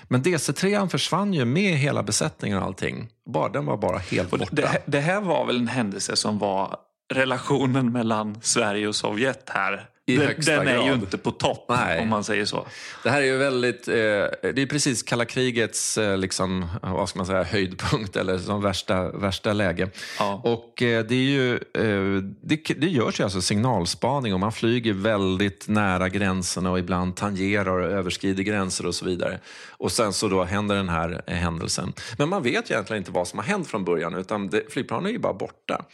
Men 0.03 0.21
DC-3 0.23 0.87
försvann 0.89 1.33
ju 1.33 1.45
med 1.45 1.73
hela 1.77 2.03
besättningen 2.03 2.57
och 2.57 2.63
allting. 2.63 3.07
Bara, 3.25 3.49
den 3.49 3.65
var 3.65 3.77
bara 3.77 3.97
helt 3.97 4.29
borta. 4.29 4.45
det, 4.51 4.81
det 4.85 4.99
här 4.99 5.21
var 5.21 5.45
väl 5.45 5.57
en 5.57 5.67
händelse 5.67 6.15
som 6.15 6.39
var 6.39 6.75
relationen 7.13 7.91
mellan 7.91 8.41
Sverige 8.41 8.87
och 8.87 8.95
Sovjet 8.95 9.49
här. 9.49 9.89
I 10.05 10.17
den 10.17 10.27
högsta 10.27 10.51
den 10.51 10.67
är 10.67 10.77
ju 10.77 10.87
grad. 10.87 10.99
inte 10.99 11.17
på 11.17 11.31
topp 11.31 11.65
Nej. 11.69 12.01
om 12.01 12.09
man 12.09 12.23
säger 12.23 12.45
så. 12.45 12.67
Det 13.03 13.09
här 13.09 13.21
är 13.21 13.25
ju 13.25 13.37
väldigt, 13.37 13.87
eh, 13.87 13.93
det 13.93 14.61
är 14.61 14.65
precis 14.65 15.03
kalla 15.03 15.25
krigets 15.25 15.97
eh, 15.97 16.17
liksom, 16.17 16.67
vad 16.81 17.09
ska 17.09 17.19
man 17.19 17.25
säga, 17.25 17.43
höjdpunkt 17.43 18.15
eller 18.15 18.37
som 18.37 18.61
värsta, 18.61 19.11
värsta 19.11 19.53
läge. 19.53 19.89
Ja. 20.19 20.41
Och 20.43 20.81
eh, 20.81 21.05
det, 21.05 21.15
är 21.15 21.19
ju, 21.19 21.53
eh, 21.53 22.23
det, 22.41 22.55
det 22.77 22.87
görs 22.87 23.19
ju 23.19 23.23
alltså 23.23 23.41
signalspaning 23.41 24.33
och 24.33 24.39
man 24.39 24.51
flyger 24.51 24.93
väldigt 24.93 25.67
nära 25.67 26.09
gränserna 26.09 26.71
och 26.71 26.79
ibland 26.79 27.15
tangerar 27.15 27.79
och 27.79 27.91
överskrider 27.91 28.43
gränser 28.43 28.85
och 28.85 28.95
så 28.95 29.05
vidare. 29.05 29.39
Och 29.69 29.91
sen 29.91 30.13
så 30.13 30.27
då 30.27 30.43
händer 30.43 30.75
den 30.75 30.89
här 30.89 31.23
eh, 31.27 31.35
händelsen. 31.35 31.93
Men 32.17 32.29
man 32.29 32.43
vet 32.43 32.69
ju 32.69 32.73
egentligen 32.73 33.01
inte 33.01 33.11
vad 33.11 33.27
som 33.27 33.39
har 33.39 33.45
hänt 33.45 33.67
från 33.67 33.85
början 33.85 34.15
utan 34.15 34.49
det, 34.49 34.73
flygplanen 34.73 35.05
är 35.05 35.11
ju 35.11 35.19
bara 35.19 35.33
borta. 35.33 35.85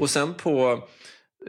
Och 0.00 0.10
sen 0.10 0.34
på 0.34 0.82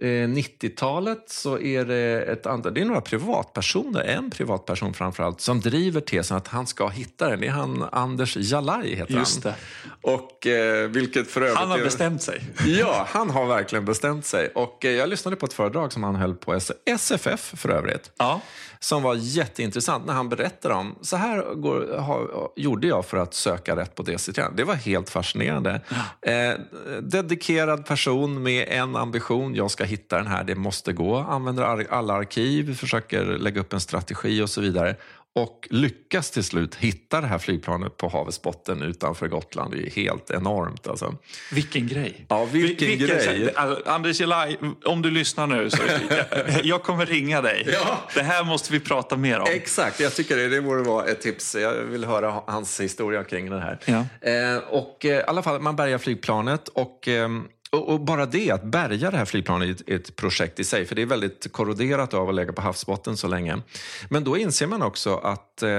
90-talet 0.01 1.23
så 1.27 1.59
är 1.59 1.85
det 1.85 2.21
ett 2.21 2.45
antal, 2.45 2.73
det 2.73 2.81
är 2.81 2.85
några 2.85 3.01
privatpersoner, 3.01 4.01
en 4.01 4.31
privatperson 4.31 4.93
framförallt, 4.93 5.41
som 5.41 5.59
driver 5.59 6.01
tesen 6.01 6.37
att 6.37 6.47
han 6.47 6.67
ska 6.67 6.87
hitta 6.87 7.29
den. 7.29 7.39
Det 7.39 7.47
är 7.47 7.51
han 7.51 7.85
Anders 7.91 8.37
Jalaj 8.37 8.95
heter 8.95 9.13
Just 9.13 9.43
han. 9.43 9.53
det. 9.53 9.57
Och 10.01 10.47
eh, 10.47 10.89
vilket 10.89 11.27
för 11.31 11.41
övrigt 11.41 11.57
Han 11.57 11.71
har 11.71 11.79
bestämt 11.79 12.21
sig. 12.21 12.41
Ja, 12.65 13.07
han 13.09 13.29
har 13.29 13.45
verkligen 13.45 13.85
bestämt 13.85 14.25
sig. 14.25 14.47
Och 14.55 14.85
eh, 14.85 14.91
jag 14.91 15.09
lyssnade 15.09 15.37
på 15.37 15.45
ett 15.45 15.53
föredrag 15.53 15.93
som 15.93 16.03
han 16.03 16.15
höll 16.15 16.35
på 16.35 16.59
SFF 16.85 17.53
för 17.57 17.69
övrigt. 17.69 18.11
Ja. 18.17 18.41
Som 18.83 19.03
var 19.03 19.15
jätteintressant 19.15 20.05
när 20.05 20.13
han 20.13 20.29
berättade 20.29 20.75
om, 20.75 20.95
så 21.01 21.17
här 21.17 21.55
går, 21.55 21.97
ha, 21.97 22.53
gjorde 22.55 22.87
jag 22.87 23.05
för 23.05 23.17
att 23.17 23.33
söka 23.33 23.75
rätt 23.75 23.95
på 23.95 24.03
DC3. 24.03 24.55
Det 24.55 24.63
var 24.63 24.75
helt 24.75 25.09
fascinerande. 25.09 25.81
Eh, 26.21 26.53
dedikerad 27.01 27.85
person 27.85 28.43
med 28.43 28.67
en 28.69 28.95
ambition, 28.95 29.55
jag 29.55 29.71
ska 29.71 29.83
hitta 29.83 30.17
den 30.17 30.27
här, 30.27 30.43
det 30.43 30.55
måste 30.55 30.93
gå. 30.93 31.17
Använder 31.17 31.93
alla 31.93 32.13
arkiv, 32.13 32.75
försöker 32.75 33.25
lägga 33.25 33.61
upp 33.61 33.73
en 33.73 33.79
strategi 33.79 34.41
och 34.41 34.49
så 34.49 34.61
vidare. 34.61 34.95
Och 35.35 35.67
lyckas 35.69 36.31
till 36.31 36.43
slut 36.43 36.75
hitta 36.75 37.21
det 37.21 37.27
här 37.27 37.37
flygplanet 37.37 37.97
på 37.97 38.09
havets 38.09 38.41
botten 38.41 38.81
utanför 38.81 39.27
Gotland. 39.27 39.73
Det 39.73 39.87
är 39.87 39.89
helt 39.89 40.31
enormt 40.31 40.87
alltså. 40.87 41.15
Vilken 41.51 41.87
grej. 41.87 42.25
Ja, 42.29 42.45
vilken 42.45 42.97
grej. 42.97 43.53
Alltså, 43.55 43.89
Anders 43.89 44.19
Jelaj, 44.19 44.57
om 44.85 45.01
du 45.01 45.11
lyssnar 45.11 45.47
nu 45.47 45.69
så 45.69 45.77
jag, 46.09 46.25
jag 46.65 46.83
kommer 46.83 47.05
ringa 47.05 47.41
dig. 47.41 47.67
Ja. 47.73 47.97
Det 48.15 48.23
här 48.23 48.43
måste 48.43 48.73
vi 48.73 48.79
prata 48.79 49.17
mer 49.17 49.39
om. 49.39 49.47
Exakt, 49.49 49.99
jag 49.99 50.15
tycker 50.15 50.37
det, 50.37 50.49
det 50.49 50.61
borde 50.61 50.83
vara 50.83 51.05
ett 51.05 51.21
tips. 51.21 51.55
Jag 51.55 51.73
vill 51.73 52.05
höra 52.05 52.41
hans 52.47 52.79
historia 52.79 53.23
kring 53.23 53.49
det 53.49 53.59
här. 53.59 53.79
Ja. 53.85 54.29
Eh, 54.29 54.57
och 54.57 55.05
eh, 55.05 55.11
i 55.11 55.23
alla 55.23 55.43
fall, 55.43 55.61
man 55.61 55.75
bärgar 55.75 55.97
flygplanet 55.97 56.67
och 56.67 57.07
ehm, 57.07 57.47
och, 57.71 57.99
bara 57.99 58.25
det, 58.25 58.51
att 58.51 58.63
bärga 58.63 59.11
det 59.11 59.17
här 59.17 59.25
flygplanet 59.25 59.81
är 59.87 59.95
ett, 59.95 60.15
projekt 60.15 60.59
i 60.59 60.63
sig. 60.63 60.85
För 60.85 60.95
det 60.95 61.01
är 61.01 61.05
väldigt 61.05 61.51
korroderat 61.51 62.13
av 62.13 62.29
att 62.29 62.35
lägga 62.35 62.53
på 62.53 62.61
havsbotten 62.61 63.17
så 63.17 63.27
länge. 63.27 63.61
Men 64.09 64.23
då 64.23 64.37
inser 64.37 64.67
man 64.67 64.81
också 64.81 65.15
att 65.15 65.63
eh, 65.63 65.69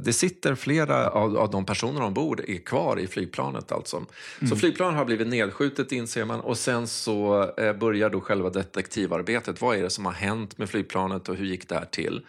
det 0.00 0.12
sitter 0.12 0.54
flera 0.54 1.08
av, 1.08 1.38
av 1.38 1.50
de 1.50 1.66
personer 1.66 2.02
ombord 2.02 2.40
är 2.48 2.58
kvar 2.58 3.00
i 3.00 3.06
flygplanet. 3.06 3.72
Alltså. 3.72 4.04
Så 4.48 4.56
flygplanet 4.56 4.98
har 4.98 5.04
blivit 5.04 5.28
nedskjutet 5.28 5.92
inser 5.92 6.24
man 6.24 6.40
och 6.40 6.58
sen 6.58 6.86
så 6.86 7.50
eh, 7.56 7.72
börjar 7.72 8.10
då 8.10 8.20
själva 8.20 8.50
detektivarbetet. 8.50 9.60
Vad 9.60 9.76
är 9.76 9.82
det 9.82 9.90
som 9.90 10.06
har 10.06 10.12
hänt 10.12 10.58
med 10.58 10.70
flygplanet 10.70 11.28
och 11.28 11.36
hur 11.36 11.46
gick 11.46 11.68
det 11.68 11.74
här 11.74 11.84
till? 11.90 12.22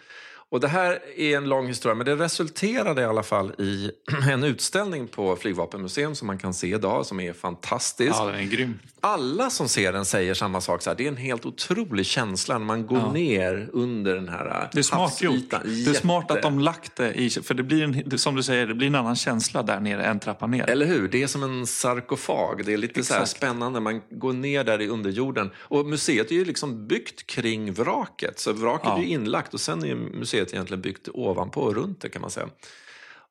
Och 0.54 0.60
det 0.60 0.68
här 0.68 0.98
är 1.16 1.36
en 1.36 1.48
lång 1.48 1.66
historia, 1.66 1.94
men 1.94 2.06
det 2.06 2.16
resulterade 2.16 3.02
i 3.02 3.04
alla 3.04 3.22
fall 3.22 3.52
i 3.58 3.90
en 4.30 4.44
utställning 4.44 5.08
på 5.08 5.36
Flygvapenmuseum 5.36 6.14
som 6.14 6.26
man 6.26 6.38
kan 6.38 6.54
se 6.54 6.68
idag, 6.68 7.06
som 7.06 7.20
är 7.20 7.32
fantastisk. 7.32 8.14
Ja, 8.14 8.24
den 8.26 8.34
är 8.34 8.44
grym. 8.44 8.78
Alla 9.04 9.50
som 9.50 9.68
ser 9.68 9.92
den 9.92 10.04
säger 10.04 10.34
samma 10.34 10.60
sak. 10.60 10.82
Så 10.82 10.90
här, 10.90 10.96
det 10.96 11.04
är 11.04 11.08
en 11.08 11.16
helt 11.16 11.46
otrolig 11.46 12.06
känsla 12.06 12.58
när 12.58 12.64
man 12.66 12.86
går 12.86 12.98
Ja. 12.98 13.12
ner 13.12 13.68
under 13.72 14.14
den 14.14 14.28
här 14.28 14.68
Det 14.72 14.78
är 14.78 14.82
smart 14.82 15.22
gjort. 15.22 15.50
Det 15.50 15.90
är 15.90 15.94
smart 15.94 16.30
att 16.30 16.42
de 16.42 16.58
lagt 16.58 16.96
det 16.96 17.12
i, 17.14 17.30
för 17.30 17.54
det 17.54 17.62
blir 17.62 17.82
en, 17.82 18.18
som 18.18 18.34
du 18.34 18.42
säger, 18.42 18.66
det 18.66 18.74
blir 18.74 18.86
en 18.86 18.94
annan 18.94 19.16
känsla 19.16 19.62
där 19.62 19.80
nere 19.80 20.04
än 20.04 20.20
trappan 20.20 20.50
ner. 20.50 20.70
Eller 20.70 20.86
hur? 20.86 21.08
Det 21.08 21.22
är 21.22 21.26
som 21.26 21.42
en 21.42 21.66
sarkofag. 21.66 22.62
Det 22.64 22.72
är 22.72 22.76
lite 22.76 23.04
så 23.04 23.14
här 23.14 23.24
spännande. 23.24 23.80
Man 23.80 24.00
går 24.10 24.32
ner 24.32 24.64
där 24.64 24.80
i 24.80 24.88
underjorden. 24.88 25.50
Och 25.56 25.86
museet 25.86 26.30
är 26.30 26.34
ju 26.34 26.44
liksom 26.44 26.86
byggt 26.86 27.26
kring 27.26 27.72
vraket. 27.72 28.38
Så 28.40 28.52
vraket 28.52 28.86
Ja. 28.86 28.96
är 28.98 29.02
ju 29.02 29.08
inlagt 29.08 29.54
och 29.54 29.60
sen 29.60 29.84
är 29.84 29.94
museet 29.94 30.52
egentligen 30.52 30.80
byggt 30.82 31.08
ovanpå 31.14 31.60
och 31.60 31.74
runt 31.74 32.00
det 32.00 32.08
kan 32.08 32.22
man 32.22 32.30
säga. 32.30 32.48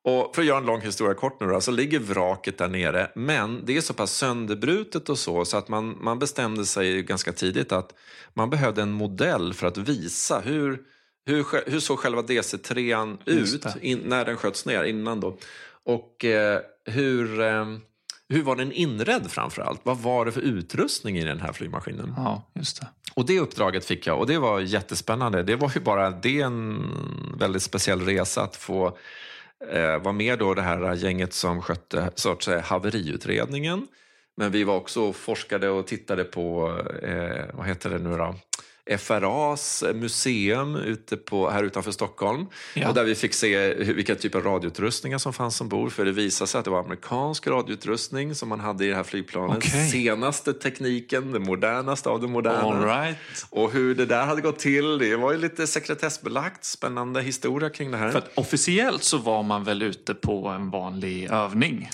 Och 0.05 0.35
för 0.35 0.41
att 0.41 0.47
göra 0.47 0.57
en 0.57 0.65
lång 0.65 0.81
historia 0.81 1.13
kort 1.13 1.39
nu 1.39 1.47
då, 1.47 1.61
så 1.61 1.71
ligger 1.71 1.99
vraket 1.99 2.57
där 2.57 2.67
nere. 2.67 3.11
Men 3.15 3.65
det 3.65 3.77
är 3.77 3.81
så 3.81 3.93
pass 3.93 4.13
sönderbrutet 4.13 5.09
och 5.09 5.17
så, 5.17 5.45
så 5.45 5.57
att 5.57 5.67
man, 5.67 5.97
man 6.01 6.19
bestämde 6.19 6.65
sig 6.65 7.03
ganska 7.03 7.33
tidigt 7.33 7.71
att 7.71 7.93
man 8.33 8.49
behövde 8.49 8.81
en 8.81 8.91
modell 8.91 9.53
för 9.53 9.67
att 9.67 9.77
visa 9.77 10.39
hur, 10.39 10.81
hur, 11.25 11.69
hur 11.71 11.79
såg 11.79 11.99
själva 11.99 12.21
DC3 12.21 13.17
Just 13.25 13.55
ut 13.55 13.65
in, 13.81 13.99
när 14.05 14.25
den 14.25 14.37
sköts 14.37 14.65
ner 14.65 14.83
innan 14.83 15.19
då. 15.19 15.37
Och 15.85 16.25
eh, 16.25 16.59
hur, 16.85 17.41
eh, 17.41 17.65
hur 18.29 18.43
var 18.43 18.55
den 18.55 18.71
inredd 18.71 19.31
framför 19.31 19.61
allt? 19.61 19.81
Vad 19.83 19.97
var 19.97 20.25
det 20.25 20.31
för 20.31 20.41
utrustning 20.41 21.17
i 21.17 21.23
den 21.23 21.39
här 21.39 21.53
flygmaskinen? 21.53 22.13
Ja, 22.17 22.49
just 22.53 22.81
det. 22.81 22.87
Och 23.13 23.25
det 23.25 23.39
uppdraget 23.39 23.85
fick 23.85 24.07
jag 24.07 24.19
och 24.19 24.27
det 24.27 24.37
var 24.37 24.59
jättespännande. 24.59 25.43
Det 25.43 25.55
var 25.55 25.71
ju 25.75 25.81
bara 25.81 26.11
det 26.11 26.41
en 26.41 26.91
väldigt 27.37 27.63
speciell 27.63 28.01
resa 28.01 28.41
att 28.41 28.55
få 28.55 28.97
eh, 29.71 30.11
med 30.13 30.39
då 30.39 30.53
det 30.53 30.61
här 30.61 30.95
gänget 30.95 31.33
som 31.33 31.61
skötte 31.61 32.11
så 32.15 32.31
att 32.31 32.43
säga, 32.43 32.61
haveriutredningen. 32.61 33.87
Men 34.37 34.51
vi 34.51 34.63
var 34.63 34.75
också 34.75 35.01
och 35.01 35.15
forskade 35.15 35.69
och 35.69 35.87
tittade 35.87 36.23
på, 36.23 36.77
eh, 37.03 37.45
vad 37.53 37.67
heter 37.67 37.89
det 37.89 37.99
nu 37.99 38.17
då? 38.17 38.35
FRAs 38.99 39.83
museum 39.93 40.75
ute 40.75 41.17
på, 41.17 41.49
här 41.49 41.63
utanför 41.63 41.91
Stockholm. 41.91 42.45
Ja. 42.73 42.89
Och 42.89 42.95
där 42.95 43.03
vi 43.03 43.15
fick 43.15 43.33
se 43.33 43.73
vilka 43.73 44.15
typer 44.15 44.39
av 44.39 44.45
radioutrustningar 44.45 45.17
som 45.17 45.33
fanns 45.33 45.61
ombord. 45.61 45.91
För 45.91 46.05
det 46.05 46.11
visade 46.11 46.47
sig 46.47 46.59
att 46.59 46.65
det 46.65 46.71
var 46.71 46.79
amerikansk 46.79 47.47
radioutrustning 47.47 48.35
som 48.35 48.49
man 48.49 48.59
hade 48.59 48.85
i 48.85 48.89
det 48.89 48.95
här 48.95 49.03
flygplanet. 49.03 49.57
Okej. 49.57 49.89
Senaste 49.89 50.53
tekniken, 50.53 51.31
det 51.31 51.39
modernaste 51.39 52.09
av 52.09 52.21
det 52.21 52.27
moderna. 52.27 53.03
Right. 53.05 53.17
Och 53.49 53.71
hur 53.71 53.95
det 53.95 54.05
där 54.05 54.25
hade 54.25 54.41
gått 54.41 54.59
till, 54.59 54.97
det 54.97 55.15
var 55.15 55.31
ju 55.31 55.37
lite 55.37 55.67
sekretessbelagt. 55.67 56.65
Spännande 56.65 57.21
historia 57.21 57.69
kring 57.69 57.91
det 57.91 57.97
här. 57.97 58.11
För 58.11 58.23
officiellt 58.35 59.03
så 59.03 59.17
var 59.17 59.43
man 59.43 59.63
väl 59.63 59.81
ute 59.81 60.13
på 60.13 60.47
en 60.47 60.69
vanlig 60.69 61.31
övning. 61.31 61.89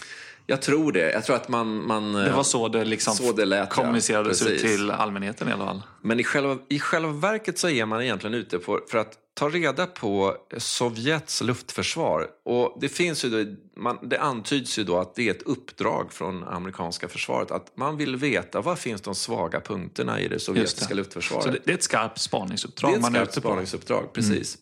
Jag 0.49 0.61
tror 0.61 0.91
det. 0.91 1.11
Jag 1.11 1.25
tror 1.25 1.35
att 1.35 1.47
man... 1.47 1.87
man 1.87 2.13
Det 2.13 2.31
var 2.31 2.43
så 2.43 2.67
det, 2.67 2.85
liksom 2.85 3.13
Så 3.13 3.31
det 3.31 3.45
lät, 3.45 3.59
ja. 3.59 3.65
kommunicerades 3.65 4.41
ut 4.41 4.47
Precis. 4.47 4.71
till 4.71 4.91
allmänheten 4.91 5.49
i 5.49 5.51
alla 5.51 5.65
fall. 5.65 5.81
Men 6.01 6.19
i 6.19 6.23
själva, 6.23 6.57
i 6.69 6.79
själva 6.79 7.11
verket 7.11 7.59
så 7.59 7.69
är 7.69 7.85
man 7.85 8.01
egentligen 8.01 8.33
ute 8.33 8.59
på, 8.59 8.79
för 8.91 8.97
att 8.97 9.13
ta 9.33 9.49
reda 9.49 9.85
på 9.85 10.35
Sovjets 10.57 11.41
luftförsvar. 11.41 12.27
Och 12.45 12.77
det, 12.81 12.89
finns 12.89 13.25
ju 13.25 13.29
då, 13.29 13.55
man, 13.81 14.09
det 14.09 14.19
antyds 14.19 14.79
ju 14.79 14.83
då 14.83 14.97
att 14.97 15.15
det 15.15 15.27
är 15.27 15.31
ett 15.31 15.43
uppdrag 15.43 16.13
från 16.13 16.43
amerikanska 16.43 17.07
försvaret. 17.07 17.51
Att 17.51 17.77
man 17.77 17.97
vill 17.97 18.15
veta 18.15 18.61
var 18.61 18.75
finns 18.75 19.01
de 19.01 19.15
svaga 19.15 19.59
punkterna 19.59 20.19
i 20.19 20.27
det 20.27 20.39
sovjetiska 20.39 20.93
luftförsvaret. 20.93 21.43
Så 21.43 21.51
det, 21.51 21.59
det 21.63 21.71
är 21.71 21.75
ett 21.75 21.83
skarpt 21.83 22.21
spaningsuppdrag 22.21 22.91
Det 22.91 22.95
är 22.95 22.99
ett 22.99 23.13
skarpt 23.13 23.33
spaningsuppdrag, 23.33 24.13
precis. 24.13 24.57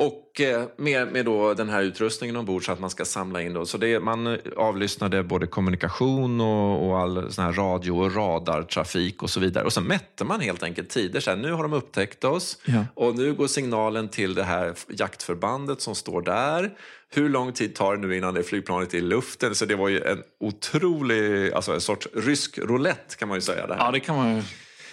Och 0.00 0.40
eh, 0.40 0.62
med, 0.76 1.12
med 1.12 1.24
då 1.24 1.54
den 1.54 1.68
här 1.68 1.82
utrustningen 1.82 2.36
ombord 2.36 2.64
så 2.64 2.72
att 2.72 2.80
man 2.80 2.90
ska 2.90 3.04
samla 3.04 3.42
in. 3.42 3.52
Då. 3.52 3.66
Så 3.66 3.78
det, 3.78 4.00
man 4.00 4.26
eh, 4.26 4.38
avlyssnade 4.56 5.22
både 5.22 5.46
kommunikation 5.46 6.40
och, 6.40 6.86
och 6.88 6.98
all 6.98 7.32
sån 7.32 7.44
här 7.44 7.52
radio 7.52 7.92
och 7.92 8.14
radartrafik 8.16 9.22
och 9.22 9.30
så 9.30 9.40
vidare. 9.40 9.64
Och 9.64 9.72
så 9.72 9.80
mätte 9.80 10.24
man 10.24 10.40
helt 10.40 10.62
enkelt 10.62 10.88
tider. 10.90 11.20
Så 11.20 11.30
här, 11.30 11.36
nu 11.36 11.52
har 11.52 11.62
de 11.62 11.72
upptäckt 11.72 12.24
oss 12.24 12.58
Ja. 12.64 12.84
och 12.94 13.16
nu 13.16 13.32
går 13.34 13.46
signalen 13.46 14.08
till 14.08 14.34
det 14.34 14.44
här 14.44 14.74
jaktförbandet 14.88 15.80
som 15.80 15.94
står 15.94 16.22
där. 16.22 16.70
Hur 17.14 17.28
lång 17.28 17.52
tid 17.52 17.74
tar 17.74 17.96
det 17.96 18.06
nu 18.08 18.16
innan 18.16 18.34
det 18.34 18.42
flygplanet 18.42 18.94
är 18.94 18.98
i 18.98 19.00
luften? 19.00 19.54
Så 19.54 19.64
det 19.64 19.76
var 19.76 19.88
ju 19.88 20.00
en 20.04 20.22
otrolig, 20.40 21.52
alltså 21.52 21.72
en 21.74 21.80
sorts 21.80 22.08
rysk 22.14 22.58
roulette 22.58 23.16
kan 23.16 23.28
man 23.28 23.36
ju 23.36 23.42
säga. 23.42 23.66
Det 23.66 23.74
här. 23.74 23.84
Ja, 23.84 23.90
det 23.90 24.00
kan 24.00 24.16
man 24.16 24.36
ju... 24.36 24.42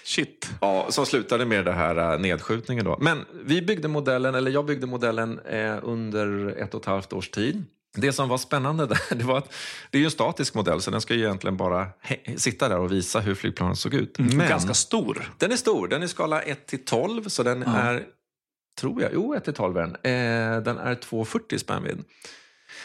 Shit. 0.07 0.49
Ja, 0.61 0.87
som 0.89 1.05
slutade 1.05 1.45
med 1.45 1.65
det 1.65 1.71
här 1.71 2.13
eh, 2.13 2.19
nedskjutningen 2.19 2.85
då. 2.85 2.97
Men 3.01 3.25
vi 3.43 3.61
byggde 3.61 3.87
modellen, 3.87 4.35
eller 4.35 4.51
jag 4.51 4.65
byggde 4.65 4.87
modellen 4.87 5.39
eh, 5.39 5.75
under 5.83 6.47
ett 6.57 6.73
och 6.73 6.81
ett 6.81 6.85
halvt 6.87 7.13
års 7.13 7.29
tid. 7.29 7.63
Det 7.95 8.11
som 8.13 8.29
var 8.29 8.37
spännande 8.37 8.85
där, 8.85 8.99
det 9.15 9.23
var 9.23 9.37
att 9.37 9.53
det 9.91 9.99
är 9.99 10.03
en 10.05 10.11
statisk 10.11 10.53
modell 10.53 10.81
så 10.81 10.91
den 10.91 11.01
ska 11.01 11.13
ju 11.13 11.19
egentligen 11.23 11.57
bara 11.57 11.87
sitta 12.37 12.69
där 12.69 12.77
och 12.79 12.91
visa 12.91 13.19
hur 13.19 13.35
flygplanet 13.35 13.77
såg 13.77 13.93
ut. 13.93 14.19
Men 14.19 14.37
Ganska 14.49 14.73
stor. 14.73 15.31
den 15.37 15.51
är 15.51 15.55
stor, 15.55 15.87
den 15.87 16.03
är 16.03 16.07
skala 16.07 16.41
1 16.41 16.65
till 16.67 16.85
12 16.85 17.27
så 17.27 17.43
den 17.43 17.61
Ja. 17.67 17.75
är, 17.77 18.03
tror 18.79 19.01
jag, 19.01 19.11
jo 19.13 19.33
1 19.33 19.43
till 19.43 19.53
12 19.53 19.77
är 19.77 19.81
den. 19.81 19.95
Eh, 19.95 20.63
den 20.63 20.77
är 20.77 20.95
240 20.95 21.59
spännvidd. 21.59 22.03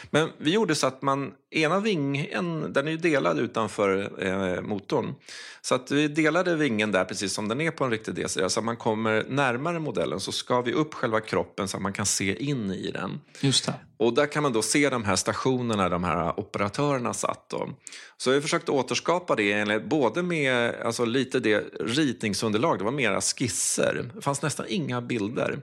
Men 0.09 0.29
vi 0.37 0.51
gjorde 0.51 0.75
så 0.75 0.87
att 0.87 1.01
man, 1.01 1.31
ena 1.51 1.79
vingen, 1.79 2.73
den 2.73 2.87
är 2.87 2.91
ju 2.91 2.97
delad 2.97 3.39
utanför 3.39 4.11
eh, 4.25 4.61
motorn. 4.61 5.15
Så 5.61 5.75
att 5.75 5.91
vi 5.91 6.07
delade 6.07 6.55
vingen 6.55 6.91
där 6.91 7.05
precis 7.05 7.33
som 7.33 7.47
den 7.47 7.61
är 7.61 7.71
på 7.71 7.83
en 7.83 7.91
riktig 7.91 8.15
DC. 8.15 8.49
Så 8.49 8.59
att 8.59 8.65
man 8.65 8.77
kommer 8.77 9.25
närmare 9.29 9.79
modellen 9.79 10.19
så 10.19 10.31
ska 10.31 10.61
vi 10.61 10.73
upp 10.73 10.93
själva 10.93 11.21
kroppen 11.21 11.67
så 11.67 11.77
att 11.77 11.83
man 11.83 11.93
kan 11.93 12.05
se 12.05 12.43
in 12.43 12.71
i 12.71 12.91
den. 12.91 13.21
Just 13.39 13.65
det. 13.65 13.73
Och 13.97 14.13
där 14.13 14.25
kan 14.25 14.43
man 14.43 14.53
då 14.53 14.61
se 14.61 14.89
de 14.89 15.03
här 15.03 15.15
stationerna 15.15 15.89
de 15.89 16.03
här 16.03 16.39
operatörerna 16.39 17.13
satt. 17.13 17.49
Då. 17.49 17.69
Så 18.17 18.29
vi 18.29 18.35
har 18.35 18.41
försökt 18.41 18.69
återskapa 18.69 19.35
det 19.35 19.85
både 19.85 20.23
med 20.23 20.75
alltså 20.85 21.05
lite 21.05 21.39
det 21.39 21.59
ritningsunderlag, 21.79 22.77
det 22.77 22.83
var 22.83 22.91
mera 22.91 23.21
skisser. 23.21 24.11
Det 24.15 24.21
fanns 24.21 24.41
nästan 24.41 24.65
inga 24.69 25.01
bilder. 25.01 25.59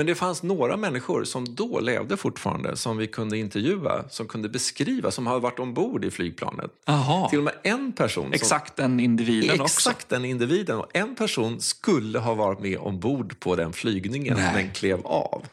Men 0.00 0.06
det 0.06 0.14
fanns 0.14 0.42
några 0.42 0.76
människor 0.76 1.24
som 1.24 1.54
då 1.54 1.80
levde 1.80 2.16
fortfarande 2.16 2.76
som 2.76 2.96
vi 2.96 3.06
kunde 3.06 3.38
intervjua, 3.38 4.04
som 4.08 4.28
kunde 4.28 4.48
beskriva, 4.48 5.10
som 5.10 5.26
har 5.26 5.40
varit 5.40 5.58
ombord 5.58 6.04
i 6.04 6.10
flygplanet. 6.10 6.70
Jaha. 6.84 7.28
Till 7.28 7.38
och 7.38 7.44
med 7.44 7.54
en 7.62 7.92
person 7.92 8.24
som 8.24 8.32
Exakt 8.32 8.76
den 8.76 9.00
individen 9.00 9.60
också. 9.60 9.64
Exakt 9.64 10.08
den 10.08 10.24
individen. 10.24 10.78
Och 10.78 10.96
en 10.96 11.14
person 11.14 11.60
skulle 11.60 12.18
ha 12.18 12.34
varit 12.34 12.60
med 12.60 12.78
ombord 12.78 13.40
på 13.40 13.56
den 13.56 13.72
flygningen 13.72 14.36
Nej. 14.36 14.54
men 14.54 14.70
klev 14.70 15.06
av. 15.06 15.46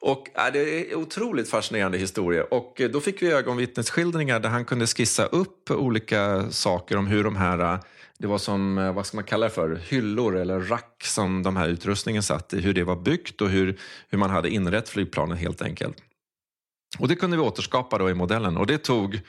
Och 0.00 0.28
äh, 0.34 0.52
det 0.52 0.58
är 0.58 0.92
en 0.92 0.98
otroligt 0.98 1.50
fascinerande 1.50 1.98
historia. 1.98 2.44
Och 2.44 2.80
eh, 2.80 2.90
då 2.90 3.00
fick 3.00 3.22
vi 3.22 3.32
ögonvittnesskildringar 3.32 4.40
där 4.40 4.48
han 4.48 4.64
kunde 4.64 4.86
skissa 4.86 5.24
upp 5.24 5.70
olika 5.70 6.50
saker 6.50 6.96
om 6.96 7.06
hur 7.06 7.24
de 7.24 7.36
här, 7.36 7.58
eh, 7.58 7.80
det 8.18 8.26
var 8.26 8.38
som, 8.38 8.78
eh, 8.78 8.92
vad 8.92 9.06
ska 9.06 9.16
man 9.16 9.24
kalla 9.24 9.46
det 9.46 9.52
för, 9.52 9.80
hyllor 9.88 10.36
eller 10.36 10.60
rack 10.60 11.04
som 11.04 11.42
de 11.42 11.56
här 11.56 11.68
utrustningen 11.68 12.22
satt 12.22 12.54
i, 12.54 12.60
hur 12.60 12.74
det 12.74 12.84
var 12.84 12.96
byggt 12.96 13.40
och 13.40 13.48
hur, 13.48 13.78
hur 14.08 14.18
man 14.18 14.30
hade 14.30 14.50
inrett 14.50 14.88
flygplanet 14.88 15.38
helt 15.38 15.62
enkelt. 15.62 15.96
Och 16.98 17.08
det 17.08 17.16
kunde 17.16 17.36
vi 17.36 17.42
återskapa 17.42 17.98
då 17.98 18.10
i 18.10 18.14
modellen 18.14 18.56
och 18.56 18.66
det 18.66 18.78
tog 18.78 19.20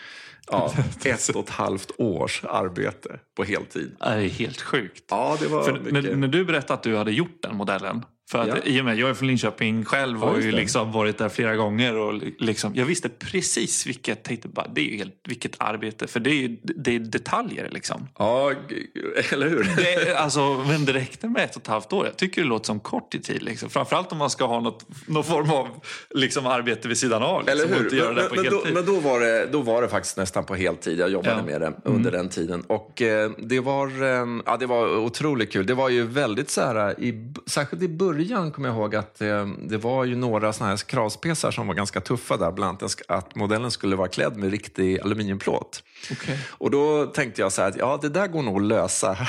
ja, 0.47 0.73
ett 1.05 1.35
och 1.35 1.43
ett 1.43 1.49
halvt 1.49 1.91
års 1.97 2.43
arbete 2.43 3.19
på 3.35 3.43
heltid. 3.43 3.95
Det 3.99 4.05
är 4.05 4.27
helt 4.27 4.61
sjukt. 4.61 5.03
Ja, 5.09 5.37
det 5.39 5.47
var 5.47 5.63
För 5.63 5.73
mycket. 5.73 5.93
när, 5.93 6.15
när 6.15 6.27
du 6.27 6.45
berättade 6.45 6.73
att 6.73 6.83
du 6.83 6.95
hade 6.95 7.11
gjort 7.11 7.41
den 7.41 7.55
modellen. 7.55 8.05
För 8.31 8.39
att 8.39 8.47
Ja. 8.47 8.55
i 8.63 8.81
och 8.81 8.85
med, 8.85 8.97
jag 8.99 9.09
är 9.09 9.13
från 9.13 9.27
Linköping 9.27 9.85
själv 9.85 10.23
och 10.23 10.29
har 10.29 10.39
ju 10.39 10.51
liksom 10.51 10.91
varit 10.91 11.17
där 11.17 11.29
flera 11.29 11.55
gånger. 11.55 11.95
Och 11.97 12.21
liksom, 12.39 12.75
jag 12.75 12.85
visste 12.85 13.09
precis 13.09 13.87
vilket, 13.87 14.23
tänkte 14.23 14.47
bara, 14.47 14.67
det 14.67 14.81
är 14.81 14.91
ju 14.91 14.97
helt, 14.97 15.15
vilket 15.27 15.55
arbete. 15.57 16.07
För 16.07 16.19
det 16.19 16.29
är 16.29 16.33
ju 16.35 16.57
det 16.63 16.95
är 16.95 16.99
detaljer 16.99 17.69
liksom. 17.71 18.07
Ja, 18.17 18.53
eller 19.31 19.49
hur? 19.49 19.67
Det, 19.77 20.15
alltså, 20.15 20.63
men 20.67 20.85
det 20.85 20.93
räckte 20.93 21.27
med 21.29 21.43
ett 21.43 21.55
och 21.55 21.61
ett 21.61 21.67
halvt 21.67 21.93
år. 21.93 22.05
Jag 22.05 22.17
tycker 22.17 22.41
det 22.41 22.47
låter 22.47 22.65
som 22.65 22.79
kort 22.79 23.15
i 23.15 23.19
tid. 23.19 23.43
Liksom. 23.43 23.69
Framförallt 23.69 24.11
om 24.11 24.17
man 24.17 24.29
ska 24.29 24.45
ha 24.45 24.59
något, 24.59 24.85
någon 25.07 25.23
form 25.23 25.49
av 25.51 25.67
liksom, 26.09 26.45
arbete 26.45 26.87
vid 26.87 26.97
sidan 26.97 27.23
av. 27.23 27.45
Liksom, 27.45 27.61
Eller 27.61 27.75
hur? 27.75 27.91
Men, 28.05 28.15
men, 28.15 28.25
men, 28.35 28.45
då, 28.51 28.63
men 28.73 28.85
då, 28.85 28.99
var 28.99 29.19
det, 29.19 29.45
då 29.51 29.61
var 29.61 29.81
det 29.81 29.87
faktiskt 29.87 30.17
nästan 30.17 30.43
på 30.45 30.55
heltid. 30.55 30.99
Jag 30.99 31.09
jobbade 31.09 31.35
Ja. 31.37 31.43
med 31.45 31.61
det 31.61 31.73
under 31.83 32.11
den 32.11 32.29
tiden. 32.29 32.61
Och 32.61 33.01
eh, 33.01 33.31
det, 33.37 33.59
var, 33.59 33.87
eh, 33.87 34.41
ja, 34.45 34.57
det 34.57 34.65
var 34.65 34.97
otroligt 34.97 35.51
kul. 35.53 35.65
Det 35.65 35.73
var 35.73 35.89
ju 35.89 36.03
väldigt 36.03 36.49
så 36.49 36.61
här, 36.61 36.99
i, 37.03 37.33
särskilt 37.45 37.83
i 37.83 37.87
början 37.87 38.18
kommer 38.27 38.69
jag 38.69 38.77
ihåg 38.77 38.95
att 38.95 39.21
eh, 39.21 39.47
det 39.63 39.77
var 39.77 40.05
ju 40.05 40.15
några 40.15 40.53
såna 40.53 40.69
här 40.69 40.77
kravspecar 40.77 41.51
som 41.51 41.67
var 41.67 41.73
ganska 41.73 42.01
tuffa 42.01 42.37
där. 42.37 42.51
Bland 42.51 42.83
annat 42.83 43.01
att 43.07 43.35
modellen 43.35 43.71
skulle 43.71 43.95
vara 43.95 44.07
klädd 44.07 44.37
med 44.37 44.51
riktig 44.51 44.99
aluminiumplåt. 44.99 45.83
Okej. 46.11 46.39
Och 46.49 46.71
då 46.71 47.05
tänkte 47.05 47.41
jag 47.41 47.51
så 47.51 47.61
här 47.61 47.69
att 47.69 47.77
ja, 47.77 47.99
det 48.01 48.09
där 48.09 48.27
går 48.27 48.41
nog 48.41 48.55
att 48.55 48.63
lösa. 48.63 49.17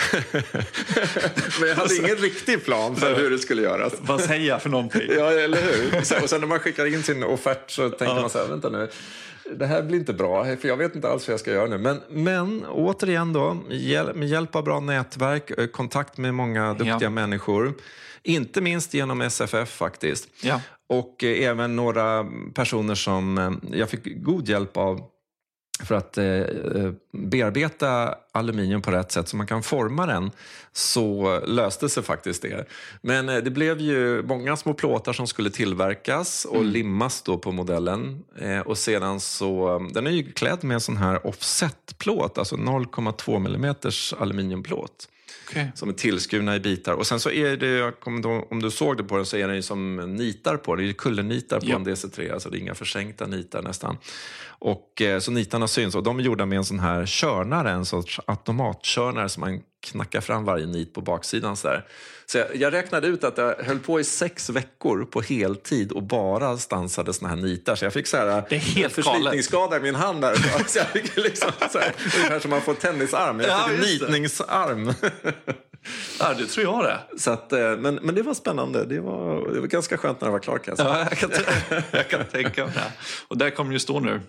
men 1.61 1.68
jag 1.68 1.76
hade 1.76 1.97
ingen 1.97 2.16
riktig 2.16 2.64
plan 2.64 2.97
för 2.97 3.14
hur 3.14 3.30
det 3.30 3.38
skulle 3.38 3.62
göras. 3.62 3.93
Vad 4.01 4.20
säger 4.20 4.49
jag 4.49 4.62
för 4.62 4.70
någonting? 4.70 5.03
Ja, 5.09 5.30
eller 5.30 5.62
hur? 5.62 5.99
Och 6.22 6.30
sen 6.30 6.41
när 6.41 6.47
man 6.47 6.59
skickar 6.59 6.86
in 6.86 7.03
sin 7.03 7.24
offert 7.24 7.70
så 7.70 7.88
tänker 7.88 8.14
Ja. 8.14 8.20
man 8.20 8.30
så 8.30 8.38
här, 8.38 8.47
vänta 8.49 8.68
nu. 8.68 8.88
det 9.55 9.66
här 9.66 9.82
blir 9.82 9.99
inte 9.99 10.12
bra, 10.12 10.45
för 10.45 10.68
jag 10.68 10.76
vet 10.76 10.95
inte 10.95 11.09
alls 11.09 11.28
vad 11.28 11.32
jag 11.32 11.41
ska 11.41 11.53
göra 11.53 11.66
nu. 11.66 11.78
Men, 11.78 12.01
men 12.11 12.64
återigen 12.66 13.32
då, 13.32 13.55
med 14.14 14.28
hjälp 14.28 14.57
av 14.57 14.64
bra 14.64 14.80
nätverk, 14.80 15.51
eh, 15.51 15.66
kontakt 15.66 16.18
med 16.18 16.34
många 16.34 16.74
duktiga 16.74 16.99
ja. 17.01 17.11
människor. 17.11 17.74
Inte 18.23 18.61
minst 18.61 18.95
genom 18.95 19.21
SFF 19.21 19.68
faktiskt. 19.68 20.29
Ja. 20.43 20.61
Och 20.89 21.25
eh, 21.25 21.49
även 21.49 21.77
några 21.77 22.27
personer 22.55 22.95
som 22.95 23.39
eh, 23.39 23.79
jag 23.79 23.91
fick 23.91 24.23
god 24.23 24.49
hjälp 24.49 24.77
av 24.77 25.11
för 25.85 25.95
att 25.95 26.18
eh, 26.18 26.25
eh, 26.25 26.93
bearbeta 27.12 28.14
aluminium 28.33 28.83
på 28.83 28.91
rätt 28.91 29.12
sätt 29.12 29.29
så 29.29 29.37
man 29.37 29.47
kan 29.47 29.62
forma 29.62 30.07
den 30.07 30.31
så 30.73 31.41
löste 31.47 31.89
sig 31.89 32.03
faktiskt 32.03 32.43
det. 32.43 32.64
Men 33.03 33.29
eh, 33.29 33.37
det 33.37 33.51
blev 33.51 33.81
ju 33.81 34.23
många 34.23 34.57
små 34.57 34.75
plåtar 34.75 35.12
som 35.12 35.27
skulle 35.27 35.51
tillverkas 35.51 36.45
och 36.45 36.57
mm. 36.57 36.68
limmas 36.68 37.23
då 37.23 37.39
på 37.39 37.53
modellen. 37.53 38.25
Eh, 38.39 38.61
och 38.61 38.79
sedan 38.79 39.21
så, 39.21 39.79
den 39.93 40.07
är 40.07 40.11
ju 40.11 40.33
klädd 40.33 40.64
med 40.64 40.75
en 40.75 40.81
sån 40.81 40.97
här 40.97 41.27
offsetplåt, 41.27 42.39
alltså 42.39 42.57
0,2 42.57 43.37
mm 43.37 43.75
aluminiumplåt. 44.18 45.09
Okay. 45.51 45.66
Som 45.74 45.88
är 45.88 45.92
tillskurna 45.92 46.57
i 46.57 46.61
bitar. 46.61 46.92
Och 46.92 47.07
sen 47.07 47.20
så 47.20 47.30
är 47.30 47.57
det, 47.57 47.92
om 48.51 48.62
du 48.62 48.70
såg 48.70 48.96
det 48.96 49.05
på 49.05 49.16
den, 49.16 49.26
så 49.26 49.36
är 49.36 49.46
den 49.46 49.57
ju 49.57 49.62
som 49.62 49.96
nitar 49.96 50.57
på. 50.57 50.76
Det 50.76 50.88
är 50.88 50.92
kullernitar 50.92 51.61
på 51.61 51.66
ja. 51.66 51.76
en 51.76 51.86
DC3, 51.86 52.32
alltså 52.32 52.51
det 52.51 52.57
är 52.57 52.61
inga 52.61 52.74
försänkta 52.74 53.26
nitar 53.26 53.62
nästan. 53.62 53.96
Och, 54.48 55.03
eh, 55.03 55.18
så 55.18 55.30
nitarna 55.30 55.68
syns 55.68 55.94
och 55.94 56.03
de 56.03 56.18
är 56.18 56.22
gjorda 56.22 56.46
med 56.46 56.59
en 56.59 56.64
sån 56.64 56.80
här 56.80 57.07
körnare, 57.07 57.70
en 57.70 57.84
sorts 57.84 58.20
automatkörnare 58.26 59.28
som 59.28 59.40
man 59.40 59.61
knackar 59.81 60.20
fram 60.20 60.45
varje 60.45 60.66
nit 60.66 60.95
på 60.95 61.01
baksidan. 61.01 61.57
Så, 61.57 61.68
där. 61.68 61.87
så 62.26 62.39
jag, 62.39 62.57
jag, 62.57 62.72
räknade 62.72 63.07
ut 63.07 63.24
att 63.24 63.39
jag 63.39 63.55
höll 63.55 63.78
på 63.78 64.01
i 64.01 64.05
sex 64.05 64.51
veckor 64.51 65.05
på 65.05 65.20
heltid 65.20 65.93
och 65.93 66.03
bara 66.03 66.59
stansade 66.59 67.12
såna 67.12 67.28
här 67.28 67.37
nitar. 67.37 67.74
Så 67.74 67.85
jag 67.85 67.93
fick 67.93 68.07
så 68.07 68.16
här, 68.16 68.45
det 68.49 68.57
är 68.57 68.61
helt 68.61 68.95
förslitningsskada 68.95 69.76
i 69.76 69.81
min 69.81 69.95
hand. 69.95 70.20
Där. 70.20 70.35
Så 70.66 70.78
jag 70.78 70.87
fick 70.87 71.16
liksom, 71.16 71.53
så 71.72 71.78
här, 71.78 71.93
ungefär 72.16 72.41
som 72.41 72.51
man 72.51 72.61
får 72.61 72.74
tennisarm. 72.74 73.41
Jag 73.41 73.68
fick 73.68 73.78
ja, 73.78 73.87
nitningsarm. 73.87 74.93
Ja, 76.18 76.35
det 76.35 76.47
tror 76.47 76.66
jag 76.66 76.85
det. 76.85 77.01
Så 77.18 77.31
att, 77.31 77.53
eh, 77.53 77.76
men, 77.76 77.95
men 77.95 78.14
det 78.14 78.22
var 78.22 78.35
spännande. 78.35 78.85
Det 78.85 79.01
var, 79.01 79.49
det 79.55 79.61
var 79.61 79.66
ganska 79.66 79.97
skönt 79.97 80.20
när 80.20 80.28
det 80.28 80.33
var 80.33 80.39
klart. 80.39 80.66
Ja, 80.66 81.07
jag, 81.11 81.18
kan, 81.18 81.31
jag 81.91 82.09
kan 82.09 82.24
tänka 82.24 82.64
mig 82.64 82.74
det. 82.74 82.93
Och 83.28 83.39
där 83.39 83.51
kommer 83.51 83.72
ju 83.72 83.78
stå 83.78 84.01
nu. 84.01 84.20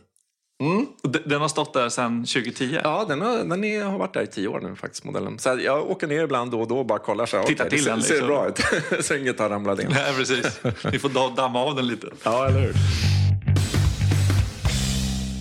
Mm. 0.61 0.85
Den 1.25 1.41
har 1.41 1.47
stått 1.47 1.73
där 1.73 1.89
sedan 1.89 2.25
2010? 2.25 2.79
Ja, 2.83 3.05
den 3.07 3.21
har, 3.21 3.37
den 3.37 3.63
är, 3.63 3.83
har 3.83 3.97
varit 3.97 4.13
där 4.13 4.21
i 4.21 4.27
tio 4.27 4.47
år 4.47 4.59
nu 4.59 4.75
faktiskt. 4.75 5.03
modellen. 5.03 5.39
Så 5.39 5.59
jag 5.63 5.91
åker 5.91 6.07
ner 6.07 6.23
ibland 6.23 6.51
då 6.51 6.61
och 6.61 6.67
då 6.67 6.79
och 6.79 6.85
bara 6.85 6.99
kollar. 6.99 7.25
Så, 7.25 7.43
Titta 7.43 7.65
okay, 7.65 7.77
till 7.77 7.85
det 7.85 7.91
den. 7.91 8.01
ser, 8.01 8.13
liksom. 8.13 8.27
bra 8.27 8.47
ut. 8.47 9.05
så 9.05 9.15
inget 9.15 9.39
har 9.39 9.49
ramlat 9.49 9.79
in. 9.79 9.87
Nej, 9.89 10.13
precis. 10.17 10.59
Ni 10.91 10.99
får 10.99 11.35
damma 11.35 11.59
av 11.59 11.75
den 11.75 11.87
lite. 11.87 12.07
Ja, 12.23 12.47
eller 12.47 12.59
hur. 12.59 12.73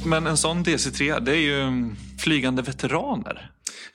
Men 0.07 0.27
en 0.27 0.37
sån 0.37 0.65
DC3, 0.65 1.21
det 1.21 1.33
är 1.33 1.41
ju 1.41 1.91
flygande 2.19 2.63
veteraner. 2.63 3.51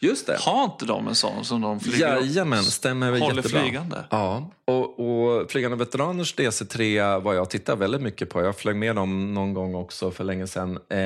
Just 0.05 0.27
det. 0.27 0.37
Har 0.39 0.63
inte 0.63 0.85
de 0.85 1.07
en 1.07 1.15
sån 1.15 1.45
som 1.45 1.61
de 1.61 1.79
flyger 1.79 2.15
Jajamän, 2.15 2.63
stämmer 2.63 3.19
håller 3.19 3.35
jättebra. 3.35 3.61
flygande? 3.61 4.05
Ja, 4.09 4.51
och, 4.65 4.99
och 4.99 5.51
Flygande 5.51 5.77
veteraners 5.77 6.35
DC3 6.35 7.21
var 7.21 7.33
jag 7.33 7.49
tittar 7.49 7.75
väldigt 7.75 8.01
mycket 8.01 8.29
på. 8.29 8.41
Jag 8.41 8.57
flög 8.57 8.75
med 8.75 8.95
dem 8.95 9.33
någon 9.33 9.53
gång 9.53 9.75
också 9.75 10.11
för 10.11 10.23
länge 10.23 10.47
sedan. 10.47 10.79
Eh, 10.89 10.97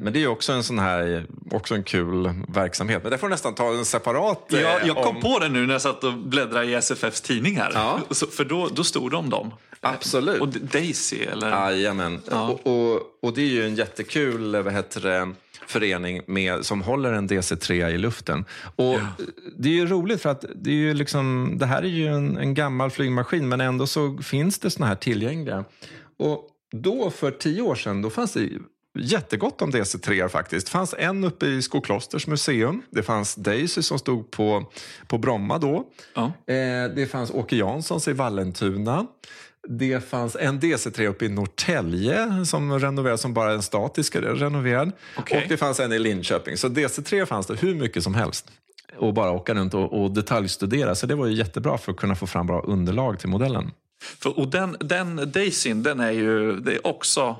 men 0.00 0.12
det 0.12 0.22
är 0.22 0.26
också 0.26 0.52
en 0.52 0.64
sån 0.64 0.78
här, 0.78 1.26
också 1.50 1.74
en 1.74 1.82
kul 1.82 2.30
verksamhet. 2.48 3.02
Men 3.02 3.12
det 3.12 3.18
får 3.18 3.28
nästan 3.28 3.54
ta 3.54 3.68
en 3.68 3.84
separat... 3.84 4.52
Eh, 4.52 4.60
jag, 4.60 4.86
jag 4.86 4.96
kom 4.96 5.16
om... 5.16 5.22
på 5.22 5.38
det 5.38 5.48
nu 5.48 5.66
när 5.66 5.74
jag 5.74 5.82
satt 5.82 6.04
och 6.04 6.12
bläddrade 6.12 6.66
i 6.66 6.74
SFFs 6.74 7.20
tidningar. 7.20 7.70
Ja. 7.74 8.00
Så, 8.10 8.26
för 8.26 8.44
då, 8.44 8.68
då 8.72 8.84
stod 8.84 9.10
det 9.10 9.16
om 9.16 9.30
dem. 9.30 9.52
Absolut. 9.80 10.40
Och 10.40 10.48
Daisy 10.48 11.16
eller? 11.16 11.50
Jajamän. 11.50 12.20
Ja. 12.30 12.48
Och, 12.48 12.66
och, 12.66 13.02
och 13.22 13.34
det 13.34 13.40
är 13.40 13.48
ju 13.48 13.66
en 13.66 13.74
jättekul, 13.74 14.62
vad 14.62 14.72
heter 14.72 15.00
det, 15.00 15.32
förening 15.70 16.20
med, 16.26 16.66
som 16.66 16.82
håller 16.82 17.12
en 17.12 17.28
DC3 17.28 17.88
i 17.88 17.98
luften. 17.98 18.44
Och 18.76 18.94
ja. 18.94 19.06
Det 19.58 19.68
är 19.68 19.72
ju 19.72 19.86
roligt 19.86 20.22
för 20.22 20.30
att 20.30 20.44
det, 20.54 20.70
är 20.70 20.74
ju 20.74 20.94
liksom, 20.94 21.54
det 21.58 21.66
här 21.66 21.82
är 21.82 21.88
ju 21.88 22.06
en, 22.06 22.36
en 22.36 22.54
gammal 22.54 22.90
flygmaskin 22.90 23.48
men 23.48 23.60
ändå 23.60 23.86
så 23.86 24.18
finns 24.18 24.58
det 24.58 24.70
såna 24.70 24.86
här 24.86 24.94
tillgängliga. 24.94 25.64
Och 26.16 26.48
då 26.72 27.10
för 27.10 27.30
tio 27.30 27.62
år 27.62 27.74
sedan 27.74 28.02
då 28.02 28.10
fanns 28.10 28.32
det 28.32 28.48
jättegott 28.98 29.62
om 29.62 29.70
DC3 29.72 30.28
faktiskt. 30.28 30.66
Det 30.66 30.70
fanns 30.70 30.94
en 30.98 31.24
uppe 31.24 31.46
i 31.46 31.62
Skoklosters 31.62 32.26
museum. 32.26 32.82
Det 32.90 33.02
fanns 33.02 33.34
Daisy 33.34 33.82
som 33.82 33.98
stod 33.98 34.30
på, 34.30 34.64
på 35.06 35.18
Bromma 35.18 35.58
då. 35.58 35.84
Ja. 36.14 36.24
Eh, 36.24 36.94
det 36.94 37.10
fanns 37.10 37.30
Åke 37.30 37.56
Janssons 37.56 38.08
i 38.08 38.12
Vallentuna. 38.12 39.06
Det 39.68 40.08
fanns 40.08 40.36
en 40.40 40.60
DC3 40.60 41.06
uppe 41.06 41.24
i 41.24 41.28
Norrtälje 41.28 42.44
som 42.46 42.78
renoverades 42.78 43.20
som 43.20 43.34
bara 43.34 43.52
en 43.52 43.62
statisk 43.62 44.16
renoverad. 44.16 44.92
Okay. 45.18 45.42
Och 45.42 45.48
det 45.48 45.56
fanns 45.56 45.80
en 45.80 45.92
i 45.92 45.98
Linköping. 45.98 46.56
Så 46.56 46.68
DC3 46.68 47.26
fanns 47.26 47.46
det 47.46 47.54
hur 47.54 47.74
mycket 47.74 48.02
som 48.02 48.14
helst. 48.14 48.50
Och 48.96 49.14
bara 49.14 49.30
åka 49.30 49.54
runt 49.54 49.74
och, 49.74 50.02
och 50.02 50.10
detaljstudera. 50.10 50.94
Så 50.94 51.06
det 51.06 51.14
var 51.14 51.26
ju 51.26 51.34
jättebra 51.34 51.78
för 51.78 51.92
att 51.92 51.98
kunna 51.98 52.14
få 52.14 52.26
fram 52.26 52.46
bra 52.46 52.60
underlag 52.60 53.18
till 53.18 53.28
modellen. 53.28 53.70
För, 54.02 54.38
och 54.38 54.48
den, 54.48 54.76
den 54.80 55.32
Daisyn, 55.32 55.82
den 55.82 56.00
är 56.00 56.10
ju 56.10 56.56
det 56.60 56.74
är 56.74 56.86
också 56.86 57.36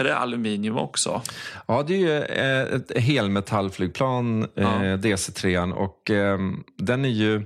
är 0.00 0.04
det 0.04 0.16
aluminium 0.16 0.78
också? 0.78 1.22
Ja, 1.66 1.82
det 1.82 1.94
är 1.94 1.98
ju 1.98 2.22
eh, 2.22 2.74
ett 2.74 2.98
helmetallflygplan, 2.98 4.48
ja. 4.54 4.84
Eh, 4.84 4.98
DC3. 4.98 5.72
Och 5.72 6.10
eh, 6.10 6.38
den 6.76 7.04
är 7.04 7.08
ju 7.08 7.42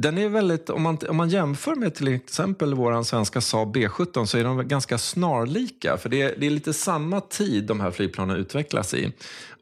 den 0.00 0.18
är 0.18 0.28
väldigt, 0.28 0.70
om 0.70 0.82
man, 0.82 0.98
om 1.08 1.16
man 1.16 1.28
jämför 1.28 1.74
med 1.74 1.94
till 1.94 2.08
exempel 2.08 2.74
vår 2.74 3.02
svenska 3.02 3.40
Saab 3.40 3.76
B17 3.76 4.24
så 4.24 4.38
är 4.38 4.44
de 4.44 4.68
ganska 4.68 4.98
snarlika. 4.98 5.96
För 5.96 6.08
det 6.08 6.22
är, 6.22 6.34
det 6.38 6.46
är 6.46 6.50
lite 6.50 6.72
samma 6.72 7.20
tid 7.20 7.64
de 7.64 7.80
här 7.80 7.90
flygplanen 7.90 8.36
utvecklas 8.36 8.94
i. 8.94 9.12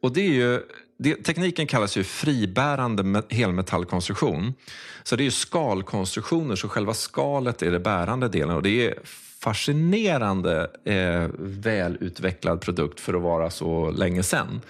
Och 0.01 0.13
det 0.13 0.21
är 0.21 0.33
ju, 0.33 0.61
det, 0.99 1.15
tekniken 1.15 1.67
kallas 1.67 1.97
ju 1.97 2.05
fribärande 2.05 3.23
helmetallkonstruktion. 3.29 4.55
Så 5.03 5.17
det 5.17 5.23
är 5.23 5.25
ju 5.25 5.31
skalkonstruktioner, 5.31 6.57
så 6.57 6.69
själva 6.69 6.95
skalet 6.95 7.63
är 7.63 7.71
det 7.71 7.81
bärande 7.81 8.29
delen. 8.29 8.57
Och 8.57 8.63
det 8.63 8.87
är 8.87 8.95
fascinerande 9.47 10.71
eh, 10.85 11.31
välutvecklad 11.39 12.61
produkt 12.61 13.01
för 13.01 13.15
att 13.15 13.23
vara 13.23 13.51
så 13.51 13.91
länge 13.91 14.23
sedan. 14.23 14.61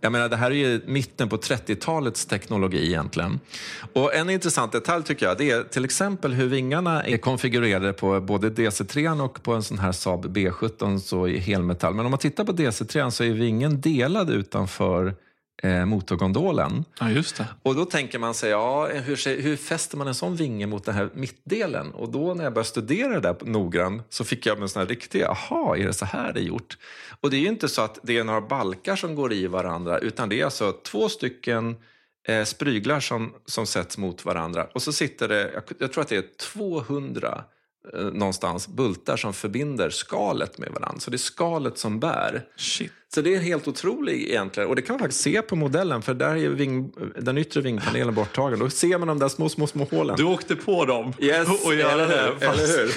Jag 0.00 0.12
menar, 0.12 0.28
det 0.28 0.36
här 0.36 0.50
är 0.50 0.54
ju 0.54 0.80
mitten 0.86 1.28
på 1.28 1.36
30-talets 1.36 2.26
teknologi 2.26 2.86
egentligen. 2.86 3.40
Och 3.92 4.14
en 4.14 4.30
intressant 4.30 4.72
detalj 4.72 5.04
tycker 5.04 5.26
jag, 5.26 5.38
det 5.38 5.50
är 5.50 5.62
till 5.62 5.84
exempel 5.84 6.32
hur 6.32 6.46
vingarna 6.46 7.02
är 7.02 7.16
konfigurerade 7.16 7.92
på 7.92 8.20
både 8.20 8.50
DC3 8.50 9.20
och 9.24 9.42
på 9.42 9.54
en 9.54 9.62
sån 9.62 9.78
här 9.78 9.92
Saab 9.92 10.36
B17 10.36 10.98
så 10.98 11.28
i 11.28 11.38
helmetall. 11.38 11.94
Men 11.94 12.04
om 12.04 12.10
man 12.10 12.18
tittar 12.18 12.44
på 12.44 12.52
DC3 12.52 13.10
så 13.10 13.24
är 13.24 13.30
vingen 13.30 13.80
delad 13.80 14.30
utanför 14.30 15.14
eh, 15.62 15.84
motorgondolen. 15.84 16.84
Ja, 17.00 17.10
just 17.10 17.36
det. 17.36 17.46
Och 17.62 17.74
då 17.74 17.84
tänker 17.84 18.18
man 18.18 18.34
sig, 18.34 18.50
ja, 18.50 18.86
hur, 18.86 19.42
hur 19.42 19.56
fäster 19.56 19.96
man 19.96 20.08
en 20.08 20.14
sån 20.14 20.36
vinge 20.36 20.66
mot 20.66 20.84
den 20.84 20.94
här 20.94 21.10
mittdelen? 21.14 21.90
Och 21.90 22.08
då 22.08 22.34
när 22.34 22.44
jag 22.44 22.52
började 22.52 22.68
studera 22.68 23.08
det 23.08 23.20
där 23.20 23.36
noggrant 23.44 24.02
så 24.08 24.24
fick 24.24 24.46
jag 24.46 24.62
en 24.62 24.68
sån 24.68 24.80
här 24.80 24.86
riktig, 24.86 25.22
aha, 25.22 25.76
är 25.76 25.86
det 25.86 25.92
så 25.92 26.04
här 26.04 26.32
det 26.32 26.40
är 26.40 26.44
gjort? 26.44 26.78
Och 27.20 27.30
det 27.30 27.36
är 27.36 27.40
ju 27.40 27.48
inte 27.48 27.68
så 27.68 27.82
att 27.82 27.98
det 28.02 28.18
är 28.18 28.24
några 28.24 28.40
balkar 28.40 28.96
som 28.96 29.14
går 29.14 29.32
i 29.32 29.46
varandra, 29.46 29.98
utan 29.98 30.28
det 30.28 30.40
är 30.40 30.44
alltså 30.44 30.72
två 30.72 31.08
stycken 31.08 31.76
eh, 32.28 32.44
spryglar 32.44 33.00
som, 33.00 33.34
som 33.46 33.66
sätts 33.66 33.98
mot 33.98 34.24
varandra. 34.24 34.66
Och 34.74 34.82
så 34.82 34.92
sitter 34.92 35.28
det, 35.28 35.52
jag, 35.54 35.62
jag 35.78 35.92
tror 35.92 36.02
att 36.02 36.08
det 36.08 36.16
är 36.16 36.24
200 36.54 37.44
eh, 37.94 38.00
någonstans 38.00 38.68
bultar 38.68 39.16
som 39.16 39.34
förbinder 39.34 39.90
skalet 39.90 40.58
med 40.58 40.70
varandra. 40.72 41.00
Så 41.00 41.10
det 41.10 41.16
är 41.16 41.18
skalet 41.18 41.78
som 41.78 42.00
bär. 42.00 42.44
Shit. 42.56 42.92
Så 43.14 43.20
det 43.20 43.34
är 43.34 43.38
helt 43.38 43.68
otroligt 43.68 44.28
egentligen. 44.28 44.68
Och 44.68 44.76
det 44.76 44.82
kan 44.82 44.94
man 44.94 45.00
faktiskt 45.00 45.20
se 45.20 45.42
på 45.42 45.56
modellen 45.56 46.02
för 46.02 46.14
där 46.14 46.36
är 46.36 46.48
ving, 46.48 46.92
den 47.18 47.38
yttre 47.38 47.60
vingpanelen 47.60 48.14
borttagen. 48.14 48.58
Då 48.58 48.70
ser 48.70 48.98
man 48.98 49.08
de 49.08 49.18
där 49.18 49.28
små, 49.28 49.48
små, 49.48 49.66
små 49.66 49.84
hålen. 49.84 50.16
Du 50.16 50.24
åkte 50.24 50.56
på 50.56 50.84
dem 50.84 51.12
yes, 51.18 51.48
och 51.64 51.74
göra 51.74 52.06
det. 52.06 52.46
Eller 52.46 52.78
hur? 52.78 52.90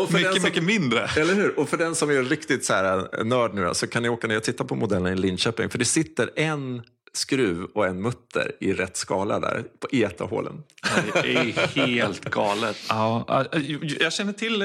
Och 0.00 0.10
för 0.10 0.18
mycket, 0.18 0.34
som, 0.34 0.42
mycket 0.42 0.64
mindre. 0.64 1.08
Eller 1.16 1.34
hur? 1.34 1.58
Och 1.58 1.68
för 1.68 1.76
den 1.76 1.94
som 1.94 2.10
är 2.10 2.22
riktigt 2.22 2.64
så 2.64 2.72
här 2.72 3.24
nörd 3.24 3.54
nu 3.54 3.70
så 3.74 3.86
kan 3.86 4.02
ni 4.02 4.08
åka 4.08 4.26
ner 4.26 4.36
och 4.36 4.42
titta 4.42 4.64
på 4.64 4.74
modellen 4.74 5.12
i 5.12 5.16
Linköping. 5.16 5.68
För 5.68 5.78
det 5.78 5.84
sitter 5.84 6.30
en 6.36 6.82
skruv 7.12 7.64
och 7.64 7.86
en 7.86 8.02
mutter 8.02 8.52
i 8.60 8.72
rätt 8.72 8.96
skala 8.96 9.40
där 9.40 9.64
på 9.80 9.88
ett 9.92 10.20
av 10.20 10.30
hålen. 10.30 10.62
Det 11.12 11.34
är 11.34 11.76
helt 11.76 12.24
galet. 12.24 12.76
Ja, 12.88 13.44
jag 14.00 14.12
känner 14.12 14.32
till 14.32 14.58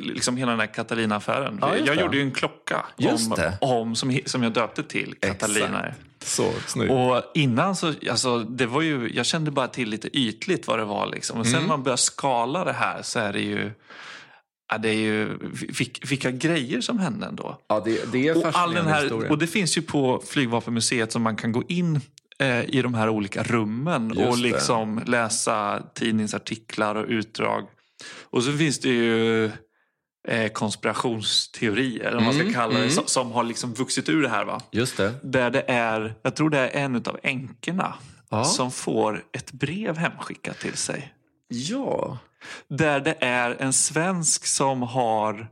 liksom 0.00 0.36
hela 0.36 0.50
den 0.50 0.60
här 0.60 0.66
Catalina-affären. 0.66 1.58
Ja, 1.60 1.76
jag 1.76 1.96
gjorde 1.96 2.16
ju 2.16 2.22
en 2.22 2.32
klocka 2.32 2.86
om, 2.96 3.36
om, 3.60 3.96
som, 3.96 4.20
som 4.26 4.42
jag 4.42 4.52
döpte 4.52 4.82
till 4.82 5.14
Catalina. 5.20 5.86
Exakt. 5.86 6.00
Så 6.22 6.52
snyggt. 6.66 6.92
Och 6.92 7.22
innan 7.34 7.76
så, 7.76 7.94
alltså, 8.10 8.38
det 8.38 8.66
var 8.66 8.82
ju, 8.82 9.10
jag 9.14 9.26
kände 9.26 9.50
bara 9.50 9.68
till 9.68 9.88
lite 9.88 10.18
ytligt 10.18 10.66
vad 10.66 10.78
det 10.78 10.84
var. 10.84 11.06
Liksom. 11.06 11.40
Och 11.40 11.46
sen 11.46 11.54
mm. 11.54 11.62
när 11.62 11.68
man 11.68 11.82
börjar 11.82 11.96
skala 11.96 12.64
det 12.64 12.72
här 12.72 13.02
så 13.02 13.18
är 13.18 13.32
det 13.32 13.40
ju 13.40 13.70
Ja, 14.70 14.78
det 14.78 14.88
är 14.88 14.94
ju 14.94 15.38
vilka 16.10 16.30
grejer 16.30 16.80
som 16.80 16.98
hände 16.98 17.26
ändå. 17.26 17.58
Ja, 17.68 17.82
det, 17.84 18.12
det 18.12 18.28
är 18.28 18.36
och 18.46 18.50
all 18.54 18.74
den 18.74 18.86
här, 18.86 19.02
historia. 19.02 19.30
Och 19.30 19.38
det 19.38 19.46
finns 19.46 19.78
ju 19.78 19.82
på 19.82 20.22
Flygvapenmuseet 20.26 21.12
som 21.12 21.22
man 21.22 21.36
kan 21.36 21.52
gå 21.52 21.62
in 21.68 22.00
eh, 22.38 22.64
i 22.64 22.82
de 22.82 22.94
här 22.94 23.08
olika 23.08 23.42
rummen 23.42 24.08
Just 24.16 24.28
och 24.28 24.38
liksom 24.38 24.96
det. 25.04 25.10
läsa 25.10 25.82
tidningsartiklar 25.94 26.94
och 26.94 27.06
utdrag. 27.08 27.64
Och 28.30 28.44
så 28.44 28.52
finns 28.52 28.78
det 28.80 28.88
ju 28.88 29.44
eh, 30.28 30.48
konspirationsteori, 30.52 32.00
eller 32.00 32.14
vad 32.14 32.22
man 32.22 32.32
ska 32.32 32.42
Mm, 32.42 32.54
kalla 32.54 32.72
det, 32.72 32.78
mm. 32.80 32.90
som, 32.90 33.04
som 33.06 33.32
har 33.32 33.44
liksom 33.44 33.74
vuxit 33.74 34.08
ur 34.08 34.22
det 34.22 34.28
här. 34.28 34.44
va? 34.44 34.60
Just 34.72 34.96
det. 34.96 35.14
Där 35.22 35.50
det 35.50 35.64
är, 35.68 36.14
jag 36.22 36.36
tror 36.36 36.50
det 36.50 36.58
är 36.58 36.84
en 36.84 36.96
av 36.96 37.18
änkorna 37.22 37.94
Ja. 38.32 38.44
som 38.44 38.70
får 38.70 39.24
ett 39.32 39.52
brev 39.52 39.96
hemskickat 39.96 40.58
till 40.58 40.76
sig. 40.76 41.14
Ja. 41.48 42.18
Där 42.68 43.00
det 43.00 43.16
är 43.20 43.56
en 43.60 43.72
svensk 43.72 44.46
som 44.46 44.82
har 44.82 45.48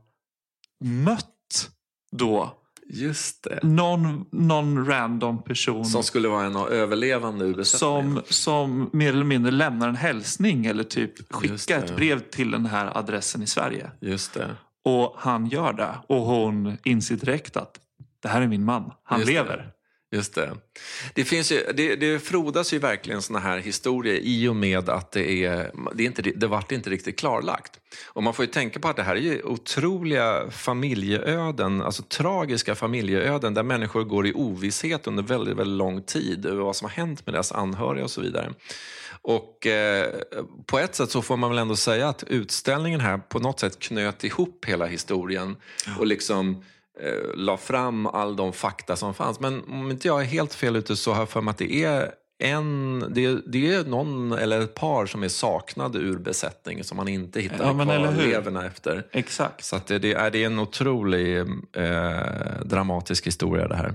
mött 0.85 1.71
då 2.13 2.55
Just 2.91 3.43
det. 3.45 3.61
någon, 3.63 4.25
någon 4.33 4.87
random 4.87 5.43
person 5.43 5.85
Som 5.85 6.03
skulle 6.03 6.29
vara 6.29 6.47
en 6.47 6.57
av 6.57 6.69
överlevande 6.73 7.53
besättningen. 7.55 8.15
som, 8.15 8.23
som 8.29 8.91
mer 8.93 9.09
eller 9.09 9.25
mindre 9.25 9.53
lämnar 9.53 9.89
en 9.89 9.97
hälsning 9.97 10.67
eller 10.67 10.85
typ 10.85 11.33
skickar 11.33 11.79
ett 11.79 11.97
brev 11.97 12.21
till 12.31 12.51
den 12.51 12.67
här 12.67 12.99
adressen 12.99 13.43
i 13.43 13.47
Sverige. 13.47 13.91
Just 14.01 14.35
det. 14.35 14.57
Och 14.85 15.15
han 15.19 15.47
gör 15.47 15.73
det 15.73 15.95
och 16.07 16.21
hon 16.21 16.77
inser 16.85 17.17
direkt 17.17 17.57
att 17.57 17.81
det 18.23 18.29
här 18.29 18.43
är 18.43 18.47
min 18.47 18.65
man, 18.65 18.93
han 19.03 19.19
Just 19.21 19.33
lever. 19.33 19.73
Just 20.11 20.35
det. 20.35 20.57
Det, 21.15 21.25
finns 21.25 21.53
ju, 21.53 21.73
det, 21.75 21.97
det 21.97 22.19
frodas 22.19 22.73
ju 22.73 22.79
verkligen 22.79 23.23
såna 23.23 23.39
här 23.39 23.59
historier 23.59 24.21
i 24.23 24.49
och 24.49 24.57
med 24.57 24.89
att 24.89 25.13
det 25.13 25.45
är, 25.45 25.73
det, 25.95 26.03
är 26.03 26.07
inte, 26.07 26.23
det 26.23 26.47
vart 26.47 26.73
inte 26.73 26.91
riktigt 26.91 27.19
klarlagt. 27.19 27.81
Och 28.07 28.23
man 28.23 28.35
får 28.35 28.45
ju 28.45 28.51
tänka 28.51 28.81
på 28.81 28.89
att 28.89 28.97
det 28.97 29.03
här 29.03 29.17
är 29.17 29.21
ju 29.21 29.43
otroliga 29.43 30.51
familjeöden, 30.51 31.83
alltså 31.83 32.03
tragiska 32.03 32.75
familjeöden 32.75 33.55
där 33.55 33.63
människor 33.63 34.05
går 34.05 34.27
i 34.27 34.33
ovisshet 34.33 35.07
under 35.07 35.23
väldigt, 35.23 35.57
väldigt 35.57 35.79
lång 35.79 36.03
tid 36.03 36.47
över 36.47 36.63
vad 36.63 36.77
som 36.77 36.85
har 36.85 36.93
hänt 36.93 37.27
med 37.27 37.35
deras 37.35 37.53
anhöriga 37.53 38.05
och 38.05 38.11
så 38.11 38.21
vidare. 38.21 38.53
Och 39.23 39.67
eh, 39.67 40.15
på 40.67 40.79
ett 40.79 40.95
sätt 40.95 41.11
så 41.11 41.23
får 41.23 41.37
man 41.37 41.51
väl 41.51 41.59
ändå 41.59 41.77
säga 41.77 42.09
att 42.09 42.23
utställningen 42.23 43.01
här 43.01 43.19
på 43.19 43.39
något 43.39 43.61
sätt 43.61 43.79
knöt 43.79 44.25
ihop 44.25 44.65
hela 44.65 44.87
historien 44.87 45.57
och 45.99 46.07
liksom 46.07 46.65
eh, 47.01 47.35
la 47.35 47.57
fram 47.57 48.07
all 48.07 48.37
de 48.37 48.53
fakta 48.53 48.97
som 48.97 49.15
fanns. 49.15 49.41
Men 49.41 49.63
om 49.69 49.91
inte 49.91 50.09
jag 50.09 50.21
är 50.21 50.25
helt 50.25 50.55
fel 50.55 50.77
ute 50.77 50.97
så 50.97 51.13
har 51.13 51.19
jag 51.21 51.29
för 51.29 51.41
mig 51.41 51.51
att 51.51 51.59
det 51.59 51.85
är 51.85 52.11
en, 52.45 53.05
det, 53.15 53.41
det 53.47 53.75
är 53.75 53.85
någon 53.85 54.33
eller 54.33 54.61
ett 54.61 54.75
par 54.75 55.07
som 55.07 55.23
är 55.23 55.29
saknade 55.29 55.99
ur 55.99 56.19
besättningen 56.19 56.85
som 56.85 56.97
man 56.97 57.09
inte 57.09 57.41
hittade 57.41 57.65
Ja, 57.65 57.85
kvarlevorna 57.85 58.67
efter. 58.67 59.07
Exakt. 59.13 59.65
Så 59.65 59.81
det, 59.87 59.99
det, 59.99 60.13
är, 60.15 60.31
det 60.31 60.43
är 60.43 60.47
en 60.47 60.59
otrolig 60.59 61.39
eh, 61.77 62.21
dramatisk 62.65 63.27
historia 63.27 63.69
det 63.69 63.77
här. 63.77 63.95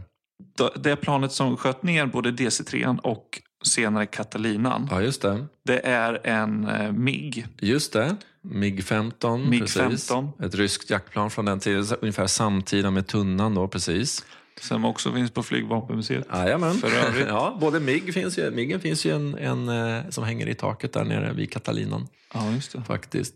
Det 0.76 0.96
planet 0.96 1.32
som 1.32 1.58
sköt 1.58 1.84
ner 1.84 2.06
både 2.06 2.32
DC-3 2.32 3.00
och 3.04 3.42
senare 3.64 4.06
Catalinan, 4.06 4.88
Ja, 4.92 5.02
just 5.02 5.22
det. 5.22 5.46
det 5.66 5.80
är 5.88 6.22
en 6.24 6.68
eh, 6.68 6.92
MIG. 6.92 7.48
Just 7.60 7.94
det. 7.94 8.16
MiG-15. 8.44 9.50
MiG-15. 9.50 9.60
precis. 9.60 10.12
Ett 10.46 10.56
ryskt 10.56 10.90
jaktplan 10.90 11.30
från 11.30 11.46
den 11.46 11.60
tiden, 11.60 11.86
ungefär 12.02 12.28
samtida 12.28 12.92
med 12.92 13.08
Tunnan 13.08 13.56
då, 13.56 13.68
precis. 13.68 14.26
Som 14.62 14.86
också 14.86 15.14
finns 15.14 15.32
på 15.32 15.44
Flygvapenmuseet. 15.44 16.28
Jajamän. 16.34 16.74
För 16.74 17.08
övrigt. 17.08 17.28
ja, 17.30 17.58
både 17.62 17.80
MIG 17.80 18.14
finns 18.14 18.38
ju, 18.38 18.52
MIGen 18.52 18.80
finns 18.80 19.06
ju 19.06 19.16
en, 19.16 19.36
en 19.36 19.70
eh, 19.70 20.10
som 20.10 20.24
hänger 20.24 20.48
i 20.50 20.56
taket 20.56 20.94
där 20.94 21.04
nere 21.04 21.34
vid 21.34 21.52
Catalinan 21.52 22.08
Ja, 22.34 22.52
just 22.52 22.72
det. 22.72 22.82
faktiskt. 22.82 23.36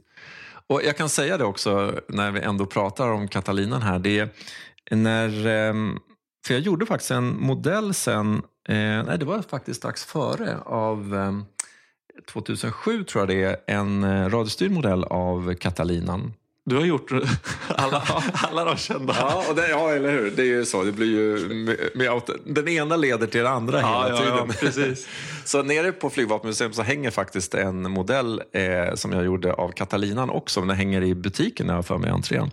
Och 0.67 0.81
jag 0.83 0.97
kan 0.97 1.09
säga 1.09 1.37
det 1.37 1.43
också 1.43 1.99
när 2.07 2.31
vi 2.31 2.39
ändå 2.39 2.65
pratar 2.65 3.09
om 3.09 3.27
Catalinan 3.27 3.81
här. 3.81 3.99
Det 3.99 4.19
är 4.19 4.29
när, 4.95 5.47
ehm, 5.47 5.99
för 6.47 6.53
jag 6.53 6.63
gjorde 6.63 6.85
faktiskt 6.85 7.11
en 7.11 7.41
modell 7.41 7.93
sen, 7.93 8.35
eh, 8.69 8.75
nej 8.75 9.17
det 9.19 9.25
var 9.25 9.41
faktiskt 9.41 9.77
strax 9.77 10.05
före 10.05 10.57
av 10.65 11.15
ehm, 11.15 11.45
2007 12.25 13.03
tror 13.03 13.21
jag 13.21 13.29
det 13.29 13.43
är, 13.43 13.77
en 13.77 14.03
eh, 14.03 14.29
radiostyrd 14.29 14.71
modell 14.71 15.03
av 15.03 15.53
Catalinan. 15.55 16.33
Du 16.65 16.75
har 16.75 16.85
gjort 16.85 17.11
alla, 17.67 18.03
alla 18.33 18.65
de 18.65 18.77
kända. 18.77 19.15
Ja, 19.19 19.43
och 19.49 19.55
det, 19.55 19.69
ja, 19.69 19.91
eller 19.91 20.11
hur? 20.11 20.31
Det 20.31 20.41
är 20.41 20.45
ju 20.45 20.65
så. 20.65 20.83
Det 20.83 20.91
blir 20.91 21.07
ju 21.07 21.47
med, 21.53 21.77
med 21.95 22.21
den 22.45 22.67
ena 22.67 22.95
leder 22.95 23.27
till 23.27 23.41
det 23.41 23.49
andra 23.49 23.81
Ja, 23.81 24.03
hela 24.03 24.09
ja, 24.09 24.17
tiden. 24.17 24.37
ja, 24.37 24.53
precis. 24.59 25.07
Så 25.45 25.63
nere 25.63 25.91
på 25.91 26.09
Flygvapenmuseum 26.09 26.73
så 26.73 26.81
hänger 26.81 27.11
faktiskt 27.11 27.53
en 27.53 27.91
modell 27.91 28.41
eh, 28.51 28.95
som 28.95 29.11
jag 29.13 29.25
gjorde 29.25 29.53
av 29.53 29.71
Catalinan 29.71 30.29
också. 30.29 30.61
Den 30.61 30.69
hänger 30.77 31.03
i 31.03 31.15
butiken 31.15 31.65
när 31.67 31.73
jag 31.73 31.77
har 31.77 31.83
för 31.83 31.97
mig 31.97 32.09
i 32.09 32.13
entrén. 32.13 32.51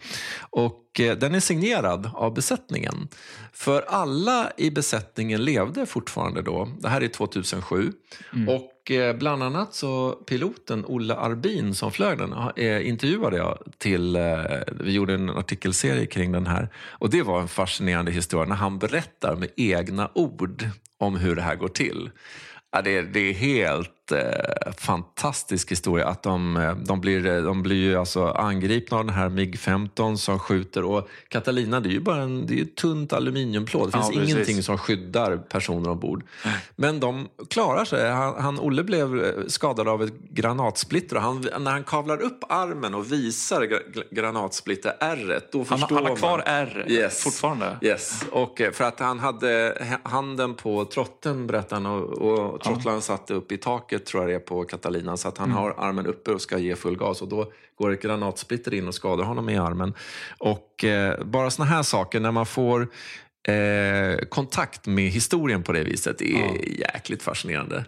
Och 0.51 1.01
eh, 1.01 1.17
den 1.17 1.35
är 1.35 1.41
signerad 1.41 2.11
av 2.15 2.35
besättningen. 2.35 3.09
För 3.53 3.85
alla 3.89 4.51
i 4.57 4.71
besättningen 4.71 5.45
levde 5.45 5.87
fortfarande 5.87 6.43
då. 6.43 6.69
Det 6.79 6.89
här 6.89 7.01
är 7.01 7.09
2007. 7.09 7.93
Och 8.49 8.71
och 8.85 8.91
eh, 8.91 9.17
bland 9.17 9.43
annat 9.43 9.75
så 9.75 10.13
piloten 10.13 10.85
Olle 10.87 11.15
Arbin 11.15 11.75
som 11.75 11.93
flög 11.93 12.19
den 12.19 12.33
eh, 12.57 12.89
intervjuade 12.89 13.37
jag 13.37 13.59
till, 13.79 14.17
eh, 14.17 14.23
vi 14.81 14.93
gjorde 14.93 15.15
en 15.15 15.31
artikelserie 15.31 16.07
kring 16.07 16.33
den 16.33 16.47
här. 16.47 16.69
Och 16.91 17.11
det 17.11 17.23
var 17.23 17.41
en 17.41 17.49
fascinerande 17.49 18.13
historia 18.13 18.49
när 18.49 18.57
han 18.57 18.79
berättar 18.79 19.37
med 19.37 19.49
egna 19.57 20.11
ord 20.15 20.69
om 20.99 21.17
hur 21.17 21.37
det 21.37 21.43
här 21.43 21.55
går 21.55 21.69
till. 21.69 22.11
Ja, 22.73 22.83
det, 22.83 22.97
är, 22.97 23.03
det 23.03 23.21
är 23.21 23.33
helt 23.35 24.04
eh, 24.13 24.73
fantastisk 24.79 25.71
historia 25.71 26.07
att 26.07 26.23
de, 26.23 26.57
eh, 26.57 26.75
de, 26.77 27.01
blir, 27.01 27.27
eh, 27.27 27.43
de 27.43 27.63
blir 27.63 27.77
ju 27.77 27.97
alltså 27.97 28.27
angripna 28.27 28.97
av 28.99 29.05
den 29.07 29.15
här 29.15 29.29
MIG-15 29.29 30.17
som 30.17 30.39
skjuter. 30.39 30.85
Och 30.85 31.09
Catalina 31.29 31.81
det 31.81 31.89
är 31.89 31.93
ju 31.93 32.01
bara 32.01 32.23
en, 32.23 32.47
det 32.47 32.61
är 32.61 32.65
tunt 32.65 33.13
aluminiumplåt. 33.13 33.93
Det 33.93 33.99
Ja, 33.99 34.03
finns 34.03 34.15
precis. 34.17 34.35
ingenting 34.35 34.63
som 34.63 34.79
skyddar 34.79 35.37
personer 35.37 35.91
ombord. 35.91 36.23
Men 36.77 37.01
de 37.01 37.29
klarar 37.51 37.85
sig. 37.85 38.11
Han, 38.11 38.35
han, 38.43 38.61
Olle 38.61 38.83
blev 38.85 39.25
eh, 39.25 39.33
skadad 39.47 39.89
av 39.89 40.03
ett 40.03 40.13
granatsplitter 40.31 41.17
och 41.17 41.23
han, 41.23 41.47
när 41.59 41.71
han 41.71 41.85
kavlar 41.85 42.23
upp 42.23 42.41
armen 42.49 42.95
och 42.95 43.13
visar 43.13 43.63
gra- 43.63 44.05
granatsplitter-ärret 44.11 45.53
då 45.53 45.59
Han, 45.59 45.79
förstår 45.79 45.97
han 45.97 46.07
har 46.07 46.17
kvar. 46.17 46.43
R 46.47 46.85
Yes. 46.89 47.23
fortfarande. 47.25 47.79
Yes, 47.83 48.25
och 48.33 48.61
för 48.73 48.85
att 48.85 49.01
han 49.01 49.19
hade 49.19 49.79
handen 50.03 50.55
på 50.55 50.85
trotten 50.85 51.47
berättar 51.47 51.77
han 51.77 51.87
och, 51.87 52.03
och 52.13 52.61
trottlaren 52.61 53.01
satt 53.03 53.31
upp 53.31 53.53
i 53.53 53.57
taket 53.57 53.94
tror 53.99 54.23
jag 54.23 54.31
det 54.31 54.35
är 54.35 54.47
på 54.47 54.65
Catalina 54.65 55.17
så 55.17 55.29
att 55.29 55.39
han 55.39 55.51
har 55.51 55.75
armen 55.79 56.07
uppe 56.07 56.31
och 56.31 56.41
ska 56.41 56.59
ge 56.59 56.77
full 56.77 56.97
gas 56.97 57.23
och 57.23 57.29
då 57.29 57.53
går 57.79 57.93
ett 57.93 58.03
granatsplitter 58.03 58.75
in 58.75 58.89
och 58.89 58.95
skadar 58.95 59.25
honom 59.25 59.49
i 59.49 59.57
armen. 59.57 59.95
Och 60.39 60.85
eh, 60.85 61.25
bara 61.25 61.51
såna 61.51 61.67
här 61.67 61.83
saker 61.83 62.21
när 62.21 62.33
man 62.33 62.47
får 62.47 62.89
eh, 63.49 64.25
kontakt 64.29 64.87
med 64.87 65.11
historien 65.11 65.63
på 65.63 65.73
det 65.73 65.85
viset 65.85 66.19
det 66.19 66.35
är 66.35 66.81
jäkligt 66.81 67.23
fascinerande. 67.23 67.85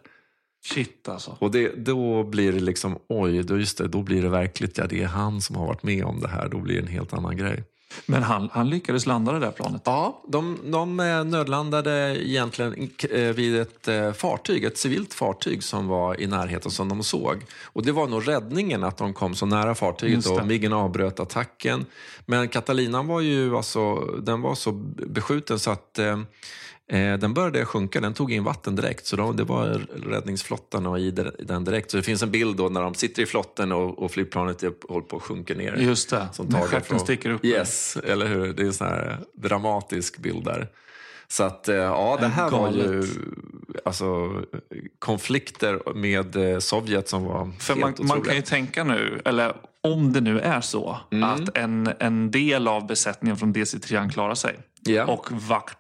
Shit 0.65 1.09
alltså. 1.09 1.37
Och 1.41 1.51
det, 1.51 1.69
då 1.77 2.25
blir 2.25 2.53
det 2.53 2.61
liksom, 2.61 2.99
oj, 3.09 3.43
då, 3.43 3.59
just 3.59 3.79
det, 3.79 3.89
då 3.89 4.03
blir 4.03 4.23
det 4.23 4.29
verkligt, 4.29 4.79
ja 4.79 4.87
det 4.87 5.03
är 5.03 5.07
han 5.07 5.41
som 5.41 5.57
har 5.57 5.67
varit 5.67 5.83
med 5.83 6.05
om 6.05 6.21
det 6.21 6.29
här, 6.29 6.49
då 6.49 6.59
blir 6.59 6.75
det 6.75 6.81
en 6.81 6.87
helt 6.87 7.13
annan 7.13 7.37
grej. 7.37 7.65
Men 8.07 8.23
han, 8.23 8.49
han 8.53 8.71
lyckades 8.71 9.07
landa 9.07 9.33
det 9.33 9.39
där 9.39 9.51
planet. 9.51 9.83
Ja, 9.85 10.23
de, 10.29 10.59
de 10.65 11.01
eh, 11.01 11.25
nödlandade 11.25 12.17
egentligen 12.29 12.91
eh, 13.11 13.21
vid 13.21 13.61
ett 13.61 13.89
eh, 13.89 14.13
fartyg, 14.13 14.65
ett 14.65 14.79
civilt 14.79 15.15
fartyg 15.15 15.63
som 15.63 15.89
var 15.89 16.21
i 16.21 16.27
närheten 16.27 16.71
som 16.71 16.89
de 16.89 17.03
såg. 17.03 17.45
Och 17.65 17.85
det 17.85 17.93
var 17.93 18.07
nog 18.07 18.29
räddningen 18.29 18.85
att 18.85 18.97
de 18.97 19.15
kom 19.15 19.35
så 19.35 19.47
nära 19.47 19.75
fartyget 19.75 20.27
och 20.27 20.47
Miggen 20.47 20.73
avbröt 20.73 21.21
attacken. 21.21 21.87
Men 22.27 22.49
Catalinan 22.49 23.07
var 23.07 23.21
ju 23.21 23.57
alltså, 23.57 23.95
den 23.97 24.43
var 24.43 24.55
så 24.55 24.73
beskjuten 25.07 25.59
så 25.59 25.71
att 25.71 25.99
den 27.21 27.35
började 27.35 27.65
sjunka, 27.65 28.01
den 28.01 28.15
tog 28.15 28.33
in 28.33 28.45
vatten 28.45 28.77
direkt. 28.77 29.07
Så 29.07 29.17
de, 29.17 29.37
det 29.37 29.45
var 29.45 29.87
räddningsflottan 30.07 30.87
och 30.87 30.99
i 30.99 31.11
den- 31.11 31.65
direkt. 31.65 31.91
Så 31.91 31.97
det 31.97 32.03
finns 32.03 32.23
en 32.23 32.31
bild 32.31 32.57
då 32.57 32.69
när 32.69 32.81
de 32.83 32.95
sitter 32.95 33.23
i 33.23 33.27
flotten 33.27 33.73
och, 33.73 33.99
och 33.99 34.11
flygplanet 34.11 34.63
är, 34.63 34.73
håller 34.89 35.07
på 35.07 35.17
att 35.17 35.23
sjunka 35.23 35.55
ner. 35.55 35.75
Just 35.77 36.11
det. 36.11 36.29
Som 36.33 36.47
När 36.47 36.61
stjärten 36.61 36.99
sticker 37.01 37.31
upp. 37.31 37.45
Yes, 37.45 37.97
eller 37.97 38.27
hur? 38.27 38.53
Det 38.53 38.63
är 38.63 38.67
en 38.67 38.73
sån 38.73 38.87
här 38.87 39.19
dramatisk 39.35 40.19
bild 40.19 40.45
där. 40.45 40.69
Så 41.29 41.45
att, 41.45 41.69
eh, 41.69 41.75
ja, 41.77 42.17
det 42.21 42.27
här 42.29 42.51
var 42.51 42.71
ju 42.73 43.05
alltså, 43.85 44.33
konflikter 44.99 45.95
med 45.95 46.37
eh, 46.37 46.59
Sovjet 46.59 47.09
som 47.09 47.25
var 47.25 47.51
För 47.59 47.75
helt 47.75 47.81
man, 47.99 48.07
man 48.07 48.19
otroliga. 48.19 48.25
kan 48.25 48.37
ju 48.37 48.43
tänka 48.43 48.85
nu, 48.85 49.23
eller 49.25 49.57
om 49.81 50.13
det 50.13 50.21
nu 50.21 50.41
är 50.41 50.61
så, 50.61 50.99
Mm. 51.13 51.25
att 51.31 51.57
en, 51.57 51.91
en 51.99 52.31
del 52.31 52.69
av 52.69 52.87
besättningen 52.87 53.37
från 53.37 53.53
DC-3 53.55 54.11
klarar 54.11 54.35
sig 54.35 54.57
Ja. 54.81 55.05
och 55.05 55.29
vart 55.33 55.71
eh, 55.71 55.77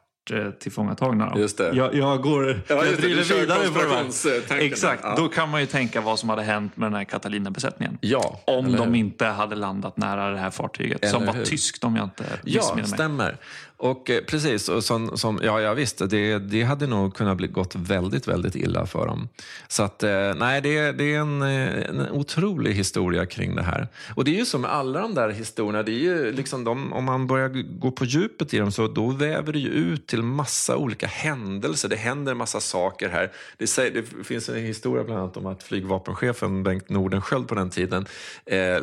tillfångatagna. 0.59 1.31
då. 1.35 1.41
Just 1.41 1.59
det. 1.59 1.70
Jag, 1.74 1.95
jag 1.95 2.22
går 2.22 2.61
Ja, 2.68 2.85
jag 2.85 2.97
driver 2.97 3.39
vidare 3.41 3.68
på 3.68 3.79
det 3.83 4.55
här. 4.55 4.61
Exakt, 4.61 5.01
Ja. 5.05 5.14
då 5.16 5.29
kan 5.29 5.49
man 5.51 5.61
ju 5.61 5.66
tänka 5.66 6.01
vad 6.01 6.18
som 6.18 6.29
hade 6.29 6.43
hänt 6.43 6.77
med 6.77 6.87
den 6.87 6.95
här 6.95 7.05
Catalina-besättningen. 7.05 7.99
Ja, 8.01 8.41
Om 8.47 8.72
de 8.72 8.89
hur? 8.89 8.95
inte 8.97 9.27
hade 9.27 9.57
landat 9.57 9.97
nära 9.97 10.31
det 10.31 10.39
här 10.39 10.51
fartyget. 10.51 11.03
Eller 11.03 11.12
som 11.12 11.27
var 11.27 11.33
hur? 11.35 11.45
tyskt 11.45 11.85
om 11.85 11.97
jag 11.97 12.05
inte 12.05 12.24
Ja, 12.45 12.61
missminner 12.61 12.83
mig. 12.83 12.87
stämmer. 12.95 13.37
Och 13.79 14.11
eh, 14.11 14.24
precis, 14.24 14.68
och 14.68 14.85
som, 14.85 15.18
som, 15.18 15.41
ja, 15.43 15.61
ja 15.61 15.74
visst, 15.74 16.11
det, 16.11 16.39
det 16.39 16.62
hade 16.62 16.87
nog 16.87 17.14
kunnat 17.14 17.37
bli, 17.37 17.47
gått 17.47 17.74
väldigt, 17.74 18.29
väldigt 18.29 18.57
illa 18.57 18.87
för 18.87 19.07
dem. 19.07 19.29
Så 19.68 19.83
att, 19.83 20.03
eh, 20.03 20.35
nej, 20.37 20.61
det, 20.61 20.93
det 20.93 21.14
är 21.14 21.18
en, 21.18 21.43
eh, 21.43 21.89
en 21.89 22.11
otrolig 22.11 22.72
historia 22.72 23.27
kring 23.27 23.55
det 23.55 23.62
här. 23.62 23.89
Och 24.14 24.24
det 24.24 24.31
är 24.31 24.39
ju 24.39 24.45
som 24.45 24.61
med 24.61 24.72
alla 24.72 25.01
de 25.01 25.14
där 25.14 25.29
historierna, 25.29 25.83
det 25.83 25.93
är 25.93 25.99
ju 25.99 26.33
liksom 26.33 26.64
de, 26.64 26.93
om 26.93 27.05
man 27.05 27.27
börjar 27.27 27.49
gå 27.79 27.91
på 27.91 28.05
djupet 28.05 28.55
i 28.55 28.59
dem 28.59 28.72
så 28.72 28.89
då 28.89 29.11
väver 29.11 29.53
det 29.53 29.59
ju 29.59 29.68
ut 29.68 30.07
till 30.07 30.22
massa 30.22 30.77
olika 30.77 31.07
händelser. 31.07 31.89
Det 31.89 31.97
händer 31.97 32.33
en 32.33 32.39
massa 32.39 32.61
saker 32.61 33.09
här. 33.09 33.33
Det, 33.57 33.66
säger, 33.66 33.91
det 33.91 34.24
finns 34.24 34.49
en 34.49 34.57
historia 34.57 35.05
bland 35.05 35.20
annat 35.20 35.37
om 35.37 35.47
att 35.47 35.62
flygvapenchefen 35.62 36.62
Bengt 36.62 36.89
Nordenskiöld 36.89 37.49
på 37.49 37.55
den 37.55 37.70
tiden 37.70 38.07
eh, 38.47 38.59
eh 38.59 38.81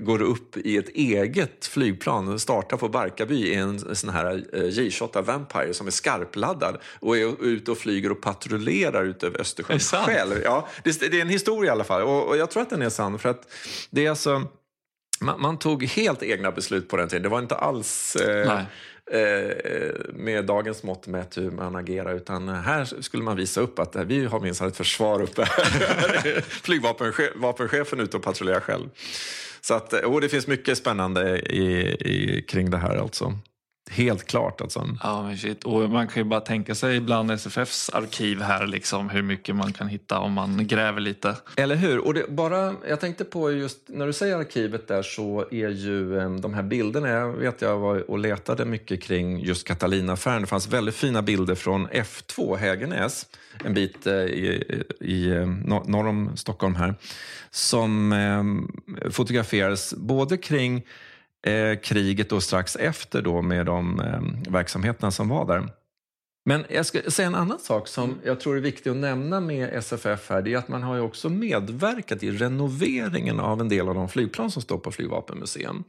går 0.00 0.22
upp 0.22 0.56
i 0.56 0.76
ett 0.76 0.88
eget 0.88 1.66
flygplan, 1.66 2.38
startar 2.38 2.76
på 2.76 2.88
Barkarby 2.88 3.36
i 3.36 3.54
en 3.54 3.96
sån 3.96 4.10
här 4.10 4.25
J-28 4.34 5.22
Vampire 5.22 5.74
som 5.74 5.86
är 5.86 5.90
skarpladdad 5.90 6.78
och 7.00 7.16
är 7.16 7.44
ute 7.44 7.70
och 7.70 7.78
flyger 7.78 8.12
och 8.12 8.20
patrullerar 8.20 9.04
ut 9.04 9.22
över 9.22 9.40
Östersjön 9.40 9.78
själv. 9.78 10.40
Ja, 10.44 10.68
det, 10.84 11.00
det, 11.00 11.16
är 11.18 11.22
en 11.22 11.28
historia 11.28 11.68
i 11.68 11.72
alla 11.72 11.84
fall 11.84 12.02
och, 12.02 12.28
och, 12.28 12.36
jag 12.36 12.50
tror 12.50 12.62
att 12.62 12.70
den 12.70 12.82
är 12.82 12.88
sann 12.88 13.18
för 13.18 13.28
att 13.28 13.48
det 13.90 14.06
är 14.06 14.10
alltså 14.10 14.42
man, 15.20 15.40
man, 15.40 15.58
tog 15.58 15.84
helt 15.84 16.22
egna 16.22 16.52
beslut 16.52 16.88
på 16.88 16.96
den 16.96 17.08
tiden. 17.08 17.22
Det 17.22 17.28
var 17.28 17.38
inte 17.38 17.54
alls 17.54 18.16
eh, 18.16 18.60
eh, 19.12 19.90
med 20.14 20.44
dagens 20.44 20.82
mått 20.82 21.06
mätt 21.06 21.38
hur 21.38 21.50
man 21.50 21.76
agerar 21.76 22.14
utan 22.14 22.48
här 22.48 23.02
skulle 23.02 23.22
man 23.22 23.36
visa 23.36 23.60
upp 23.60 23.78
att 23.78 23.96
vi 23.96 24.24
har 24.24 24.40
minsann 24.40 24.68
ett 24.68 24.76
försvar 24.76 25.22
uppe. 25.22 25.46
Flygvapenchefen 26.42 28.00
ute 28.00 28.16
och 28.16 28.22
patrullerar 28.22 28.60
själv. 28.60 28.88
Så 29.60 29.74
att, 29.74 29.92
och 29.92 30.20
det 30.20 30.28
finns 30.28 30.46
mycket 30.46 30.78
spännande 30.78 31.38
i, 31.38 31.66
i, 32.00 32.42
kring 32.48 32.70
det 32.70 32.78
här 32.78 32.96
alltså. 32.96 33.38
Helt 33.90 34.26
klart 34.26 34.60
alltså. 34.60 34.88
Ja, 35.02 35.22
men 35.22 35.38
shit. 35.38 35.64
Och 35.64 35.90
man 35.90 36.08
kan 36.08 36.22
ju 36.22 36.28
bara 36.28 36.40
tänka 36.40 36.74
sig 36.74 36.96
ibland 36.96 37.30
SFFs 37.30 37.90
arkiv 37.90 38.40
här 38.40 38.66
liksom 38.66 39.10
hur 39.10 39.22
mycket 39.22 39.56
man 39.56 39.72
kan 39.72 39.88
hitta 39.88 40.18
om 40.18 40.32
man 40.32 40.66
gräver 40.66 41.00
lite. 41.00 41.36
Eller 41.56 41.76
hur? 41.76 41.98
Och 41.98 42.14
det, 42.14 42.28
bara, 42.28 42.74
jag 42.88 43.00
tänkte 43.00 43.24
på 43.24 43.52
just 43.52 43.78
när 43.86 44.06
du 44.06 44.12
säger 44.12 44.36
arkivet 44.36 44.88
där 44.88 45.02
så 45.02 45.44
är 45.50 45.68
ju 45.68 46.18
de 46.40 46.54
här 46.54 46.62
bilderna, 46.62 47.08
jag 47.08 47.32
vet 47.32 47.62
jag 47.62 47.78
var 47.78 48.10
och 48.10 48.18
letade 48.18 48.64
mycket 48.64 49.02
kring 49.02 49.40
just 49.40 49.66
Catalina-affären. 49.66 50.40
Det 50.40 50.46
fanns 50.46 50.68
väldigt 50.68 50.94
fina 50.94 51.22
bilder 51.22 51.54
från 51.54 51.88
F2 51.88 52.56
Hägernäs, 52.56 53.26
en 53.64 53.74
bit 53.74 54.06
uh, 54.06 54.12
i, 54.12 54.82
i 55.00 55.28
norr 55.64 56.06
om 56.06 56.36
Stockholm 56.36 56.74
här, 56.74 56.94
som 57.50 58.12
fotograferades 59.10 59.94
både 59.94 60.36
kring 60.36 60.76
eh, 60.76 60.82
Eh, 61.46 61.78
kriget 61.78 62.30
då 62.30 62.40
strax 62.40 62.76
efter 62.76 63.22
då 63.22 63.42
med 63.42 63.66
de 63.66 64.00
eh, 64.00 64.52
verksamheterna 64.52 65.10
som 65.10 65.28
var 65.28 65.46
där. 65.46 65.68
Men 66.48 66.64
jag 66.68 66.86
ska 66.86 67.10
säga 67.10 67.26
en 67.26 67.34
annan 67.34 67.58
sak 67.58 67.88
som 67.88 68.18
jag 68.24 68.40
tror 68.40 68.56
är 68.56 68.60
viktig 68.60 68.90
att 68.90 68.96
nämna 68.96 69.40
med 69.40 69.74
SFF 69.74 70.30
här. 70.30 70.42
Det 70.42 70.52
är 70.52 70.58
att 70.58 70.68
man 70.68 70.82
har 70.82 70.94
ju 70.94 71.00
också 71.00 71.28
medverkat 71.28 72.22
i 72.22 72.30
renoveringen 72.30 73.40
av 73.40 73.60
en 73.60 73.68
del 73.68 73.88
av 73.88 73.94
de 73.94 74.08
flygplan 74.08 74.50
som 74.50 74.62
står 74.62 74.78
på 74.78 74.92
Flygvapenmuseum. 74.92 75.84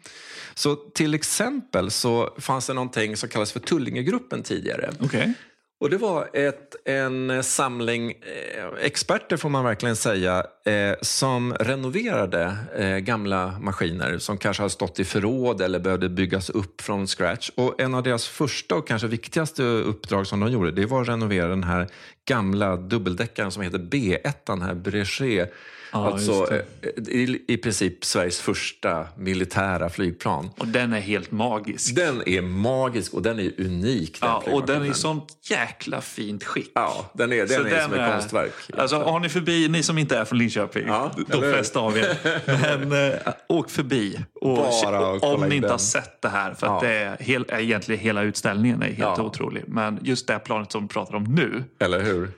Så 0.54 0.76
till 0.76 1.14
exempel 1.14 1.92
så 1.92 2.34
fanns 2.38 2.68
det 2.68 2.74
någonting 2.74 3.18
som 3.18 3.30
kallas 3.30 3.52
för 3.52 3.60
Tullingegruppen 3.60 4.44
tidigare. 4.44 4.92
Okay. 5.00 5.34
Och 5.80 5.90
det 5.90 5.98
var 5.98 6.30
ett, 6.34 6.76
en 6.86 7.30
eh, 7.30 7.42
samling 7.42 8.12
eh, 8.12 8.86
experter, 8.86 9.38
får 9.38 9.50
man 9.50 9.64
verkligen 9.64 9.96
säga, 9.96 10.46
eh, 10.66 10.96
som 11.02 11.54
renoverade 11.54 12.58
eh, 12.76 12.98
gamla 12.98 13.60
maskiner 13.60 14.18
som 14.18 14.38
kanske 14.38 14.64
hade 14.64 14.70
stått 14.70 15.00
i 15.00 15.06
förråd 15.06 15.62
eller 15.62 15.80
behövde 15.80 16.10
byggas 16.10 16.50
upp 16.50 16.82
från 16.82 17.08
scratch. 17.08 17.50
Och 17.56 17.82
en 17.82 17.94
av 17.94 18.04
deras 18.04 18.28
första 18.28 18.76
och 18.76 18.88
kanske 18.88 19.08
viktigaste 19.08 19.64
uppdrag 19.64 20.28
som 20.28 20.40
de 20.40 20.52
gjorde, 20.52 20.72
det 20.72 20.86
var 20.86 21.02
att 21.02 21.08
renovera 21.08 21.48
den 21.48 21.64
här 21.64 21.88
gamla 22.26 22.76
dubbeldäckaren 22.76 23.52
som 23.52 23.64
heter 23.64 23.80
B1, 23.80 24.34
den 24.44 24.62
här 24.62 24.74
Breger 24.74 25.50
Ja, 25.92 26.12
alltså 26.12 26.48
i, 27.08 27.42
i 27.48 27.58
princip 27.58 28.06
Sveriges 28.06 28.40
första 28.40 29.08
militära 29.18 29.90
flygplan. 29.90 30.50
Och 30.58 30.68
den 30.68 30.94
är 30.94 31.00
helt 31.00 31.32
magisk. 31.32 31.96
Den 31.96 32.28
är 32.28 32.42
magisk 32.42 33.14
och 33.14 33.22
den 33.22 33.40
är 33.40 33.52
unik. 33.58 34.22
Den 34.22 34.30
ja, 34.30 34.44
och 34.52 34.66
den 34.66 34.82
är 34.82 34.86
i 34.86 34.94
sånt 34.94 35.38
jäkla 35.44 36.02
fint 36.02 36.44
skick. 36.44 36.72
Ja, 36.76 37.12
den 37.14 37.34
är, 37.34 37.46
den 37.46 37.66
är 37.66 37.70
den 37.70 37.84
som 37.84 37.94
ett 37.94 38.12
konstverk. 38.12 38.52
Alltså, 38.78 38.98
har 38.98 39.20
ni 39.20 39.30
förbi, 39.30 39.68
ni 39.68 39.84
som 39.84 39.98
inte 39.98 40.18
är 40.18 40.26
från 40.26 40.40
Linköping, 40.40 40.88
ja, 40.88 41.12
de 41.28 41.42
flesta 41.42 41.80
av 41.80 41.98
er, 41.98 42.18
men 42.86 43.12
äh, 43.12 43.20
åk 43.50 43.70
förbi. 43.70 44.20
Och, 44.42 44.58
och 44.58 45.34
om 45.34 45.50
ni 45.50 45.56
inte 45.56 45.66
den. 45.68 45.72
har 45.72 45.78
sett 45.78 46.22
det 46.22 46.30
här, 46.30 46.54
för 46.54 46.68
att 46.68 46.82
det 46.82 46.94
är 46.94 47.18
hel, 47.20 47.46
egentligen 47.50 48.02
hela 48.02 48.22
utställningen 48.22 48.82
är 48.82 48.86
helt 48.86 49.00
ja. 49.00 49.22
otrolig. 49.22 49.64
Men 49.68 50.00
just 50.02 50.28
det 50.28 50.40
planet 50.40 50.72
som 50.72 50.82
vi 50.82 50.88
pratar 50.88 51.16
om 51.16 51.24
nu. 51.24 51.64
Eller 51.80 52.00
hur? 52.00 52.32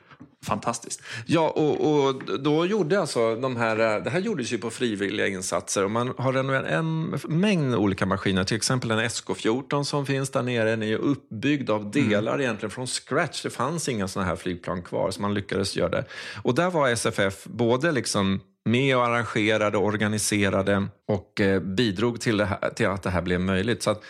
Fantastiskt. 0.45 1.01
Ja, 1.25 1.49
och, 1.49 2.05
och, 2.05 2.39
då 2.39 2.65
gjorde 2.65 2.99
alltså 2.99 3.35
de 3.35 3.57
här, 3.57 3.95
eh, 3.95 4.03
det 4.03 4.09
här 4.09 4.19
gjordes 4.19 4.53
ju 4.53 4.57
på 4.57 4.69
frivilliga 4.69 5.27
insatser 5.27 5.83
och 5.83 5.91
man 5.91 6.13
har 6.17 6.33
renoverat 6.33 6.65
en 6.65 7.19
mängd 7.27 7.75
olika 7.75 8.05
maskiner. 8.05 8.43
Till 8.43 8.57
exempel 8.57 8.91
en 8.91 8.99
SK14 8.99 9.83
som 9.83 10.05
finns 10.05 10.29
där 10.29 10.43
nere. 10.43 10.69
Den 10.69 10.83
är 10.83 10.95
uppbyggd 10.95 11.69
av 11.69 11.91
delar 11.91 12.33
mm. 12.33 12.41
egentligen 12.41 12.71
från 12.71 12.87
scratch. 12.87 13.43
Det 13.43 13.49
fanns 13.49 13.89
inga 13.89 14.07
sådana 14.07 14.29
här 14.29 14.35
flygplan 14.35 14.81
kvar 14.81 15.11
så 15.11 15.21
man 15.21 15.33
lyckades 15.33 15.75
göra 15.75 15.89
det. 15.89 16.05
Och 16.43 16.55
där 16.55 16.69
var 16.69 16.89
SFF 16.89 17.43
både 17.43 17.91
liksom 17.91 18.39
med 18.65 18.97
och 18.97 19.05
arrangerade, 19.05 19.77
organiserade 19.77 20.87
och 21.07 21.41
eh, 21.41 21.59
bidrog 21.61 22.21
till, 22.21 22.41
här, 22.41 22.69
till, 22.75 22.87
att 22.87 23.03
det 23.03 23.09
här 23.09 23.21
blev 23.21 23.39
möjligt. 23.39 23.83
Så 23.83 23.91
att, 23.91 24.03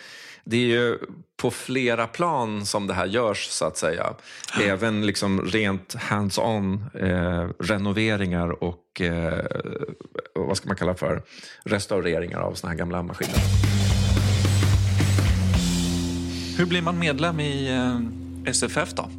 det 0.44 0.56
är 0.56 0.66
ju 0.66 0.98
på 1.36 1.50
flera 1.50 2.06
plan 2.06 2.66
som 2.66 2.86
det 2.86 2.94
här 2.94 3.06
görs, 3.06 3.46
så 3.46 3.64
att 3.64 3.76
säga. 3.76 4.14
Även 4.60 5.06
liksom 5.06 5.42
rent 5.42 5.94
hands-on 5.94 6.84
eh, 6.94 7.48
renoveringar 7.58 8.64
och 8.64 9.00
eh, 9.00 9.44
vad 10.34 10.56
ska 10.56 10.68
man 10.68 10.76
kalla 10.76 10.94
för 10.94 11.22
restaureringar 11.64 12.40
av 12.40 12.54
såna 12.54 12.70
här 12.70 12.78
gamla 12.78 13.02
maskiner. 13.02 13.40
Hur 16.58 16.66
blir 16.66 16.82
man 16.82 16.98
medlem 16.98 17.40
i 17.40 17.70
eh, 17.70 18.50
SFF 18.50 18.92
då? 18.94 19.10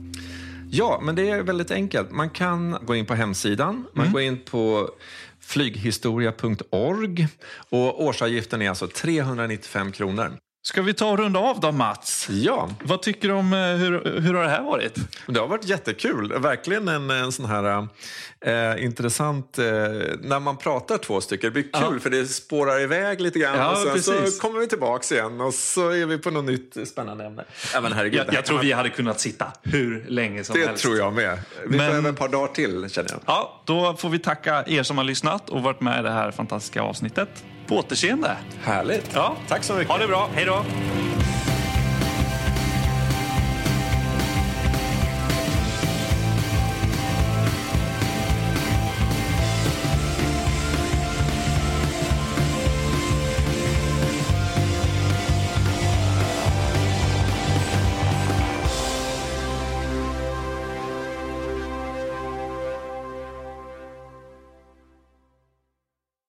Ja, 0.73 0.99
men 1.03 1.15
det 1.15 1.29
är 1.29 1.43
väldigt 1.43 1.71
enkelt. 1.71 2.11
Man 2.11 2.29
kan 2.29 2.77
gå 2.85 2.95
in 2.95 3.05
på 3.05 3.13
hemsidan, 3.13 3.87
man 3.93 4.05
mm. 4.05 4.13
går 4.13 4.21
in 4.21 4.39
på 4.51 4.89
flyghistoria.org 5.39 7.27
och 7.69 8.03
årsavgiften 8.03 8.61
är 8.61 8.69
alltså 8.69 8.87
395 8.87 9.91
kronor. 9.91 10.31
Ska 10.63 10.81
vi 10.81 10.93
ta 10.93 11.09
och 11.09 11.17
runda 11.17 11.39
av 11.39 11.59
då 11.59 11.71
Mats? 11.71 12.27
Ja. 12.29 12.69
Vad 12.83 13.01
tycker 13.01 13.27
du 13.27 13.33
om, 13.33 13.53
eh, 13.53 13.59
hur, 13.59 14.19
hur 14.21 14.33
har 14.33 14.43
det 14.43 14.49
här 14.49 14.61
varit? 14.63 14.95
Det 15.27 15.39
har 15.39 15.47
varit 15.47 15.65
jättekul. 15.65 16.33
Verkligen 16.39 16.87
en, 16.87 17.09
en 17.09 17.31
sån 17.31 17.45
här 17.45 17.87
eh, 18.45 18.83
intressant, 18.83 19.57
eh, 19.57 19.65
när 20.21 20.39
man 20.39 20.57
pratar 20.57 20.97
två 20.97 21.21
stycken, 21.21 21.47
det 21.47 21.51
blir 21.51 21.63
kul 21.63 21.93
ja. 21.93 21.99
för 21.99 22.09
det 22.09 22.25
spårar 22.25 22.79
iväg 22.79 23.21
lite 23.21 23.39
grann 23.39 23.57
ja, 23.57 23.71
och 23.71 23.77
sen 23.77 23.93
precis. 23.93 24.35
så 24.35 24.41
kommer 24.41 24.59
vi 24.59 24.67
tillbaks 24.67 25.11
igen 25.11 25.41
och 25.41 25.53
så 25.53 25.89
är 25.89 26.05
vi 26.05 26.17
på 26.17 26.31
något 26.31 26.45
nytt 26.45 26.77
spännande 26.87 27.25
ämne. 27.25 27.45
Ja, 27.73 27.81
men 27.81 27.93
herregud, 27.93 28.23
jag, 28.27 28.33
jag 28.33 28.45
tror 28.45 28.59
vi 28.59 28.71
hade 28.71 28.89
kunnat 28.89 29.19
sitta 29.19 29.51
hur 29.63 30.05
länge 30.07 30.43
som 30.43 30.53
det 30.53 30.65
helst. 30.65 30.83
Det 30.83 30.87
tror 30.87 30.97
jag 30.97 31.13
med. 31.13 31.39
Vi 31.63 31.69
men, 31.69 31.77
behöver 31.77 32.09
ett 32.09 32.19
par 32.19 32.29
dagar 32.29 32.53
till 32.53 32.89
känner 32.89 33.09
jag. 33.09 33.19
Ja, 33.25 33.61
då 33.65 33.95
får 33.97 34.09
vi 34.09 34.19
tacka 34.19 34.63
er 34.67 34.83
som 34.83 34.97
har 34.97 35.05
lyssnat 35.05 35.49
och 35.49 35.63
varit 35.63 35.81
med 35.81 35.99
i 35.99 36.03
det 36.03 36.11
här 36.11 36.31
fantastiska 36.31 36.81
avsnittet 36.81 37.43
på 37.71 37.77
återseende. 37.77 38.37
Härligt. 38.63 39.11
Ja. 39.13 39.35
Tack 39.47 39.63
så 39.63 39.73
mycket. 39.73 39.91
Ha 39.91 39.97
det 39.97 40.07
bra. 40.07 40.29
Hej 40.35 40.45
då. 40.45 40.63